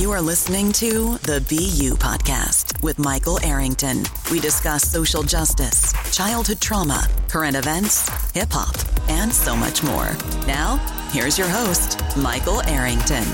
You 0.00 0.12
are 0.12 0.22
listening 0.22 0.72
to 0.72 1.18
the 1.24 1.44
BU 1.46 1.94
Podcast 1.96 2.82
with 2.82 2.98
Michael 2.98 3.38
Arrington. 3.44 4.02
We 4.32 4.40
discuss 4.40 4.90
social 4.90 5.22
justice, 5.22 5.92
childhood 6.10 6.58
trauma, 6.58 7.06
current 7.28 7.54
events, 7.54 8.08
hip 8.32 8.48
hop, 8.50 8.74
and 9.10 9.30
so 9.30 9.54
much 9.54 9.82
more. 9.82 10.16
Now, 10.46 10.78
here's 11.12 11.36
your 11.36 11.48
host, 11.48 12.00
Michael 12.16 12.62
Arrington. 12.62 13.24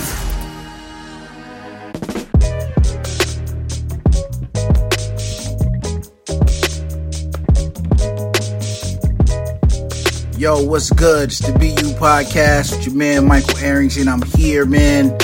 Yo, 10.36 10.64
what's 10.64 10.90
good? 10.90 11.28
It's 11.28 11.38
the 11.38 11.52
BU 11.52 11.94
Podcast 11.94 12.76
with 12.76 12.86
your 12.86 12.96
man 12.96 13.28
Michael 13.28 13.56
Arrington. 13.58 14.08
I'm 14.08 14.22
here, 14.22 14.66
man. 14.66 15.16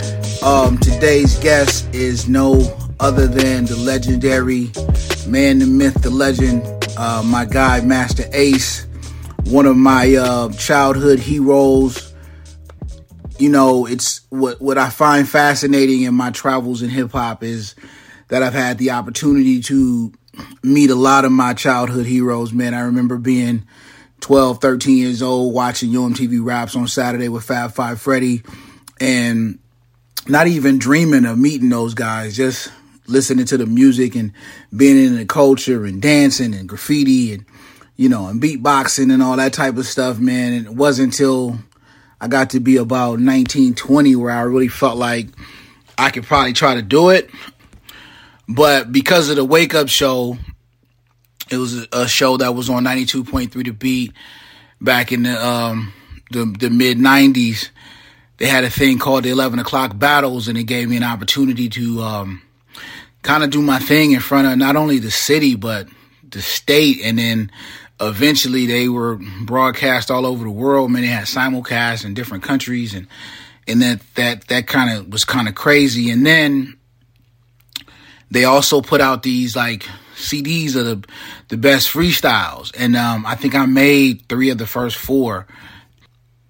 Um, 0.44 0.76
today's 0.78 1.38
guest 1.38 1.86
is 1.94 2.28
no 2.28 2.76
other 2.98 3.28
than 3.28 3.64
the 3.64 3.76
legendary 3.76 4.72
man, 5.24 5.60
the 5.60 5.66
myth, 5.66 5.94
the 6.02 6.10
legend, 6.10 6.64
uh, 6.98 7.22
my 7.24 7.44
guy, 7.44 7.80
Masta 7.80 8.28
Ace, 8.32 8.88
one 9.44 9.66
of 9.66 9.76
my 9.76 10.16
uh, 10.16 10.52
childhood 10.54 11.20
heroes. 11.20 12.12
You 13.38 13.50
know, 13.50 13.86
it's 13.86 14.22
what 14.30 14.60
what 14.60 14.78
I 14.78 14.90
find 14.90 15.28
fascinating 15.28 16.02
in 16.02 16.14
my 16.14 16.32
travels 16.32 16.82
in 16.82 16.90
hip 16.90 17.12
hop 17.12 17.44
is 17.44 17.76
that 18.26 18.42
I've 18.42 18.52
had 18.52 18.78
the 18.78 18.90
opportunity 18.90 19.60
to 19.60 20.12
meet 20.64 20.90
a 20.90 20.96
lot 20.96 21.24
of 21.24 21.30
my 21.30 21.54
childhood 21.54 22.06
heroes. 22.06 22.52
Man, 22.52 22.74
I 22.74 22.80
remember 22.80 23.16
being 23.16 23.64
12, 24.22 24.60
13 24.60 24.98
years 24.98 25.22
old, 25.22 25.54
watching 25.54 25.90
Yo! 25.92 26.08
MTV 26.08 26.44
Raps 26.44 26.74
on 26.74 26.88
Saturday 26.88 27.28
with 27.28 27.44
Fab 27.44 27.70
Five 27.74 28.00
Freddy, 28.00 28.42
and 29.00 29.60
not 30.28 30.46
even 30.46 30.78
dreaming 30.78 31.24
of 31.24 31.38
meeting 31.38 31.68
those 31.68 31.94
guys, 31.94 32.36
just 32.36 32.70
listening 33.06 33.44
to 33.46 33.56
the 33.56 33.66
music 33.66 34.14
and 34.14 34.32
being 34.74 34.96
in 34.96 35.16
the 35.16 35.26
culture 35.26 35.84
and 35.84 36.00
dancing 36.00 36.54
and 36.54 36.68
graffiti 36.68 37.34
and, 37.34 37.44
you 37.96 38.08
know, 38.08 38.28
and 38.28 38.40
beatboxing 38.40 39.12
and 39.12 39.22
all 39.22 39.36
that 39.36 39.52
type 39.52 39.76
of 39.76 39.86
stuff, 39.86 40.18
man. 40.18 40.52
And 40.52 40.66
it 40.66 40.74
wasn't 40.74 41.12
until 41.12 41.58
I 42.20 42.28
got 42.28 42.50
to 42.50 42.60
be 42.60 42.76
about 42.76 43.18
19, 43.18 43.74
20 43.74 44.16
where 44.16 44.30
I 44.30 44.42
really 44.42 44.68
felt 44.68 44.96
like 44.96 45.26
I 45.98 46.10
could 46.10 46.24
probably 46.24 46.52
try 46.52 46.76
to 46.76 46.82
do 46.82 47.10
it. 47.10 47.28
But 48.48 48.92
because 48.92 49.28
of 49.28 49.36
the 49.36 49.44
wake 49.44 49.74
up 49.74 49.88
show, 49.88 50.36
it 51.50 51.56
was 51.56 51.86
a 51.92 52.08
show 52.08 52.36
that 52.38 52.54
was 52.54 52.70
on 52.70 52.84
92.3 52.84 53.52
The 53.52 53.70
Beat 53.70 54.12
back 54.80 55.12
in 55.12 55.24
the 55.24 55.46
um, 55.46 55.92
the, 56.30 56.44
the 56.58 56.70
mid 56.70 56.98
90s. 56.98 57.68
They 58.42 58.48
had 58.48 58.64
a 58.64 58.70
thing 58.70 58.98
called 58.98 59.22
the 59.22 59.30
11 59.30 59.60
o'clock 59.60 59.96
battles, 59.96 60.48
and 60.48 60.58
it 60.58 60.64
gave 60.64 60.88
me 60.88 60.96
an 60.96 61.04
opportunity 61.04 61.68
to 61.68 62.02
um, 62.02 62.42
kind 63.22 63.44
of 63.44 63.50
do 63.50 63.62
my 63.62 63.78
thing 63.78 64.10
in 64.10 64.18
front 64.18 64.48
of 64.48 64.58
not 64.58 64.74
only 64.74 64.98
the 64.98 65.12
city, 65.12 65.54
but 65.54 65.86
the 66.28 66.42
state. 66.42 67.02
And 67.04 67.20
then 67.20 67.52
eventually 68.00 68.66
they 68.66 68.88
were 68.88 69.20
broadcast 69.44 70.10
all 70.10 70.26
over 70.26 70.42
the 70.42 70.50
world. 70.50 70.90
Mean, 70.90 71.02
they 71.02 71.08
had 71.08 71.26
simulcast 71.26 72.04
in 72.04 72.14
different 72.14 72.42
countries, 72.42 72.94
and 72.94 73.06
and 73.68 73.80
that 73.80 74.00
that 74.16 74.48
that 74.48 74.66
kind 74.66 74.98
of 74.98 75.12
was 75.12 75.24
kind 75.24 75.46
of 75.46 75.54
crazy. 75.54 76.10
And 76.10 76.26
then 76.26 76.76
they 78.28 78.42
also 78.42 78.80
put 78.80 79.00
out 79.00 79.22
these 79.22 79.54
like 79.54 79.86
CDs 80.16 80.74
of 80.74 80.84
the 80.84 81.08
the 81.46 81.56
best 81.56 81.94
freestyles, 81.94 82.72
and 82.76 82.96
um, 82.96 83.24
I 83.24 83.36
think 83.36 83.54
I 83.54 83.66
made 83.66 84.28
three 84.28 84.50
of 84.50 84.58
the 84.58 84.66
first 84.66 84.96
four. 84.96 85.46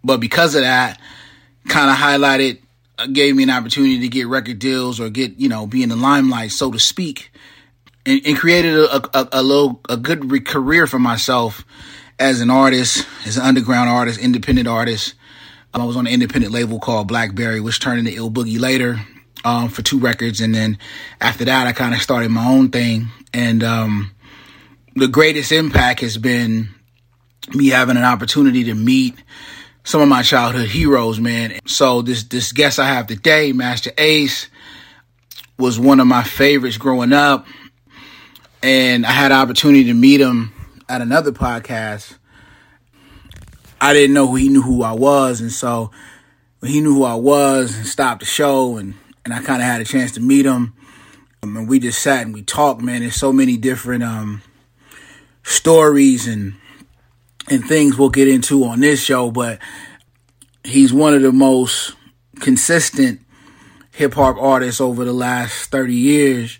But 0.02 0.20
because 0.20 0.54
of 0.54 0.62
that, 0.62 0.98
kind 1.68 1.90
of 1.90 1.96
highlighted, 1.96 2.58
uh, 2.98 3.06
gave 3.06 3.34
me 3.34 3.42
an 3.42 3.50
opportunity 3.50 4.00
to 4.00 4.08
get 4.08 4.26
record 4.26 4.58
deals 4.58 5.00
or 5.00 5.10
get 5.10 5.38
you 5.38 5.48
know 5.48 5.66
be 5.66 5.82
in 5.82 5.88
the 5.88 5.96
limelight, 5.96 6.50
so 6.50 6.70
to 6.70 6.78
speak, 6.78 7.30
and, 8.06 8.20
and 8.24 8.36
created 8.36 8.74
a, 8.74 9.18
a, 9.18 9.28
a 9.32 9.42
little 9.42 9.80
a 9.88 9.96
good 9.96 10.30
re- 10.30 10.40
career 10.40 10.86
for 10.86 10.98
myself 10.98 11.64
as 12.18 12.40
an 12.40 12.50
artist, 12.50 13.06
as 13.26 13.36
an 13.36 13.44
underground 13.44 13.88
artist, 13.90 14.20
independent 14.20 14.68
artist. 14.68 15.14
Um, 15.74 15.82
I 15.82 15.84
was 15.84 15.96
on 15.96 16.06
an 16.06 16.12
independent 16.12 16.52
label 16.52 16.78
called 16.78 17.08
Blackberry, 17.08 17.60
which 17.60 17.80
turned 17.80 17.98
into 17.98 18.14
Ill 18.14 18.30
Boogie 18.30 18.60
later 18.60 19.00
um, 19.44 19.68
for 19.68 19.82
two 19.82 19.98
records, 19.98 20.40
and 20.40 20.54
then 20.54 20.78
after 21.20 21.44
that, 21.46 21.66
I 21.66 21.72
kind 21.72 21.94
of 21.94 22.02
started 22.02 22.30
my 22.30 22.46
own 22.46 22.70
thing. 22.70 23.08
And 23.32 23.64
um, 23.64 24.12
the 24.94 25.08
greatest 25.08 25.52
impact 25.52 26.00
has 26.00 26.18
been 26.18 26.68
me 27.54 27.68
having 27.68 27.96
an 27.96 28.04
opportunity 28.04 28.64
to 28.64 28.74
meet 28.74 29.14
some 29.84 30.00
of 30.00 30.08
my 30.08 30.22
childhood 30.22 30.68
heroes, 30.68 31.20
man. 31.20 31.58
So 31.66 32.02
this 32.02 32.24
this 32.24 32.52
guest 32.52 32.78
I 32.78 32.86
have 32.86 33.06
today, 33.06 33.52
Masta 33.52 33.92
Ace, 33.98 34.48
was 35.58 35.78
one 35.78 36.00
of 36.00 36.06
my 36.06 36.22
favorites 36.22 36.78
growing 36.78 37.12
up, 37.12 37.46
and 38.62 39.04
I 39.04 39.10
had 39.10 39.32
an 39.32 39.38
opportunity 39.38 39.84
to 39.84 39.94
meet 39.94 40.20
him 40.20 40.52
at 40.88 41.00
another 41.00 41.32
podcast. 41.32 42.16
I 43.80 43.92
didn't 43.92 44.14
know 44.14 44.28
who 44.28 44.36
he 44.36 44.48
knew 44.48 44.62
who 44.62 44.82
I 44.82 44.92
was, 44.92 45.40
and 45.40 45.52
so 45.52 45.90
when 46.60 46.70
he 46.70 46.80
knew 46.80 46.94
who 46.94 47.04
I 47.04 47.14
was 47.16 47.76
and 47.76 47.86
stopped 47.86 48.20
the 48.20 48.26
show 48.26 48.76
and 48.76 48.94
and 49.24 49.32
I 49.32 49.42
kind 49.42 49.62
of 49.62 49.66
had 49.66 49.80
a 49.80 49.84
chance 49.84 50.12
to 50.12 50.20
meet 50.20 50.46
him. 50.46 50.74
Um, 51.42 51.56
and 51.56 51.68
we 51.68 51.78
just 51.78 52.00
sat 52.00 52.24
and 52.24 52.34
we 52.34 52.42
talked, 52.42 52.82
man. 52.82 53.00
There's 53.00 53.16
so 53.16 53.32
many 53.32 53.56
different 53.56 54.02
um, 54.02 54.42
stories 55.42 56.26
and 56.26 56.54
and 57.48 57.64
things 57.64 57.98
we'll 57.98 58.10
get 58.10 58.28
into 58.28 58.64
on 58.64 58.80
this 58.80 59.02
show, 59.02 59.30
but 59.30 59.58
he's 60.64 60.92
one 60.92 61.14
of 61.14 61.22
the 61.22 61.32
most 61.32 61.94
consistent 62.40 63.20
hip 63.92 64.14
hop 64.14 64.36
artists 64.38 64.80
over 64.80 65.04
the 65.04 65.12
last 65.12 65.70
30 65.70 65.94
years. 65.94 66.58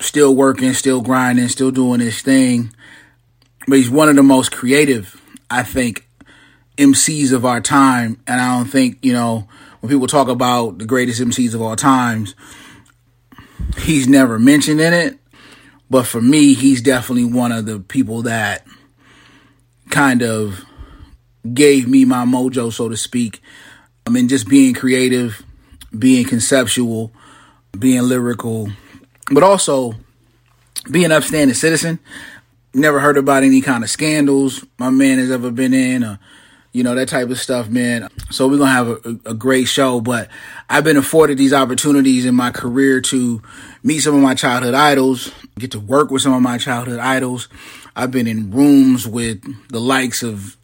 Still 0.00 0.34
working, 0.34 0.72
still 0.72 1.00
grinding, 1.00 1.48
still 1.48 1.70
doing 1.70 2.00
his 2.00 2.22
thing. 2.22 2.72
But 3.68 3.78
he's 3.78 3.90
one 3.90 4.08
of 4.08 4.16
the 4.16 4.22
most 4.22 4.50
creative, 4.50 5.20
I 5.48 5.62
think, 5.62 6.08
MCs 6.76 7.32
of 7.32 7.44
our 7.44 7.60
time. 7.60 8.20
And 8.26 8.40
I 8.40 8.56
don't 8.56 8.66
think, 8.66 8.98
you 9.02 9.12
know, 9.12 9.46
when 9.80 9.90
people 9.90 10.08
talk 10.08 10.28
about 10.28 10.78
the 10.78 10.86
greatest 10.86 11.20
MCs 11.20 11.54
of 11.54 11.62
all 11.62 11.76
times, 11.76 12.34
he's 13.78 14.08
never 14.08 14.38
mentioned 14.38 14.80
in 14.80 14.92
it. 14.92 15.18
But 15.88 16.06
for 16.06 16.20
me, 16.20 16.54
he's 16.54 16.80
definitely 16.80 17.26
one 17.26 17.52
of 17.52 17.66
the 17.66 17.78
people 17.78 18.22
that 18.22 18.66
kind 19.92 20.22
of 20.22 20.64
gave 21.54 21.86
me 21.86 22.04
my 22.04 22.24
mojo, 22.24 22.72
so 22.72 22.88
to 22.88 22.96
speak. 22.96 23.40
I 24.06 24.10
mean, 24.10 24.26
just 24.26 24.48
being 24.48 24.74
creative, 24.74 25.44
being 25.96 26.24
conceptual, 26.24 27.12
being 27.78 28.02
lyrical, 28.02 28.70
but 29.30 29.44
also 29.44 29.94
being 30.90 31.04
an 31.04 31.12
upstanding 31.12 31.54
citizen. 31.54 32.00
Never 32.74 32.98
heard 32.98 33.16
about 33.16 33.44
any 33.44 33.60
kind 33.60 33.84
of 33.84 33.90
scandals 33.90 34.64
my 34.78 34.90
man 34.90 35.18
has 35.18 35.30
ever 35.30 35.50
been 35.50 35.74
in. 35.74 36.02
Or, 36.02 36.18
you 36.72 36.82
know, 36.82 36.94
that 36.94 37.08
type 37.08 37.28
of 37.28 37.38
stuff, 37.38 37.68
man. 37.68 38.08
So 38.30 38.48
we're 38.48 38.58
to 38.58 38.66
have 38.66 38.88
a, 38.88 39.18
a, 39.26 39.34
great 39.34 39.68
show, 39.68 40.00
but 40.00 40.28
I've 40.70 40.84
been 40.84 40.96
afforded 40.96 41.36
these 41.36 41.52
opportunities 41.52 42.24
in 42.24 42.34
my 42.34 42.50
career 42.50 43.02
to 43.02 43.42
meet 43.82 44.00
some 44.00 44.14
of 44.14 44.22
my 44.22 44.34
childhood 44.34 44.72
idols, 44.72 45.30
get 45.58 45.72
to 45.72 45.80
work 45.80 46.10
with 46.10 46.22
some 46.22 46.32
of 46.32 46.40
my 46.40 46.56
childhood 46.56 46.98
idols. 46.98 47.48
I've 47.94 48.10
been 48.10 48.26
in 48.26 48.50
rooms 48.50 49.06
with 49.06 49.42
the 49.68 49.80
likes 49.80 50.22
of 50.22 50.56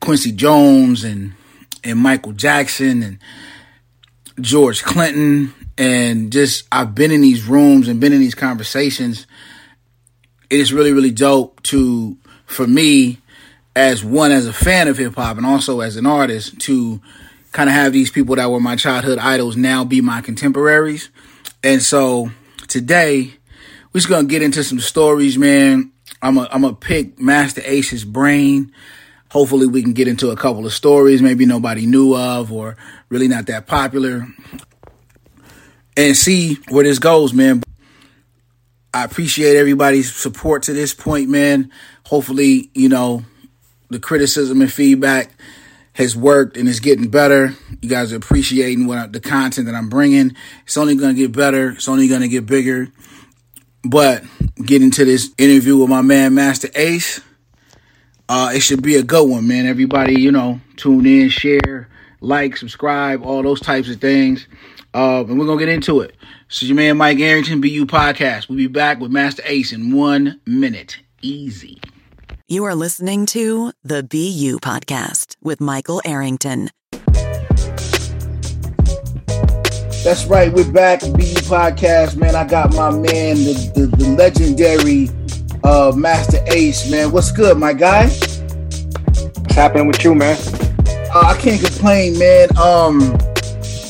Quincy 0.00 0.32
Jones 0.32 1.04
and, 1.04 1.32
and 1.82 1.98
Michael 1.98 2.32
Jackson 2.32 3.02
and 3.02 3.18
George 4.40 4.82
Clinton. 4.82 5.54
And 5.76 6.30
just, 6.30 6.68
I've 6.70 6.94
been 6.94 7.10
in 7.10 7.20
these 7.20 7.46
rooms 7.46 7.88
and 7.88 8.00
been 8.00 8.12
in 8.12 8.20
these 8.20 8.34
conversations. 8.34 9.26
It 10.50 10.60
is 10.60 10.72
really, 10.72 10.92
really 10.92 11.10
dope 11.10 11.62
to, 11.64 12.16
for 12.46 12.66
me, 12.66 13.18
as 13.76 14.04
one 14.04 14.30
as 14.30 14.46
a 14.46 14.52
fan 14.52 14.88
of 14.88 14.98
hip 14.98 15.14
hop 15.16 15.36
and 15.36 15.46
also 15.46 15.80
as 15.80 15.96
an 15.96 16.06
artist 16.06 16.60
to 16.60 17.00
kind 17.52 17.68
of 17.68 17.74
have 17.74 17.92
these 17.92 18.10
people 18.10 18.36
that 18.36 18.50
were 18.50 18.60
my 18.60 18.76
childhood 18.76 19.18
idols 19.18 19.56
now 19.56 19.84
be 19.84 20.00
my 20.00 20.20
contemporaries. 20.20 21.08
And 21.62 21.82
so 21.82 22.30
today 22.68 23.32
we're 23.92 24.00
just 24.00 24.08
gonna 24.08 24.28
get 24.28 24.42
into 24.42 24.62
some 24.62 24.80
stories, 24.80 25.38
man. 25.38 25.92
I'm 26.24 26.38
a, 26.38 26.48
I'm 26.50 26.62
gonna 26.62 26.74
pick 26.74 27.20
Masta 27.20 27.70
Ace's 27.70 28.04
brain. 28.04 28.72
Hopefully 29.30 29.66
we 29.66 29.82
can 29.82 29.92
get 29.92 30.08
into 30.08 30.30
a 30.30 30.36
couple 30.36 30.64
of 30.64 30.72
stories 30.72 31.20
maybe 31.20 31.44
nobody 31.44 31.86
knew 31.86 32.16
of 32.16 32.50
or 32.50 32.76
really 33.10 33.28
not 33.28 33.46
that 33.46 33.66
popular 33.66 34.26
and 35.96 36.16
see 36.16 36.54
where 36.70 36.84
this 36.84 36.98
goes, 36.98 37.32
man. 37.32 37.62
I 38.92 39.04
appreciate 39.04 39.56
everybody's 39.56 40.14
support 40.14 40.62
to 40.64 40.72
this 40.72 40.94
point, 40.94 41.28
man. 41.28 41.70
Hopefully, 42.06 42.70
you 42.74 42.88
know, 42.88 43.24
the 43.90 43.98
criticism 43.98 44.62
and 44.62 44.72
feedback 44.72 45.30
has 45.94 46.16
worked 46.16 46.56
and 46.56 46.68
is 46.68 46.80
getting 46.80 47.08
better. 47.08 47.54
You 47.80 47.88
guys 47.88 48.12
are 48.12 48.16
appreciating 48.16 48.86
what 48.86 48.98
I, 48.98 49.06
the 49.08 49.20
content 49.20 49.66
that 49.66 49.74
I'm 49.74 49.88
bringing. 49.88 50.36
It's 50.64 50.76
only 50.76 50.96
going 50.96 51.14
to 51.14 51.20
get 51.20 51.32
better. 51.32 51.70
It's 51.70 51.88
only 51.88 52.08
going 52.08 52.22
to 52.22 52.28
get 52.28 52.46
bigger. 52.46 52.88
But 53.84 54.24
getting 54.64 54.90
to 54.92 55.04
this 55.04 55.32
interview 55.36 55.76
with 55.76 55.90
my 55.90 56.02
man 56.02 56.34
Masta 56.34 56.70
Ace, 56.74 57.20
uh, 58.28 58.52
it 58.54 58.60
should 58.60 58.82
be 58.82 58.96
a 58.96 59.02
good 59.02 59.28
one, 59.28 59.46
man. 59.46 59.66
Everybody, 59.66 60.20
you 60.20 60.32
know, 60.32 60.60
tune 60.76 61.06
in, 61.06 61.28
share, 61.28 61.88
like, 62.20 62.56
subscribe, 62.56 63.22
all 63.22 63.42
those 63.42 63.60
types 63.60 63.90
of 63.90 64.00
things. 64.00 64.46
Uh, 64.94 65.24
and 65.28 65.38
we're 65.38 65.46
gonna 65.46 65.58
get 65.58 65.68
into 65.68 66.00
it. 66.00 66.16
So 66.48 66.66
your 66.66 66.76
man 66.76 66.96
Mike 66.96 67.18
Arrington, 67.18 67.60
BU 67.60 67.86
Podcast. 67.86 68.48
We'll 68.48 68.58
be 68.58 68.68
back 68.68 69.00
with 69.00 69.10
Masta 69.10 69.42
Ace 69.44 69.72
in 69.72 69.94
one 69.94 70.40
minute. 70.46 70.98
Easy. 71.20 71.80
You 72.46 72.64
are 72.64 72.74
listening 72.74 73.26
to 73.26 73.72
the 73.82 74.02
BU 74.02 74.60
Podcast 74.60 75.36
with 75.42 75.60
Michael 75.60 76.00
Arrington. 76.04 76.70
That's 80.04 80.26
right, 80.26 80.52
we're 80.52 80.70
back, 80.70 81.00
BU 81.00 81.40
Podcast, 81.48 82.16
man. 82.16 82.36
I 82.36 82.46
got 82.46 82.74
my 82.74 82.90
man, 82.90 83.36
the, 83.36 83.72
the, 83.74 83.86
the 83.96 84.08
legendary 84.10 85.08
uh, 85.64 85.92
Masta 85.96 86.44
Ace, 86.52 86.90
man. 86.90 87.10
What's 87.10 87.32
good, 87.32 87.56
my 87.56 87.72
guy? 87.72 88.08
What's 88.08 89.54
happening 89.54 89.86
with 89.86 90.04
you, 90.04 90.14
man? 90.14 90.36
Uh, 91.10 91.20
I 91.20 91.38
can't 91.40 91.58
complain, 91.58 92.18
man. 92.18 92.54
Um, 92.58 92.98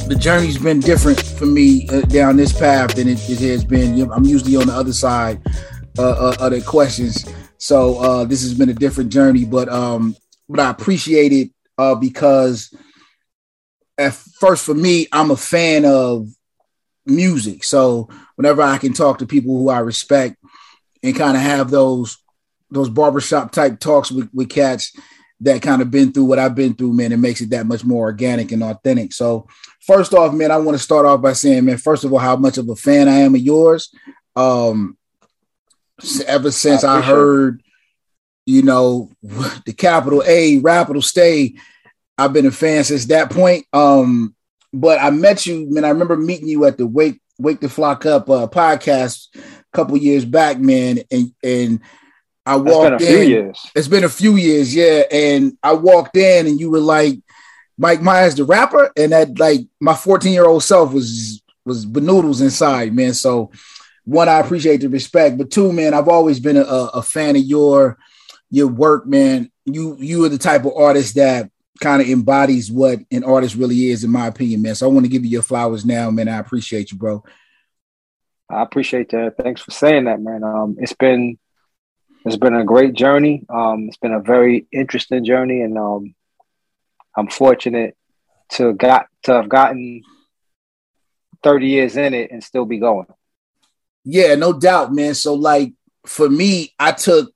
the 0.07 0.17
journey's 0.17 0.57
been 0.57 0.79
different 0.79 1.21
for 1.21 1.47
me 1.47 1.89
uh, 1.89 2.03
down 2.03 2.37
this 2.37 2.53
path 2.53 2.95
than 2.95 3.09
it, 3.09 3.19
it 3.29 3.41
has 3.41 3.65
been. 3.65 3.97
You 3.97 4.07
know, 4.07 4.13
I'm 4.13 4.25
usually 4.25 4.55
on 4.55 4.69
the 4.69 4.73
other 4.73 4.93
side 4.93 5.43
uh, 5.99 6.11
uh, 6.11 6.37
of 6.39 6.53
the 6.53 6.61
questions, 6.61 7.25
so 7.59 7.99
uh, 7.99 8.25
this 8.25 8.43
has 8.43 8.55
been 8.55 8.69
a 8.69 8.75
different 8.75 9.11
journey. 9.11 9.45
But 9.45 9.69
um, 9.69 10.15
but 10.49 10.61
I 10.61 10.71
appreciate 10.71 11.33
it 11.33 11.51
uh, 11.77 11.97
because 11.97 12.73
at 13.99 14.13
first 14.13 14.65
for 14.65 14.75
me, 14.75 15.07
I'm 15.13 15.31
a 15.31 15.37
fan 15.37 15.85
of 15.85 16.29
music. 17.07 17.65
So 17.65 18.09
whenever 18.37 18.63
I 18.63 18.79
can 18.79 18.93
talk 18.93 19.19
to 19.19 19.27
people 19.27 19.57
who 19.57 19.69
I 19.69 19.79
respect 19.81 20.37
and 21.03 21.17
kind 21.17 21.37
of 21.37 21.43
have 21.43 21.71
those 21.71 22.19
those 22.71 22.89
barbershop 22.89 23.53
type 23.53 23.79
talks 23.79 24.11
with, 24.11 24.29
with 24.33 24.49
cats 24.49 24.97
that 25.41 25.63
kind 25.63 25.81
of 25.81 25.91
been 25.91 26.13
through 26.13 26.25
what 26.25 26.39
I've 26.39 26.55
been 26.55 26.75
through, 26.75 26.93
man, 26.95 27.13
it 27.13 27.19
makes 27.19 27.41
it 27.41 27.51
that 27.51 27.67
much 27.67 27.85
more 27.85 28.07
organic 28.07 28.51
and 28.51 28.65
authentic. 28.65 29.13
So 29.13 29.47
first 29.81 30.15
off, 30.15 30.35
man, 30.35 30.51
I 30.51 30.57
want 30.57 30.77
to 30.77 30.83
start 30.83 31.07
off 31.07 31.21
by 31.21 31.35
saying, 31.35 31.67
man, 31.67 31.77
first 31.77 32.05
of 32.05 32.13
all, 32.13 32.19
how 32.19 32.37
much 32.37 32.59
of 32.59 32.69
a 32.69 32.75
fan 32.75 33.09
I 33.09 33.19
am 33.19 33.35
of 33.35 33.41
yours. 33.41 33.95
Um, 34.35 34.97
ever 36.27 36.51
since 36.51 36.83
I, 36.83 36.99
I 36.99 37.01
heard, 37.03 37.63
you 38.47 38.63
know, 38.63 39.11
the 39.23 39.75
capital 39.77 40.23
A, 40.27 40.61
capital 40.61 41.03
stay, 41.03 41.55
I've 42.17 42.33
been 42.33 42.47
a 42.47 42.51
fan 42.51 42.85
since 42.85 43.07
that 43.07 43.31
point. 43.31 43.67
Um, 43.73 44.35
but 44.73 45.01
I 45.01 45.11
met 45.11 45.47
you, 45.47 45.67
man. 45.71 45.85
I 45.85 45.91
remember 45.91 46.17
meeting 46.17 46.49
you 46.49 46.65
at 46.65 46.79
the 46.79 46.87
Wake 46.87 47.21
Wake 47.39 47.61
the 47.61 47.69
Flock 47.69 48.07
Up 48.07 48.29
uh, 48.29 48.47
podcast 48.47 49.37
a 49.37 49.41
couple 49.73 49.97
years 49.97 50.25
back, 50.25 50.59
man, 50.59 51.01
and 51.11 51.33
and 51.43 51.81
I 52.47 52.57
walked 52.57 53.03
in. 53.03 53.29
Years. 53.29 53.61
It's 53.75 53.89
been 53.89 54.05
a 54.05 54.09
few 54.09 54.37
years, 54.37 54.75
yeah. 54.75 55.03
And 55.11 55.57
I 55.63 55.73
walked 55.73 56.17
in, 56.17 56.47
and 56.47 56.61
you 56.61 56.71
were 56.71 56.81
like 56.81 57.19
Mykill 57.81 58.03
Miers, 58.03 58.35
the 58.35 58.45
rapper, 58.45 58.91
and 58.97 59.13
that 59.13 59.39
like 59.39 59.61
my 59.81 59.95
14 59.95 60.33
year 60.33 60.47
old 60.47 60.63
self 60.63 60.93
was 60.93 61.43
was 61.65 61.87
benoodles 61.87 62.43
inside, 62.43 62.95
man. 62.95 63.15
So 63.15 63.51
one, 64.05 64.29
I 64.29 64.39
appreciate 64.39 64.83
the 64.83 64.89
respect, 64.89 65.39
but 65.39 65.51
two, 65.51 65.73
man, 65.73 65.95
I've 65.95 66.09
always 66.09 66.39
been 66.39 66.57
a, 66.57 66.61
a 66.61 67.03
fan 67.03 67.37
of 67.37 67.43
your 67.43 67.99
your 68.51 68.69
work, 68.69 69.07
man. 69.07 69.51
You 69.65 69.97
you 69.99 70.25
are 70.25 70.29
the 70.29 70.39
type 70.39 70.65
of 70.65 70.77
artist 70.77 71.15
that 71.15 71.51
kind 71.81 72.01
of 72.01 72.09
embodies 72.09 72.71
what 72.71 73.01
an 73.11 73.25
artist 73.25 73.57
really 73.57 73.89
is, 73.89 74.05
in 74.05 74.11
my 74.11 74.27
opinion, 74.27 74.63
man. 74.63 74.75
So 74.75 74.89
I 74.89 74.93
want 74.93 75.05
to 75.07 75.11
give 75.11 75.25
you 75.25 75.31
your 75.31 75.43
flowers 75.43 75.85
now, 75.85 76.11
man. 76.11 76.29
I 76.29 76.39
appreciate 76.39 76.93
you, 76.93 76.99
bro. 76.99 77.25
I 78.49 78.63
appreciate 78.63 79.11
that. 79.11 79.37
Thanks 79.37 79.61
for 79.61 79.71
saying 79.71 80.05
that, 80.05 80.21
man. 80.21 80.45
Um, 80.45 80.77
it's 80.79 80.93
been 80.93 81.39
it's 82.25 82.37
been 82.37 82.55
a 82.55 82.65
great 82.65 82.95
journey. 82.95 83.45
Um, 83.49 83.89
it's 83.89 83.97
been 83.97 84.13
a 84.13 84.21
very 84.21 84.67
interesting 84.73 85.25
journey, 85.25 85.63
and 85.63 85.77
um, 85.77 86.15
I'm 87.17 87.29
fortunate 87.29 87.97
to 88.53 88.73
got 88.73 89.07
to 89.25 89.35
have 89.35 89.49
gotten 89.49 90.03
30 91.43 91.67
years 91.67 91.97
in 91.97 92.15
it 92.15 92.31
and 92.31 92.43
still 92.43 92.65
be 92.65 92.79
going. 92.79 93.07
Yeah, 94.05 94.35
no 94.35 94.53
doubt, 94.53 94.93
man. 94.93 95.15
So 95.15 95.35
like 95.35 95.73
for 96.07 96.29
me, 96.29 96.75
I 96.79 96.93
took 96.93 97.33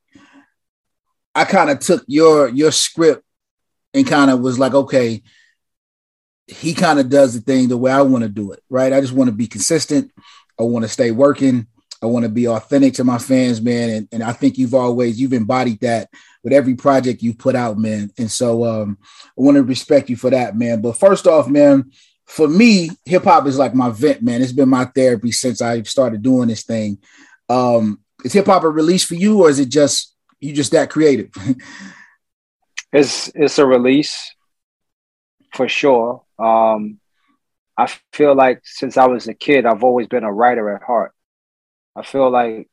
I 1.34 1.44
kind 1.44 1.70
of 1.70 1.79
took 1.79 2.05
your 2.06 2.49
your 2.49 2.73
script 2.73 3.23
and 3.94 4.06
kind 4.06 4.31
of 4.31 4.40
was 4.40 4.58
like, 4.58 4.75
okay, 4.75 5.23
he 6.46 6.75
kind 6.75 6.99
of 6.99 7.08
does 7.08 7.35
the 7.35 7.40
thing 7.40 7.69
the 7.69 7.76
way 7.76 7.90
I 7.90 8.02
want 8.02 8.25
to 8.25 8.29
do 8.29 8.52
it, 8.52 8.62
right? 8.70 8.93
I 8.93 9.00
just 9.00 9.12
want 9.12 9.29
to 9.29 9.37
be 9.37 9.46
consistent. 9.46 10.11
I 10.58 10.62
want 10.62 10.85
to 10.85 10.88
stay 10.88 11.11
working. 11.11 11.67
I 12.02 12.06
want 12.06 12.25
to 12.25 12.29
be 12.29 12.46
authentic 12.49 12.94
to 12.94 13.05
my 13.05 13.19
fans, 13.19 13.61
man. 13.61 13.90
And, 13.90 14.08
and 14.12 14.23
I 14.23 14.32
think 14.32 14.56
you've 14.56 14.75
always 14.75 15.20
you've 15.20 15.32
embodied 15.32 15.81
that 15.81 16.08
with 16.44 16.52
every 16.52 16.75
project 16.75 17.23
you've 17.23 17.38
put 17.38 17.56
out, 17.56 17.76
man. 17.76 18.11
And 18.19 18.31
so 18.31 18.64
um, 18.64 18.99
I 19.02 19.43
want 19.43 19.56
to 19.56 19.62
respect 19.62 20.08
you 20.08 20.17
for 20.17 20.31
that, 20.31 20.56
man. 20.56 20.81
But 20.81 20.96
first 20.96 21.26
off, 21.26 21.49
man, 21.49 21.91
for 22.25 22.46
me, 22.46 22.91
hip 23.05 23.25
hop 23.25 23.46
is 23.46 23.58
like 23.58 23.75
my 23.75 23.91
vent, 23.91 24.23
man. 24.23 24.43
It's 24.43 24.52
been 24.52 24.69
my 24.69 24.84
therapy 24.84 25.32
since 25.32 25.61
I 25.61 25.82
started 25.82 26.23
doing 26.23 26.49
this 26.49 26.62
thing. 26.62 26.99
Um, 27.49 28.00
is 28.25 28.32
hip 28.32 28.46
hop 28.46 28.64
a 28.64 28.69
release 28.69 29.05
for 29.05 29.14
you, 29.14 29.43
or 29.43 29.50
is 29.50 29.58
it 29.58 29.69
just 29.69 30.14
you 30.41 30.52
just 30.52 30.73
that 30.73 30.91
creative? 30.91 31.31
it's 32.93 33.29
it's 33.35 33.58
a 33.58 33.67
release 33.67 34.35
for 35.52 35.69
sure. 35.69 36.23
Um, 36.38 37.00
I 37.76 37.87
feel 38.12 38.35
like 38.35 38.62
since 38.64 38.96
I 38.96 39.06
was 39.06 39.29
a 39.29 39.35
kid, 39.35 39.67
I've 39.67 39.85
always 39.85 40.08
been 40.08 40.25
a 40.25 40.32
writer 40.32 40.75
at 40.75 40.82
heart. 40.82 41.12
I 41.94 42.02
feel 42.02 42.31
like 42.31 42.69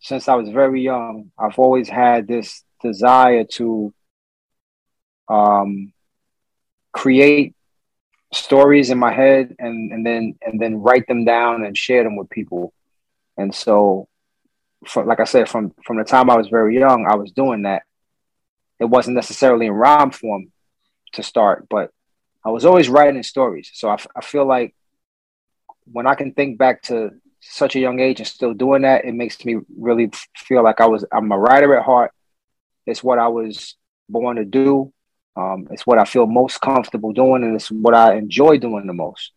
since 0.00 0.28
I 0.28 0.34
was 0.34 0.48
very 0.48 0.82
young, 0.82 1.30
I've 1.38 1.58
always 1.58 1.88
had 1.88 2.26
this 2.26 2.62
desire 2.82 3.44
to 3.44 3.92
um, 5.28 5.92
create 6.92 7.54
stories 8.32 8.90
in 8.90 8.98
my 8.98 9.12
head 9.12 9.54
and, 9.58 9.92
and 9.92 10.04
then 10.04 10.36
and 10.42 10.60
then 10.60 10.76
write 10.80 11.06
them 11.06 11.24
down 11.24 11.64
and 11.64 11.76
share 11.76 12.02
them 12.04 12.16
with 12.16 12.30
people. 12.30 12.72
And 13.36 13.54
so, 13.54 14.08
for, 14.86 15.04
like 15.04 15.20
I 15.20 15.24
said, 15.24 15.48
from 15.48 15.74
from 15.84 15.98
the 15.98 16.04
time 16.04 16.30
I 16.30 16.36
was 16.36 16.48
very 16.48 16.78
young, 16.78 17.06
I 17.08 17.16
was 17.16 17.32
doing 17.32 17.62
that 17.62 17.82
it 18.78 18.84
wasn't 18.84 19.16
necessarily 19.16 19.66
in 19.66 19.72
rhyme 19.72 20.10
form 20.10 20.52
to 21.12 21.22
start, 21.22 21.66
but 21.68 21.90
I 22.44 22.50
was 22.50 22.64
always 22.64 22.88
writing 22.88 23.22
stories. 23.22 23.70
So 23.74 23.88
I, 23.88 23.96
I 24.14 24.20
feel 24.20 24.46
like 24.46 24.74
when 25.90 26.06
I 26.06 26.14
can 26.14 26.32
think 26.32 26.58
back 26.58 26.82
to 26.84 27.10
such 27.40 27.76
a 27.76 27.80
young 27.80 28.00
age 28.00 28.20
and 28.20 28.26
still 28.26 28.54
doing 28.54 28.82
that, 28.82 29.04
it 29.04 29.14
makes 29.14 29.44
me 29.44 29.56
really 29.76 30.10
feel 30.36 30.62
like 30.62 30.80
I 30.80 30.86
was 30.86 31.04
I'm 31.12 31.32
a 31.32 31.38
writer 31.38 31.76
at 31.76 31.84
heart. 31.84 32.12
It's 32.86 33.02
what 33.02 33.18
I 33.18 33.28
was 33.28 33.76
born 34.08 34.36
to 34.36 34.44
do. 34.44 34.92
Um, 35.36 35.68
it's 35.70 35.86
what 35.86 35.98
I 35.98 36.04
feel 36.04 36.26
most 36.26 36.60
comfortable 36.60 37.12
doing, 37.12 37.42
and 37.44 37.54
it's 37.56 37.70
what 37.70 37.94
I 37.94 38.14
enjoy 38.14 38.58
doing 38.58 38.86
the 38.86 38.94
most. 38.94 39.32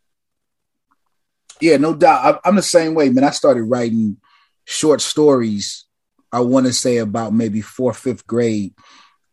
Yeah, 1.60 1.78
no 1.78 1.94
doubt. 1.94 2.40
I'm 2.46 2.56
the 2.56 2.62
same 2.62 2.94
way, 2.94 3.10
man. 3.10 3.26
I 3.26 3.32
started 3.32 3.64
writing 3.64 4.18
short 4.66 5.02
stories. 5.02 5.86
I 6.32 6.40
want 6.42 6.68
to 6.68 6.74
say 6.74 6.98
about 6.98 7.34
maybe 7.34 7.62
fourth, 7.62 7.98
fifth 7.98 8.26
grade, 8.26 8.74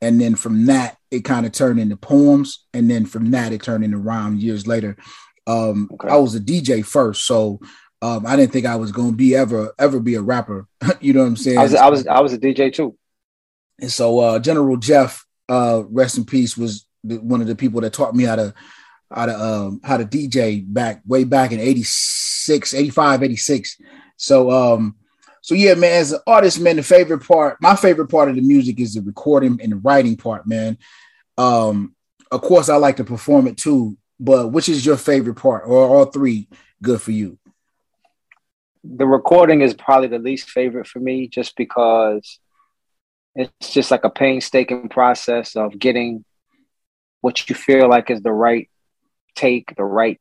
and 0.00 0.20
then 0.20 0.34
from 0.34 0.66
that 0.66 0.96
it 1.10 1.24
kind 1.24 1.46
of 1.46 1.52
turned 1.52 1.80
into 1.80 1.96
poems. 1.96 2.64
And 2.74 2.90
then 2.90 3.06
from 3.06 3.30
that 3.30 3.52
it 3.52 3.62
turned 3.62 3.84
into 3.84 3.98
rhyme 3.98 4.36
years 4.36 4.66
later. 4.66 4.96
Um, 5.48 5.88
okay. 5.92 6.08
i 6.08 6.16
was 6.16 6.34
a 6.34 6.40
dj 6.40 6.84
first 6.84 7.24
so 7.24 7.60
um, 8.02 8.26
i 8.26 8.34
didn't 8.34 8.50
think 8.50 8.66
i 8.66 8.74
was 8.74 8.90
going 8.90 9.12
to 9.12 9.16
be 9.16 9.36
ever 9.36 9.72
ever 9.78 10.00
be 10.00 10.14
a 10.14 10.22
rapper. 10.22 10.66
You 11.00 11.12
know 11.12 11.20
what 11.20 11.28
i'm 11.28 11.36
saying? 11.36 11.58
I 11.58 11.62
was 11.62 11.74
i 11.74 11.88
was, 11.88 12.06
I 12.06 12.20
was 12.20 12.32
a 12.32 12.38
dj 12.38 12.72
too. 12.72 12.96
And 13.80 13.92
so 13.92 14.18
uh, 14.18 14.38
general 14.40 14.76
jeff 14.76 15.24
uh, 15.48 15.84
rest 15.88 16.18
in 16.18 16.24
peace 16.24 16.56
was 16.56 16.86
the, 17.04 17.18
one 17.18 17.40
of 17.40 17.46
the 17.46 17.54
people 17.54 17.80
that 17.82 17.92
taught 17.92 18.14
me 18.14 18.24
how 18.24 18.36
to 18.36 18.54
how 19.12 19.26
to 19.26 19.40
um, 19.40 19.80
how 19.84 19.96
to 19.96 20.04
dj 20.04 20.64
back 20.66 21.02
way 21.06 21.22
back 21.22 21.52
in 21.52 21.60
86 21.60 22.74
85 22.74 23.22
86 23.22 23.76
so 24.16 24.50
um 24.50 24.96
so 25.46 25.54
yeah, 25.54 25.74
man, 25.74 25.92
as 25.92 26.10
an 26.10 26.18
artist, 26.26 26.60
man, 26.60 26.74
the 26.74 26.82
favorite 26.82 27.20
part, 27.20 27.62
my 27.62 27.76
favorite 27.76 28.08
part 28.08 28.28
of 28.28 28.34
the 28.34 28.42
music 28.42 28.80
is 28.80 28.94
the 28.94 29.00
recording 29.00 29.60
and 29.62 29.70
the 29.70 29.76
writing 29.76 30.16
part, 30.16 30.44
man. 30.44 30.76
Um, 31.38 31.94
of 32.32 32.42
course, 32.42 32.68
I 32.68 32.74
like 32.74 32.96
to 32.96 33.04
perform 33.04 33.46
it 33.46 33.56
too, 33.56 33.96
but 34.18 34.48
which 34.48 34.68
is 34.68 34.84
your 34.84 34.96
favorite 34.96 35.36
part, 35.36 35.62
or 35.64 35.86
all 35.86 36.06
three 36.06 36.48
good 36.82 37.00
for 37.00 37.12
you? 37.12 37.38
The 38.82 39.06
recording 39.06 39.60
is 39.60 39.72
probably 39.72 40.08
the 40.08 40.18
least 40.18 40.50
favorite 40.50 40.88
for 40.88 40.98
me, 40.98 41.28
just 41.28 41.54
because 41.54 42.40
it's 43.36 43.70
just 43.70 43.92
like 43.92 44.02
a 44.02 44.10
painstaking 44.10 44.88
process 44.88 45.54
of 45.54 45.78
getting 45.78 46.24
what 47.20 47.48
you 47.48 47.54
feel 47.54 47.88
like 47.88 48.10
is 48.10 48.20
the 48.20 48.32
right 48.32 48.68
take, 49.36 49.76
the 49.76 49.84
right 49.84 50.20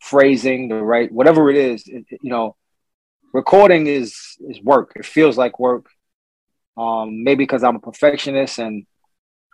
phrasing, 0.00 0.66
the 0.66 0.82
right 0.82 1.12
whatever 1.12 1.48
it 1.48 1.56
is. 1.56 1.86
It, 1.86 2.06
you 2.20 2.30
know, 2.30 2.56
recording 3.36 3.86
is 3.86 4.36
is 4.48 4.60
work. 4.62 4.92
It 4.96 5.06
feels 5.06 5.36
like 5.36 5.58
work. 5.58 5.86
Um, 6.76 7.24
maybe 7.24 7.44
because 7.44 7.62
I'm 7.64 7.76
a 7.76 7.86
perfectionist 7.90 8.58
and 8.58 8.86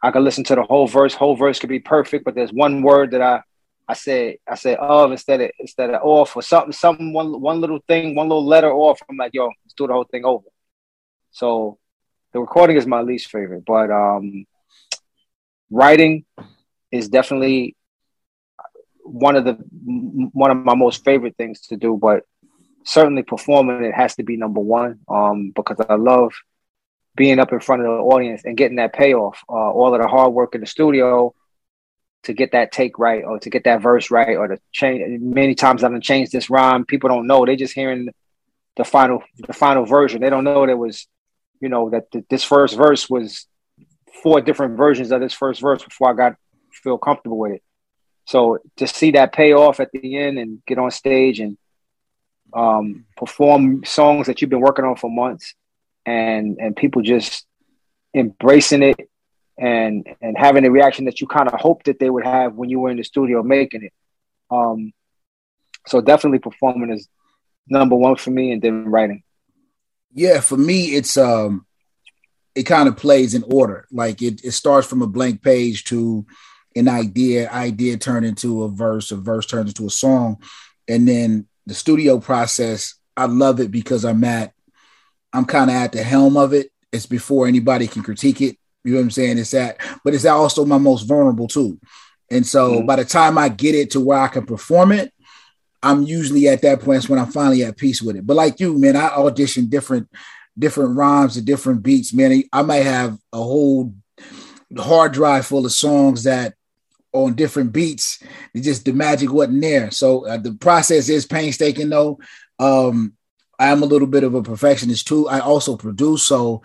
I 0.02 0.10
can 0.10 0.24
listen 0.24 0.44
to 0.44 0.54
the 0.54 0.62
whole 0.62 0.88
verse. 0.88 1.14
Whole 1.14 1.36
verse 1.36 1.58
could 1.58 1.68
be 1.68 1.80
perfect, 1.80 2.24
but 2.24 2.34
there's 2.34 2.52
one 2.52 2.82
word 2.82 3.10
that 3.12 3.22
I 3.22 3.42
I 3.88 3.94
said 3.94 4.36
I 4.48 4.54
said 4.54 4.78
of 4.78 5.10
instead 5.10 5.40
of 5.40 5.50
instead 5.58 5.90
of 5.90 6.00
off 6.02 6.36
or 6.36 6.42
something 6.42 6.72
something 6.72 7.12
one 7.12 7.40
one 7.40 7.60
little 7.60 7.80
thing 7.88 8.14
one 8.14 8.28
little 8.28 8.46
letter 8.54 8.72
off. 8.72 9.00
I'm 9.08 9.16
like 9.16 9.34
yo, 9.34 9.46
let's 9.46 9.74
do 9.76 9.86
the 9.86 9.92
whole 9.92 10.10
thing 10.12 10.24
over. 10.24 10.48
So 11.32 11.78
the 12.32 12.40
recording 12.40 12.76
is 12.76 12.86
my 12.86 13.02
least 13.02 13.30
favorite, 13.30 13.64
but 13.64 13.90
um, 13.90 14.46
writing 15.70 16.24
is 16.90 17.08
definitely 17.08 17.76
one 19.04 19.36
of 19.36 19.44
the 19.44 19.54
one 20.42 20.50
of 20.52 20.58
my 20.58 20.74
most 20.74 21.04
favorite 21.04 21.36
things 21.36 21.60
to 21.68 21.76
do, 21.76 21.98
but 22.00 22.22
certainly 22.84 23.22
performing 23.22 23.84
it 23.84 23.94
has 23.94 24.16
to 24.16 24.22
be 24.22 24.36
number 24.36 24.60
one 24.60 25.00
um, 25.08 25.52
because 25.54 25.78
I 25.88 25.94
love 25.94 26.32
being 27.14 27.38
up 27.38 27.52
in 27.52 27.60
front 27.60 27.82
of 27.82 27.86
the 27.86 27.92
audience 27.92 28.42
and 28.44 28.56
getting 28.56 28.76
that 28.76 28.92
payoff. 28.92 29.42
Uh, 29.48 29.52
all 29.52 29.94
of 29.94 30.00
the 30.00 30.08
hard 30.08 30.32
work 30.32 30.54
in 30.54 30.60
the 30.60 30.66
studio 30.66 31.34
to 32.24 32.32
get 32.32 32.52
that 32.52 32.72
take 32.72 32.98
right 32.98 33.24
or 33.24 33.38
to 33.40 33.50
get 33.50 33.64
that 33.64 33.82
verse 33.82 34.10
right 34.10 34.36
or 34.36 34.48
to 34.48 34.58
change. 34.70 35.20
Many 35.20 35.54
times 35.54 35.82
I've 35.82 36.00
changed 36.00 36.32
this 36.32 36.50
rhyme. 36.50 36.84
People 36.84 37.08
don't 37.08 37.26
know. 37.26 37.44
They're 37.44 37.56
just 37.56 37.74
hearing 37.74 38.08
the 38.76 38.84
final 38.84 39.22
the 39.38 39.52
final 39.52 39.84
version. 39.84 40.20
They 40.20 40.30
don't 40.30 40.44
know 40.44 40.66
there 40.66 40.76
was, 40.76 41.06
you 41.60 41.68
know, 41.68 41.90
that 41.90 42.04
this 42.30 42.44
first 42.44 42.76
verse 42.76 43.10
was 43.10 43.46
four 44.22 44.40
different 44.40 44.76
versions 44.76 45.10
of 45.10 45.20
this 45.20 45.34
first 45.34 45.60
verse 45.60 45.82
before 45.82 46.10
I 46.10 46.14
got 46.14 46.36
feel 46.72 46.98
comfortable 46.98 47.38
with 47.38 47.52
it. 47.52 47.62
So 48.24 48.58
to 48.76 48.86
see 48.86 49.12
that 49.12 49.32
pay 49.32 49.52
off 49.52 49.80
at 49.80 49.90
the 49.92 50.16
end 50.16 50.38
and 50.38 50.64
get 50.66 50.78
on 50.78 50.90
stage 50.90 51.40
and 51.40 51.58
um, 52.54 53.06
perform 53.16 53.84
songs 53.84 54.26
that 54.26 54.40
you've 54.40 54.50
been 54.50 54.60
working 54.60 54.84
on 54.84 54.96
for 54.96 55.10
months, 55.10 55.54
and 56.06 56.58
and 56.58 56.76
people 56.76 57.02
just 57.02 57.46
embracing 58.14 58.82
it 58.82 59.08
and 59.58 60.06
and 60.20 60.36
having 60.36 60.62
the 60.62 60.70
reaction 60.70 61.04
that 61.06 61.20
you 61.20 61.26
kind 61.26 61.48
of 61.48 61.58
hoped 61.60 61.86
that 61.86 61.98
they 61.98 62.10
would 62.10 62.24
have 62.24 62.54
when 62.54 62.68
you 62.68 62.80
were 62.80 62.90
in 62.90 62.96
the 62.96 63.04
studio 63.04 63.42
making 63.42 63.84
it. 63.84 63.92
Um, 64.50 64.92
so 65.86 66.00
definitely 66.00 66.38
performing 66.38 66.90
is 66.90 67.08
number 67.68 67.96
one 67.96 68.16
for 68.16 68.30
me, 68.30 68.52
and 68.52 68.62
then 68.62 68.86
writing. 68.86 69.22
Yeah, 70.14 70.40
for 70.40 70.56
me, 70.56 70.94
it's 70.94 71.16
um, 71.16 71.66
it 72.54 72.64
kind 72.64 72.88
of 72.88 72.96
plays 72.96 73.34
in 73.34 73.44
order. 73.44 73.86
Like 73.90 74.22
it, 74.22 74.44
it 74.44 74.52
starts 74.52 74.86
from 74.86 75.02
a 75.02 75.06
blank 75.06 75.42
page 75.42 75.84
to 75.84 76.26
an 76.76 76.88
idea, 76.88 77.50
idea 77.50 77.96
turned 77.96 78.26
into 78.26 78.64
a 78.64 78.68
verse, 78.68 79.10
a 79.10 79.16
verse 79.16 79.46
turns 79.46 79.70
into 79.70 79.86
a 79.86 79.90
song, 79.90 80.42
and 80.88 81.06
then 81.06 81.46
the 81.66 81.74
studio 81.74 82.18
process. 82.18 82.94
I 83.16 83.26
love 83.26 83.60
it 83.60 83.70
because 83.70 84.04
I'm 84.04 84.24
at, 84.24 84.52
I'm 85.32 85.44
kind 85.44 85.70
of 85.70 85.76
at 85.76 85.92
the 85.92 86.02
helm 86.02 86.36
of 86.36 86.52
it. 86.52 86.70
It's 86.92 87.06
before 87.06 87.46
anybody 87.46 87.86
can 87.86 88.02
critique 88.02 88.40
it. 88.40 88.56
You 88.84 88.92
know 88.92 88.98
what 88.98 89.04
I'm 89.04 89.10
saying? 89.10 89.38
It's 89.38 89.52
that, 89.52 89.78
but 90.04 90.14
it's 90.14 90.24
also 90.24 90.64
my 90.64 90.78
most 90.78 91.02
vulnerable 91.02 91.48
too. 91.48 91.78
And 92.30 92.46
so 92.46 92.72
mm-hmm. 92.72 92.86
by 92.86 92.96
the 92.96 93.04
time 93.04 93.38
I 93.38 93.48
get 93.48 93.74
it 93.74 93.92
to 93.92 94.00
where 94.00 94.18
I 94.18 94.28
can 94.28 94.46
perform 94.46 94.92
it, 94.92 95.12
I'm 95.82 96.02
usually 96.02 96.48
at 96.48 96.62
that 96.62 96.80
point 96.80 97.08
when 97.08 97.18
I'm 97.18 97.30
finally 97.30 97.64
at 97.64 97.76
peace 97.76 98.00
with 98.00 98.16
it. 98.16 98.26
But 98.26 98.36
like 98.36 98.60
you, 98.60 98.78
man, 98.78 98.96
I 98.96 99.08
audition 99.08 99.66
different 99.66 100.08
different 100.58 100.96
rhymes 100.96 101.36
and 101.36 101.46
different 101.46 101.82
beats, 101.82 102.12
man. 102.12 102.42
I 102.52 102.62
might 102.62 102.84
have 102.84 103.18
a 103.32 103.38
whole 103.38 103.94
hard 104.76 105.12
drive 105.12 105.46
full 105.46 105.64
of 105.66 105.72
songs 105.72 106.24
that 106.24 106.54
on 107.12 107.34
different 107.34 107.72
beats. 107.72 108.22
It 108.54 108.62
just 108.62 108.84
the 108.84 108.92
magic 108.92 109.32
wasn't 109.32 109.60
there. 109.60 109.90
So 109.90 110.26
uh, 110.26 110.38
the 110.38 110.54
process 110.54 111.08
is 111.08 111.26
painstaking 111.26 111.90
though. 111.90 112.18
Um, 112.58 113.14
I'm 113.58 113.82
a 113.82 113.86
little 113.86 114.08
bit 114.08 114.24
of 114.24 114.34
a 114.34 114.42
perfectionist 114.42 115.06
too. 115.06 115.28
I 115.28 115.40
also 115.40 115.76
produce, 115.76 116.24
so 116.24 116.62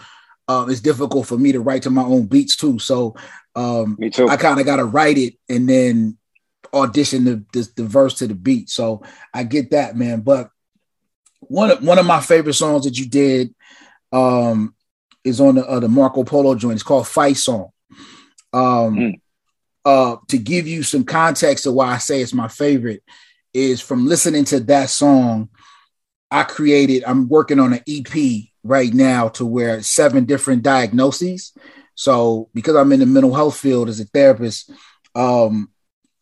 uh, 0.48 0.66
it's 0.70 0.80
difficult 0.80 1.28
for 1.28 1.38
me 1.38 1.52
to 1.52 1.60
write 1.60 1.84
to 1.84 1.90
my 1.90 2.04
own 2.04 2.26
beats 2.26 2.56
too. 2.56 2.80
So 2.80 3.16
um, 3.56 3.98
me 4.00 4.10
too. 4.10 4.28
I 4.28 4.38
kind 4.38 4.60
of 4.60 4.66
got 4.66 4.78
to 4.78 4.86
write 4.86 5.18
it 5.18 5.36
and 5.50 5.68
then 5.68 6.18
audition 6.74 7.26
the, 7.26 7.44
the, 7.54 7.70
the 7.76 7.84
verse 7.84 8.16
to 8.16 8.28
the 8.28 8.36
beat. 8.36 8.70
So 8.70 9.04
I 9.34 9.44
get 9.44 9.72
that, 9.72 9.96
man. 9.96 10.22
But 10.22 10.50
one 11.42 11.72
of 11.72 11.84
one 11.84 12.00
of 12.00 12.06
my 12.06 12.22
favorite 12.22 12.54
songs 12.54 12.86
that 12.86 12.98
you 12.98 13.08
did 13.08 13.54
um, 14.12 14.74
is 15.24 15.40
on 15.42 15.56
the 15.56 15.66
uh, 15.66 15.80
the 15.80 15.90
Marco 15.90 16.24
Polo 16.24 16.56
joint. 16.56 16.76
It's 16.76 16.84
called 16.84 17.08
Fight 17.08 17.38
Song. 17.38 17.70
Um, 18.54 18.96
mm. 18.96 19.22
Uh, 19.86 20.18
to 20.28 20.38
give 20.38 20.68
you 20.68 20.84
some 20.84 21.04
context 21.04 21.66
of 21.66 21.74
why 21.74 21.94
I 21.94 21.98
say 21.98 22.22
it's 22.22 22.34
my 22.34 22.48
favorite 22.48 23.04
is 23.54 23.82
from 23.82 24.06
listening 24.06 24.46
to 24.46 24.60
that 24.62 24.90
song. 24.90 25.50
I 26.30 26.44
created. 26.44 27.04
I'm 27.06 27.30
working 27.30 27.60
on 27.60 27.74
an 27.74 27.82
EP 27.88 28.50
right 28.64 28.94
now 28.94 29.30
to 29.30 29.46
where 29.46 29.82
seven 29.82 30.26
different 30.26 30.64
diagnoses. 30.64 31.54
So 31.96 32.50
because 32.54 32.76
I'm 32.76 32.92
in 32.92 33.00
the 33.00 33.06
mental 33.06 33.34
health 33.34 33.58
field 33.58 33.90
as 33.90 34.00
a 34.00 34.06
therapist, 34.06 34.70
um, 35.16 35.72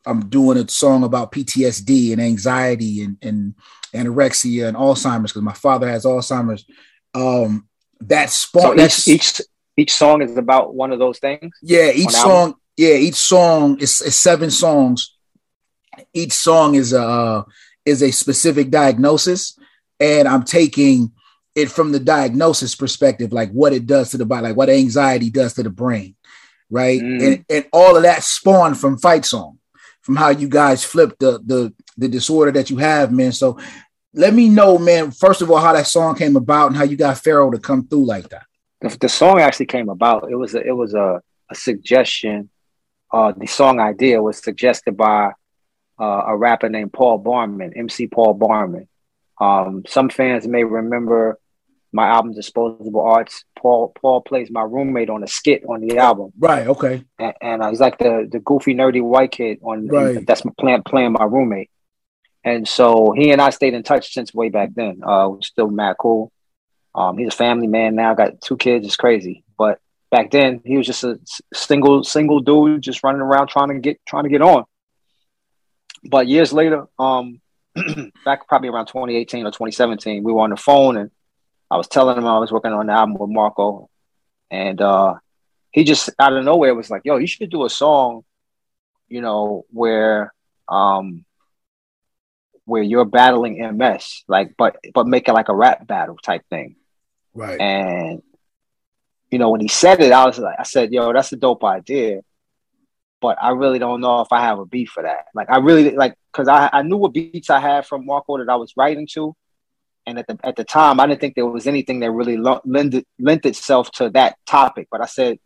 I'm 0.05 0.29
doing 0.29 0.57
a 0.57 0.67
song 0.67 1.03
about 1.03 1.31
PTSD 1.31 2.11
and 2.11 2.21
anxiety 2.21 3.03
and, 3.03 3.17
and 3.21 3.55
anorexia 3.93 4.67
and 4.67 4.77
Alzheimer's 4.77 5.31
because 5.31 5.41
my 5.41 5.53
father 5.53 5.89
has 5.89 6.05
Alzheimer's. 6.05 6.65
Um, 7.13 7.67
that 8.01 8.29
spawn. 8.29 8.77
So 8.77 8.85
each, 8.85 9.07
each 9.07 9.41
each 9.77 9.93
song 9.93 10.21
is 10.21 10.37
about 10.37 10.73
one 10.73 10.91
of 10.91 10.99
those 10.99 11.19
things. 11.19 11.57
Yeah, 11.61 11.91
each 11.91 12.09
song. 12.09 12.31
Album? 12.31 12.59
Yeah, 12.77 12.95
each 12.95 13.15
song 13.15 13.79
is, 13.79 14.01
is, 14.01 14.17
seven 14.17 14.51
songs. 14.51 15.15
Each 16.13 16.33
song 16.33 16.75
is 16.75 16.93
a 16.93 17.45
is 17.85 18.01
a 18.01 18.11
specific 18.11 18.69
diagnosis, 18.69 19.57
and 19.99 20.27
I'm 20.27 20.43
taking 20.43 21.11
it 21.55 21.71
from 21.71 21.91
the 21.93 21.99
diagnosis 21.99 22.75
perspective, 22.75 23.31
like 23.31 23.51
what 23.51 23.71
it 23.71 23.85
does 23.85 24.11
to 24.11 24.17
the 24.17 24.25
body, 24.25 24.47
like 24.47 24.57
what 24.57 24.69
anxiety 24.69 25.29
does 25.29 25.53
to 25.53 25.63
the 25.63 25.69
brain, 25.69 26.15
right? 26.69 26.99
Mm. 26.99 27.25
And 27.25 27.45
and 27.49 27.65
all 27.71 27.95
of 27.95 28.03
that 28.03 28.23
spawned 28.23 28.77
from 28.77 28.97
Fight 28.97 29.23
Song, 29.23 29.59
from 30.01 30.17
how 30.17 30.29
you 30.29 30.49
guys 30.49 30.83
flipped 30.83 31.19
the 31.19 31.39
the 31.45 31.73
the 31.97 32.09
disorder 32.09 32.51
that 32.51 32.69
you 32.69 32.77
have, 32.77 33.11
man. 33.11 33.31
So 33.31 33.57
let 34.15 34.33
me 34.33 34.49
know, 34.49 34.77
man. 34.77 35.11
First 35.11 35.41
of 35.41 35.51
all, 35.51 35.57
how 35.57 35.73
that 35.73 35.87
song 35.87 36.15
came 36.15 36.35
about 36.35 36.67
and 36.67 36.75
how 36.75 36.83
you 36.83 36.97
got 36.97 37.17
Pharoahe 37.17 37.53
to 37.53 37.59
come 37.59 37.87
through 37.87 38.05
like 38.05 38.29
that. 38.29 38.45
The, 38.81 38.97
the 38.97 39.09
song 39.09 39.39
actually 39.39 39.67
came 39.67 39.89
about. 39.89 40.31
It 40.31 40.35
was 40.35 40.55
a, 40.55 40.65
it 40.65 40.75
was 40.75 40.93
a, 40.93 41.21
a 41.49 41.55
suggestion. 41.55 42.49
Uh, 43.11 43.33
the 43.35 43.47
song 43.47 43.79
idea 43.79 44.21
was 44.21 44.37
suggested 44.37 44.97
by 44.97 45.31
uh, 45.99 46.23
a 46.27 46.35
rapper 46.35 46.69
named 46.69 46.93
Paul 46.93 47.17
Barman, 47.19 47.73
MC 47.75 48.07
Paul 48.07 48.33
Barman. 48.33 48.87
Um, 49.39 49.83
some 49.87 50.09
fans 50.09 50.47
may 50.47 50.63
remember 50.63 51.39
my 51.95 52.07
album 52.07 52.33
Disposable 52.33 53.01
Arts. 53.01 53.45
Paul 53.57 53.93
Paul 53.99 54.21
plays 54.21 54.51
my 54.51 54.63
roommate 54.63 55.09
on 55.09 55.23
a 55.23 55.27
skit 55.27 55.63
on 55.67 55.79
the 55.79 55.97
album. 55.97 56.33
Right. 56.37 56.67
Okay. 56.67 57.05
And, 57.17 57.33
and 57.41 57.61
uh, 57.63 57.69
he's 57.69 57.79
like 57.79 57.97
the 57.97 58.27
the 58.29 58.39
goofy 58.39 58.75
nerdy 58.75 59.01
white 59.01 59.31
kid 59.31 59.59
on 59.63 59.87
right. 59.87 60.27
that's 60.27 60.43
my 60.43 60.51
playing 60.59 60.83
playing 60.83 61.13
my 61.13 61.23
roommate. 61.23 61.69
And 62.43 62.67
so 62.67 63.13
he 63.15 63.31
and 63.31 63.41
I 63.41 63.49
stayed 63.49 63.73
in 63.73 63.83
touch 63.83 64.13
since 64.13 64.33
way 64.33 64.49
back 64.49 64.71
then. 64.75 65.01
Uh, 65.03 65.29
we're 65.29 65.41
still 65.41 65.69
mad 65.69 65.95
cool. 65.97 66.31
Um, 66.93 67.17
he's 67.17 67.29
a 67.29 67.37
family 67.37 67.67
man 67.67 67.95
now, 67.95 68.13
got 68.13 68.41
two 68.41 68.57
kids. 68.57 68.85
It's 68.85 68.97
crazy. 68.97 69.44
Back 70.11 70.31
then, 70.31 70.61
he 70.63 70.77
was 70.77 70.85
just 70.85 71.03
a 71.03 71.19
single 71.53 72.03
single 72.03 72.39
dude, 72.39 72.81
just 72.81 73.03
running 73.03 73.21
around 73.21 73.47
trying 73.47 73.69
to 73.69 73.79
get 73.79 73.99
trying 74.07 74.23
to 74.23 74.29
get 74.29 74.41
on. 74.41 74.63
But 76.03 76.27
years 76.27 76.53
later, 76.53 76.85
um, 76.99 77.41
back 78.25 78.47
probably 78.47 78.69
around 78.69 78.85
2018 78.85 79.45
or 79.45 79.49
2017, 79.49 80.23
we 80.23 80.31
were 80.31 80.41
on 80.41 80.51
the 80.51 80.57
phone 80.57 80.97
and 80.97 81.11
I 81.69 81.77
was 81.77 81.87
telling 81.87 82.17
him 82.17 82.25
I 82.25 82.39
was 82.39 82.51
working 82.51 82.71
on 82.71 82.87
the 82.87 82.93
album 82.93 83.15
with 83.15 83.29
Marco, 83.29 83.89
and 84.51 84.79
uh, 84.79 85.15
he 85.71 85.83
just 85.83 86.09
out 86.19 86.33
of 86.33 86.43
nowhere 86.43 86.75
was 86.75 86.89
like, 86.89 87.01
"Yo, 87.05 87.17
you 87.17 87.27
should 87.27 87.49
do 87.49 87.65
a 87.65 87.69
song, 87.69 88.23
you 89.07 89.21
know, 89.21 89.65
where 89.71 90.33
um, 90.69 91.25
where 92.65 92.83
you're 92.83 93.05
battling 93.05 93.59
MS, 93.77 94.23
like, 94.27 94.53
but 94.57 94.77
but 94.93 95.07
make 95.07 95.27
it 95.27 95.33
like 95.33 95.49
a 95.49 95.55
rap 95.55 95.85
battle 95.87 96.17
type 96.17 96.43
thing." 96.49 96.75
Right. 97.33 97.59
And 97.59 98.21
you 99.35 99.39
know, 99.39 99.49
when 99.49 99.59
he 99.59 99.67
said 99.67 99.99
it, 99.99 100.13
I 100.13 100.25
was 100.25 100.39
like, 100.39 100.55
I 100.57 100.63
said, 100.63 100.93
"Yo, 100.93 101.11
that's 101.11 101.33
a 101.33 101.35
dope 101.35 101.65
idea." 101.65 102.21
But 103.19 103.37
I 103.41 103.49
really 103.49 103.79
don't 103.79 103.99
know 103.99 104.21
if 104.21 104.31
I 104.31 104.39
have 104.39 104.59
a 104.59 104.65
beat 104.65 104.87
for 104.87 105.03
that. 105.03 105.25
Like, 105.33 105.49
I 105.49 105.57
really 105.57 105.91
like 105.91 106.15
because 106.31 106.47
I, 106.47 106.69
I 106.71 106.83
knew 106.83 106.95
what 106.95 107.13
beats 107.13 107.49
I 107.49 107.59
had 107.59 107.85
from 107.85 108.05
Marco 108.05 108.37
that 108.37 108.47
I 108.47 108.55
was 108.55 108.71
writing 108.77 109.09
to, 109.11 109.35
and 110.05 110.17
at 110.17 110.27
the 110.27 110.39
at 110.41 110.55
the 110.55 110.63
time, 110.63 111.01
I 111.01 111.05
didn't 111.05 111.19
think 111.19 111.35
there 111.35 111.45
was 111.45 111.67
anything 111.67 111.99
that 111.99 112.11
really 112.11 112.37
lent 112.37 113.05
lent 113.19 113.45
itself 113.45 113.91
to 113.95 114.09
that 114.11 114.37
topic. 114.45 114.87
But 114.89 115.01
I 115.01 115.05
said, 115.05 115.37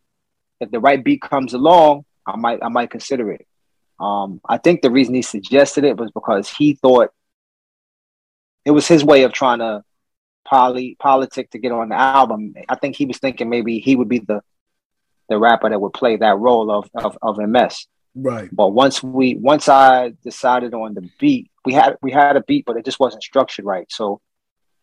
if 0.60 0.70
the 0.70 0.80
right 0.80 1.04
beat 1.04 1.24
comes 1.24 1.56
along, 1.56 2.06
I 2.28 2.36
might 2.36 2.60
I 2.62 2.70
might 2.70 2.92
consider 2.92 3.32
it. 3.32 3.48
Um, 4.00 4.40
I 4.48 4.60
think 4.60 4.84
the 4.84 4.92
reason 4.92 5.16
he 5.16 5.24
suggested 5.24 5.84
it 5.84 5.98
was 5.98 6.12
because 6.12 6.48
he 6.48 6.76
thought 6.76 7.10
it 8.66 8.72
was 8.72 8.88
his 8.88 9.04
way 9.04 9.24
of 9.24 9.34
trying 9.34 9.58
to 9.58 9.84
poly 10.50 10.96
politic 11.00 11.52
to 11.52 11.60
get 11.60 11.72
on 11.72 11.90
the 11.90 11.96
album. 11.96 12.54
I 12.68 12.76
think 12.76 12.96
he 12.96 13.06
was 13.06 13.20
thinking 13.20 13.50
maybe 13.50 13.80
he 13.80 13.96
would 13.96 14.10
be 14.10 14.20
the 14.20 14.42
the 15.30 15.38
rapper 15.38 15.70
that 15.70 15.80
would 15.80 15.94
play 15.94 16.18
that 16.18 16.38
role 16.38 16.72
of 16.72 16.90
of, 16.96 17.18
of 17.22 17.38
MS. 17.38 17.86
Right. 18.16 18.50
But 18.52 18.70
once 18.70 19.04
we 19.04 19.36
once 19.36 19.70
I 19.70 20.14
decided 20.24 20.74
on 20.74 20.96
the 20.96 21.08
beat, 21.20 21.52
we 21.66 21.74
had 21.74 21.98
we 22.02 22.12
had 22.12 22.36
a 22.36 22.42
beat, 22.42 22.66
but 22.66 22.78
it 22.78 22.86
just 22.86 23.00
wasn't 23.00 23.24
structured 23.24 23.66
right. 23.66 23.86
So 23.90 24.22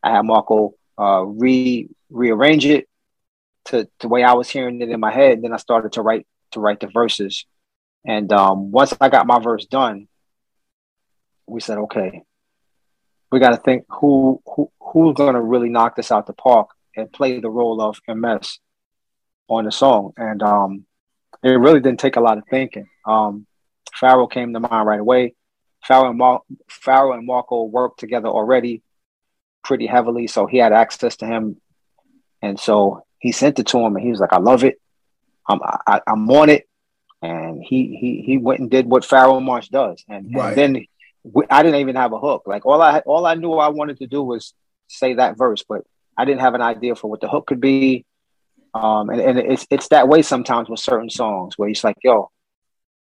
I 0.02 0.12
had 0.12 0.22
Marco 0.22 0.74
uh, 0.98 1.24
re 1.24 1.88
rearrange 2.10 2.64
it 2.64 2.88
to 3.66 3.88
the 3.98 4.08
way 4.08 4.22
I 4.22 4.34
was 4.34 4.48
hearing 4.48 4.80
it 4.80 4.88
in 4.88 5.00
my 5.00 5.12
head. 5.12 5.32
And 5.34 5.44
then 5.44 5.52
I 5.52 5.56
started 5.56 5.92
to 5.94 6.02
write 6.02 6.26
to 6.52 6.60
write 6.60 6.80
the 6.80 6.86
verses. 6.86 7.44
And 8.06 8.32
um, 8.32 8.70
once 8.70 8.94
I 9.00 9.08
got 9.08 9.26
my 9.26 9.40
verse 9.40 9.66
done, 9.66 10.06
we 11.48 11.60
said, 11.60 11.78
okay, 11.78 12.22
we 13.30 13.40
got 13.40 13.50
to 13.50 13.56
think 13.56 13.84
who 13.88 14.40
who 14.46 14.70
who's 14.80 15.14
gonna 15.14 15.42
really 15.42 15.68
knock 15.68 15.96
this 15.96 16.12
out 16.12 16.26
the 16.26 16.32
park 16.32 16.68
and 16.96 17.12
play 17.12 17.40
the 17.40 17.50
role 17.50 17.80
of 17.80 18.00
MS 18.08 18.58
on 19.48 19.64
the 19.64 19.72
song. 19.72 20.12
And 20.16 20.42
um, 20.42 20.86
it 21.42 21.50
really 21.50 21.80
didn't 21.80 22.00
take 22.00 22.16
a 22.16 22.20
lot 22.20 22.38
of 22.38 22.44
thinking. 22.48 22.86
Um, 23.06 23.46
Pharoahe 24.00 24.30
came 24.30 24.52
to 24.52 24.60
mind 24.60 24.86
right 24.86 25.00
away. 25.00 25.34
Pharoahe 25.88 26.10
and, 26.10 26.18
Mar- 26.18 26.42
Pharoahe 26.68 27.14
and 27.16 27.26
Marco 27.26 27.64
worked 27.64 28.00
together 28.00 28.28
already 28.28 28.82
pretty 29.62 29.86
heavily, 29.86 30.26
so 30.26 30.46
he 30.46 30.58
had 30.58 30.72
access 30.72 31.16
to 31.16 31.26
him, 31.26 31.60
and 32.42 32.58
so 32.58 33.04
he 33.18 33.32
sent 33.32 33.58
it 33.58 33.66
to 33.68 33.78
him, 33.78 33.96
and 33.96 34.04
he 34.04 34.10
was 34.10 34.20
like, 34.20 34.32
"I 34.32 34.38
love 34.38 34.64
it. 34.64 34.80
I'm 35.48 35.60
I, 35.62 36.00
am 36.06 36.28
on 36.30 36.50
it." 36.50 36.68
And 37.22 37.62
he 37.62 37.96
he 37.96 38.22
he 38.24 38.38
went 38.38 38.60
and 38.60 38.70
did 38.70 38.86
what 38.86 39.04
Pharoahe 39.04 39.42
Monch 39.42 39.70
does, 39.70 40.04
and, 40.08 40.34
right. 40.34 40.48
and 40.48 40.56
then 40.56 40.86
I 41.50 41.62
didn't 41.62 41.80
even 41.80 41.96
have 41.96 42.12
a 42.12 42.18
hook. 42.18 42.44
Like 42.46 42.66
all 42.66 42.80
I 42.82 43.00
all 43.00 43.26
I 43.26 43.34
knew 43.34 43.54
I 43.54 43.68
wanted 43.68 43.98
to 43.98 44.06
do 44.06 44.22
was 44.22 44.54
say 44.88 45.14
that 45.14 45.36
verse, 45.36 45.64
but 45.68 45.82
I 46.16 46.24
didn't 46.24 46.40
have 46.40 46.54
an 46.54 46.62
idea 46.62 46.94
for 46.94 47.10
what 47.10 47.20
the 47.20 47.28
hook 47.28 47.46
could 47.46 47.60
be. 47.60 48.04
Um, 48.74 49.10
and, 49.10 49.20
and 49.20 49.38
it's 49.38 49.66
it's 49.70 49.88
that 49.88 50.08
way 50.08 50.22
sometimes 50.22 50.68
with 50.68 50.80
certain 50.80 51.10
songs 51.10 51.56
where 51.56 51.68
it's 51.68 51.84
like, 51.84 51.96
yo, 52.02 52.30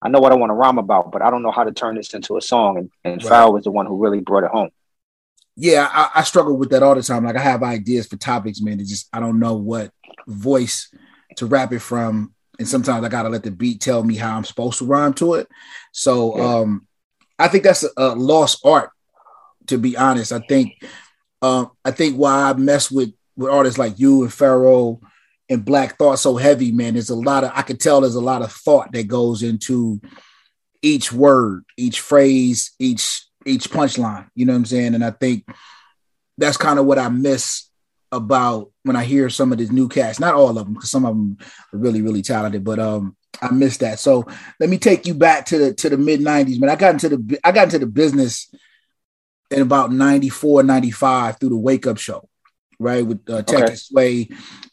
I 0.01 0.09
know 0.09 0.21
what 0.21 0.33
I 0.33 0.37
want 0.37 0.51
to 0.51 0.55
rhyme 0.55 0.79
about, 0.79 1.13
but 1.13 1.23
I 1.23 1.31
don't 1.31 1.43
know 1.43 1.51
how 1.51 1.65
to 1.65 1.73
turn 1.73 1.97
this 1.97 2.15
into 2.15 2.37
a 2.37 2.41
song. 2.41 2.79
And, 2.79 2.91
and 3.05 3.23
right. 3.25 3.33
Pharoahe 3.33 3.55
was 3.55 3.65
the 3.65 3.71
one 3.71 3.87
who 3.87 4.03
really 4.03 4.21
brought 4.21 4.45
it 4.45 4.51
home. 4.51 4.71
Yeah, 5.57 5.89
I, 5.91 6.11
I, 6.17 6.23
struggle 6.25 6.57
with 6.57 6.71
that 6.71 6.83
all 6.83 6.97
the 6.97 7.03
time. 7.03 7.25
Like 7.25 7.37
I 7.37 7.41
have 7.41 7.63
ideas 7.63 8.09
for 8.09 8.17
topics, 8.17 8.61
man. 8.61 8.81
It 8.81 8.87
just 8.87 9.09
I 9.13 9.21
don't 9.21 9.39
know 9.39 9.55
what 9.55 9.93
voice 10.27 10.93
to 11.37 11.47
rap 11.47 11.73
it 11.73 11.79
from. 11.79 12.35
And 12.59 12.69
sometimes 12.69 13.05
I 13.05 13.09
gotta 13.09 13.29
let 13.29 13.45
the 13.45 13.51
beat 13.51 13.81
tell 13.81 14.03
me 14.03 14.17
how 14.17 14.37
I'm 14.37 14.45
supposed 14.45 14.79
to 14.79 14.85
rhyme 14.85 15.15
to 15.15 15.35
it. 15.35 15.49
So 15.93 16.37
yeah. 16.37 16.45
um 16.45 16.87
I 17.39 17.49
think 17.49 17.65
that's 17.65 17.85
a, 17.85 17.91
a, 17.97 18.15
lost 18.15 18.65
art, 18.65 18.91
to 19.67 19.79
be 19.79 19.97
honest. 19.97 20.33
I 20.33 20.41
think 20.41 20.73
um 21.43 21.71
I 21.85 21.91
think 21.91 22.17
why 22.17 22.51
I 22.51 22.53
mess 22.55 22.91
with 22.91 23.13
with 23.37 23.51
artists 23.51 23.79
like 23.79 23.99
you 23.99 24.23
and 24.23 24.31
Pharoahe 24.31 25.01
and 25.49 25.65
Black 25.65 25.99
Thought 25.99 26.19
so 26.19 26.37
heavy, 26.37 26.73
man. 26.73 26.95
There's 26.95 27.11
a 27.11 27.17
lot 27.17 27.45
of 27.45 27.53
I 27.55 27.63
can 27.63 27.77
tell 27.77 28.01
there's 28.01 28.15
a 28.15 28.21
lot 28.21 28.43
of 28.43 28.53
thought 28.53 28.93
that 28.93 29.09
goes 29.09 29.43
into 29.43 30.01
each 30.83 31.13
word, 31.13 31.65
each 31.77 32.01
phrase, 32.01 32.73
each 32.79 33.27
each 33.47 33.71
punchline. 33.71 34.29
You 34.35 34.47
know 34.47 34.53
what 34.53 34.59
I'm 34.59 34.65
saying? 34.67 34.95
And 34.95 35.05
I 35.05 35.11
think 35.11 35.49
that's 36.39 36.57
kind 36.57 36.79
of 36.79 36.87
what 36.87 36.99
I 36.99 37.09
miss 37.09 37.69
about 38.13 38.71
when 38.85 38.97
I 38.97 39.05
hear 39.05 39.29
some 39.29 39.53
of 39.53 39.59
these 39.59 39.73
new 39.73 39.89
cats. 39.89 40.21
Not 40.21 40.35
all 40.35 40.51
of 40.51 40.67
them, 40.67 40.75
because 40.75 40.91
some 40.91 41.05
of 41.05 41.15
them 41.15 41.39
are 41.73 41.79
really, 41.79 42.01
really 42.01 42.23
talented, 42.23 42.65
but 42.65 42.79
um, 42.79 43.17
I 43.43 43.51
missed 43.51 43.81
that. 43.81 43.99
So 43.99 44.27
let 44.61 44.71
me 44.71 44.79
take 44.79 45.07
you 45.07 45.15
back 45.15 45.47
to 45.47 45.59
the 45.59 45.75
to 45.75 45.89
the 45.89 45.99
mid 45.99 46.21
'90s, 46.21 46.61
man. 46.61 46.71
I 46.71 46.77
got 46.77 46.95
into 46.95 47.09
the 47.11 47.41
I 47.45 47.53
got 47.53 47.65
into 47.65 47.79
the 47.79 47.87
business 47.87 48.53
in 49.51 49.63
about 49.63 49.93
94, 49.93 50.63
95 50.63 51.39
through 51.39 51.51
the 51.51 51.57
Wake 51.57 51.87
Up 51.87 51.99
Show, 51.99 52.29
right? 52.79 53.07
With 53.07 53.29
uh, 53.29 53.43
Tech 53.43 53.65
okay. 53.65 53.75
Sway 53.75 54.29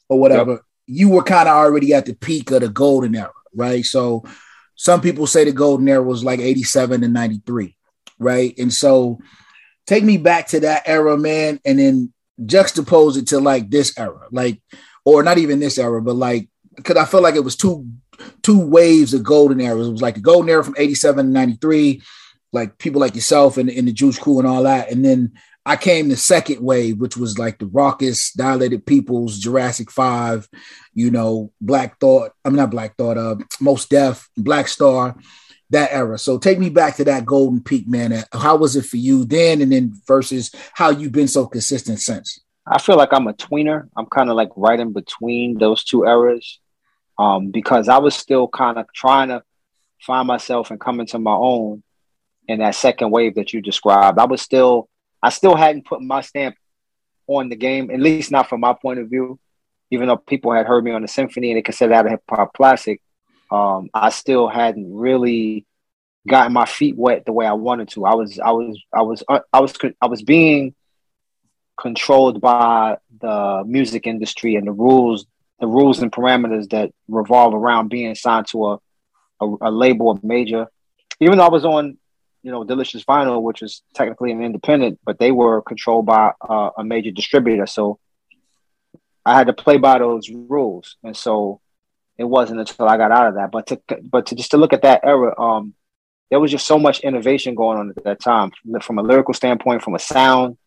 or 0.09 0.19
whatever. 0.19 0.51
Yep. 0.51 0.61
You 0.87 1.09
were 1.09 1.23
kind 1.23 1.47
of 1.47 1.55
already 1.55 1.93
at 1.93 2.05
the 2.05 2.13
peak 2.13 2.51
of 2.51 2.61
the 2.61 2.69
golden 2.69 3.15
era, 3.15 3.31
right? 3.53 3.85
So 3.85 4.23
some 4.75 5.01
people 5.01 5.27
say 5.27 5.43
the 5.43 5.51
golden 5.51 5.87
era 5.87 6.01
was 6.01 6.23
like 6.23 6.39
87 6.39 7.03
and 7.03 7.13
93, 7.13 7.77
right? 8.17 8.53
And 8.57 8.73
so 8.73 9.19
take 9.85 10.03
me 10.03 10.17
back 10.17 10.47
to 10.47 10.61
that 10.61 10.83
era, 10.85 11.17
man, 11.17 11.59
and 11.63 11.79
then 11.79 12.13
juxtapose 12.41 13.17
it 13.17 13.27
to 13.27 13.39
like 13.39 13.69
this 13.69 13.97
era, 13.97 14.27
like, 14.31 14.61
or 15.05 15.23
not 15.23 15.37
even 15.37 15.59
this 15.59 15.77
era, 15.77 16.01
but 16.01 16.15
like, 16.15 16.49
because 16.75 16.97
I 16.97 17.05
feel 17.05 17.21
like 17.21 17.35
it 17.35 17.43
was 17.43 17.55
two 17.55 17.87
two 18.41 18.59
waves 18.59 19.13
of 19.13 19.23
golden 19.23 19.61
eras. 19.61 19.87
It 19.87 19.91
was 19.91 20.01
like 20.01 20.15
the 20.15 20.21
golden 20.21 20.49
era 20.49 20.63
from 20.63 20.75
87 20.77 21.25
to 21.25 21.31
93, 21.31 22.01
like 22.53 22.77
people 22.77 23.01
like 23.01 23.15
yourself 23.15 23.57
and, 23.57 23.69
and 23.69 23.87
the 23.87 23.93
Juice 23.93 24.19
Crew 24.19 24.39
and 24.39 24.47
all 24.47 24.63
that. 24.63 24.91
And 24.91 25.03
then 25.03 25.33
I 25.65 25.75
came 25.75 26.09
the 26.09 26.17
second 26.17 26.61
wave, 26.61 26.99
which 26.99 27.15
was 27.15 27.37
like 27.37 27.59
the 27.59 27.67
Rawkus, 27.67 28.33
Dilated 28.35 28.85
Peoples, 28.85 29.37
Jurassic 29.37 29.91
Five, 29.91 30.49
you 30.93 31.11
know, 31.11 31.51
Black 31.61 31.99
Thought. 31.99 32.31
I'm 32.43 32.55
not 32.55 32.71
Black 32.71 32.97
Thought, 32.97 33.17
uh, 33.17 33.35
Mos 33.59 33.85
Def, 33.85 34.27
Black 34.35 34.67
Star, 34.67 35.15
that 35.69 35.91
era. 35.91 36.17
So 36.17 36.39
take 36.39 36.57
me 36.57 36.69
back 36.69 36.95
to 36.95 37.05
that 37.05 37.25
golden 37.25 37.61
peak, 37.61 37.87
man. 37.87 38.23
How 38.33 38.55
was 38.55 38.75
it 38.75 38.85
for 38.85 38.97
you 38.97 39.23
then, 39.23 39.61
and 39.61 39.71
then 39.71 39.93
versus 40.07 40.51
how 40.73 40.89
you've 40.89 41.11
been 41.11 41.27
so 41.27 41.45
consistent 41.45 41.99
since? 41.99 42.39
I 42.65 42.79
feel 42.79 42.97
like 42.97 43.11
I'm 43.11 43.27
a 43.27 43.33
tweener. 43.33 43.87
I'm 43.95 44.07
kind 44.07 44.29
of 44.29 44.35
like 44.35 44.49
right 44.55 44.79
in 44.79 44.93
between 44.93 45.57
those 45.57 45.83
two 45.83 46.05
eras, 46.05 46.59
um, 47.21 47.51
because 47.51 47.87
I 47.87 47.99
was 47.99 48.15
still 48.15 48.47
kind 48.47 48.79
of 48.79 48.91
trying 48.93 49.27
to 49.27 49.43
find 50.01 50.27
myself 50.27 50.71
and 50.71 50.79
come 50.79 50.99
into 50.99 51.19
my 51.19 51.35
own 51.35 51.83
in 52.47 52.59
that 52.59 52.73
second 52.73 53.11
wave 53.11 53.35
that 53.35 53.53
you 53.53 53.61
described. 53.61 54.17
I 54.17 54.25
was 54.25 54.41
still, 54.41 54.89
I 55.21 55.29
still 55.29 55.55
hadn't 55.55 55.85
put 55.85 56.01
my 56.01 56.21
stamp 56.21 56.55
on 57.27 57.49
the 57.49 57.55
game, 57.55 57.91
at 57.91 57.99
least 57.99 58.31
not 58.31 58.49
from 58.49 58.61
my 58.61 58.73
point 58.73 58.99
of 58.99 59.07
view. 59.07 59.39
Even 59.91 60.07
though 60.07 60.17
people 60.17 60.51
had 60.51 60.65
heard 60.65 60.83
me 60.83 60.91
on 60.91 61.03
the 61.03 61.07
symphony 61.07 61.51
and 61.51 61.57
they 61.57 61.61
considered 61.61 61.93
that 61.93 62.07
a 62.07 62.09
hip 62.09 62.23
hop 62.27 62.53
classic, 62.53 63.01
um, 63.51 63.89
I 63.93 64.09
still 64.09 64.47
hadn't 64.47 64.91
really 64.91 65.67
gotten 66.27 66.53
my 66.53 66.65
feet 66.65 66.97
wet 66.97 67.25
the 67.25 67.33
way 67.33 67.45
I 67.45 67.53
wanted 67.53 67.89
to. 67.89 68.05
I 68.05 68.15
was, 68.15 68.39
I 68.39 68.51
was, 68.51 68.81
I 68.91 69.01
was, 69.03 69.23
uh, 69.29 69.39
I 69.53 69.59
was, 69.59 69.77
I 70.01 70.07
was 70.07 70.23
being 70.23 70.73
controlled 71.79 72.41
by 72.41 72.97
the 73.19 73.63
music 73.67 74.07
industry 74.07 74.55
and 74.55 74.65
the 74.65 74.71
rules, 74.71 75.27
the 75.61 75.67
rules 75.67 76.01
and 76.01 76.11
parameters 76.11 76.69
that 76.71 76.91
revolve 77.07 77.53
around 77.53 77.89
being 77.89 78.15
signed 78.15 78.47
to 78.47 78.65
a, 78.65 78.79
a, 79.39 79.55
a 79.61 79.71
label, 79.71 80.11
a 80.11 80.25
major. 80.25 80.67
Even 81.19 81.37
though 81.37 81.45
I 81.45 81.49
was 81.49 81.63
on, 81.63 81.97
you 82.41 82.51
know, 82.51 82.63
Delicious 82.63 83.05
Vinyl, 83.05 83.43
which 83.43 83.61
is 83.61 83.83
technically 83.93 84.31
an 84.31 84.43
independent, 84.43 84.99
but 85.05 85.19
they 85.19 85.31
were 85.31 85.61
controlled 85.61 86.07
by 86.07 86.31
uh, 86.41 86.71
a 86.75 86.83
major 86.83 87.11
distributor. 87.11 87.67
So 87.67 87.99
I 89.23 89.35
had 89.35 89.47
to 89.47 89.53
play 89.53 89.77
by 89.77 89.99
those 89.99 90.29
rules, 90.29 90.97
and 91.03 91.15
so 91.15 91.61
it 92.17 92.23
wasn't 92.23 92.59
until 92.59 92.89
I 92.89 92.97
got 92.97 93.11
out 93.11 93.27
of 93.27 93.35
that. 93.35 93.51
But 93.51 93.67
to 93.67 93.79
but 94.01 94.25
to 94.27 94.35
just 94.35 94.51
to 94.51 94.57
look 94.57 94.73
at 94.73 94.81
that 94.81 95.01
era, 95.03 95.39
um, 95.39 95.75
there 96.31 96.39
was 96.39 96.49
just 96.49 96.65
so 96.65 96.79
much 96.79 97.01
innovation 97.01 97.53
going 97.53 97.77
on 97.77 97.93
at 97.95 98.03
that 98.03 98.19
time, 98.19 98.51
from 98.81 98.97
a 98.97 99.03
lyrical 99.03 99.35
standpoint, 99.35 99.83
from 99.83 99.93
a 99.93 99.99
sound 99.99 100.57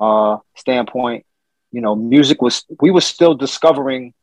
uh, 0.00 0.38
standpoint. 0.56 1.24
You 1.70 1.80
know, 1.80 1.94
music 1.94 2.42
was 2.42 2.64
we 2.80 2.90
were 2.90 3.00
still 3.00 3.34
discovering 3.34 4.14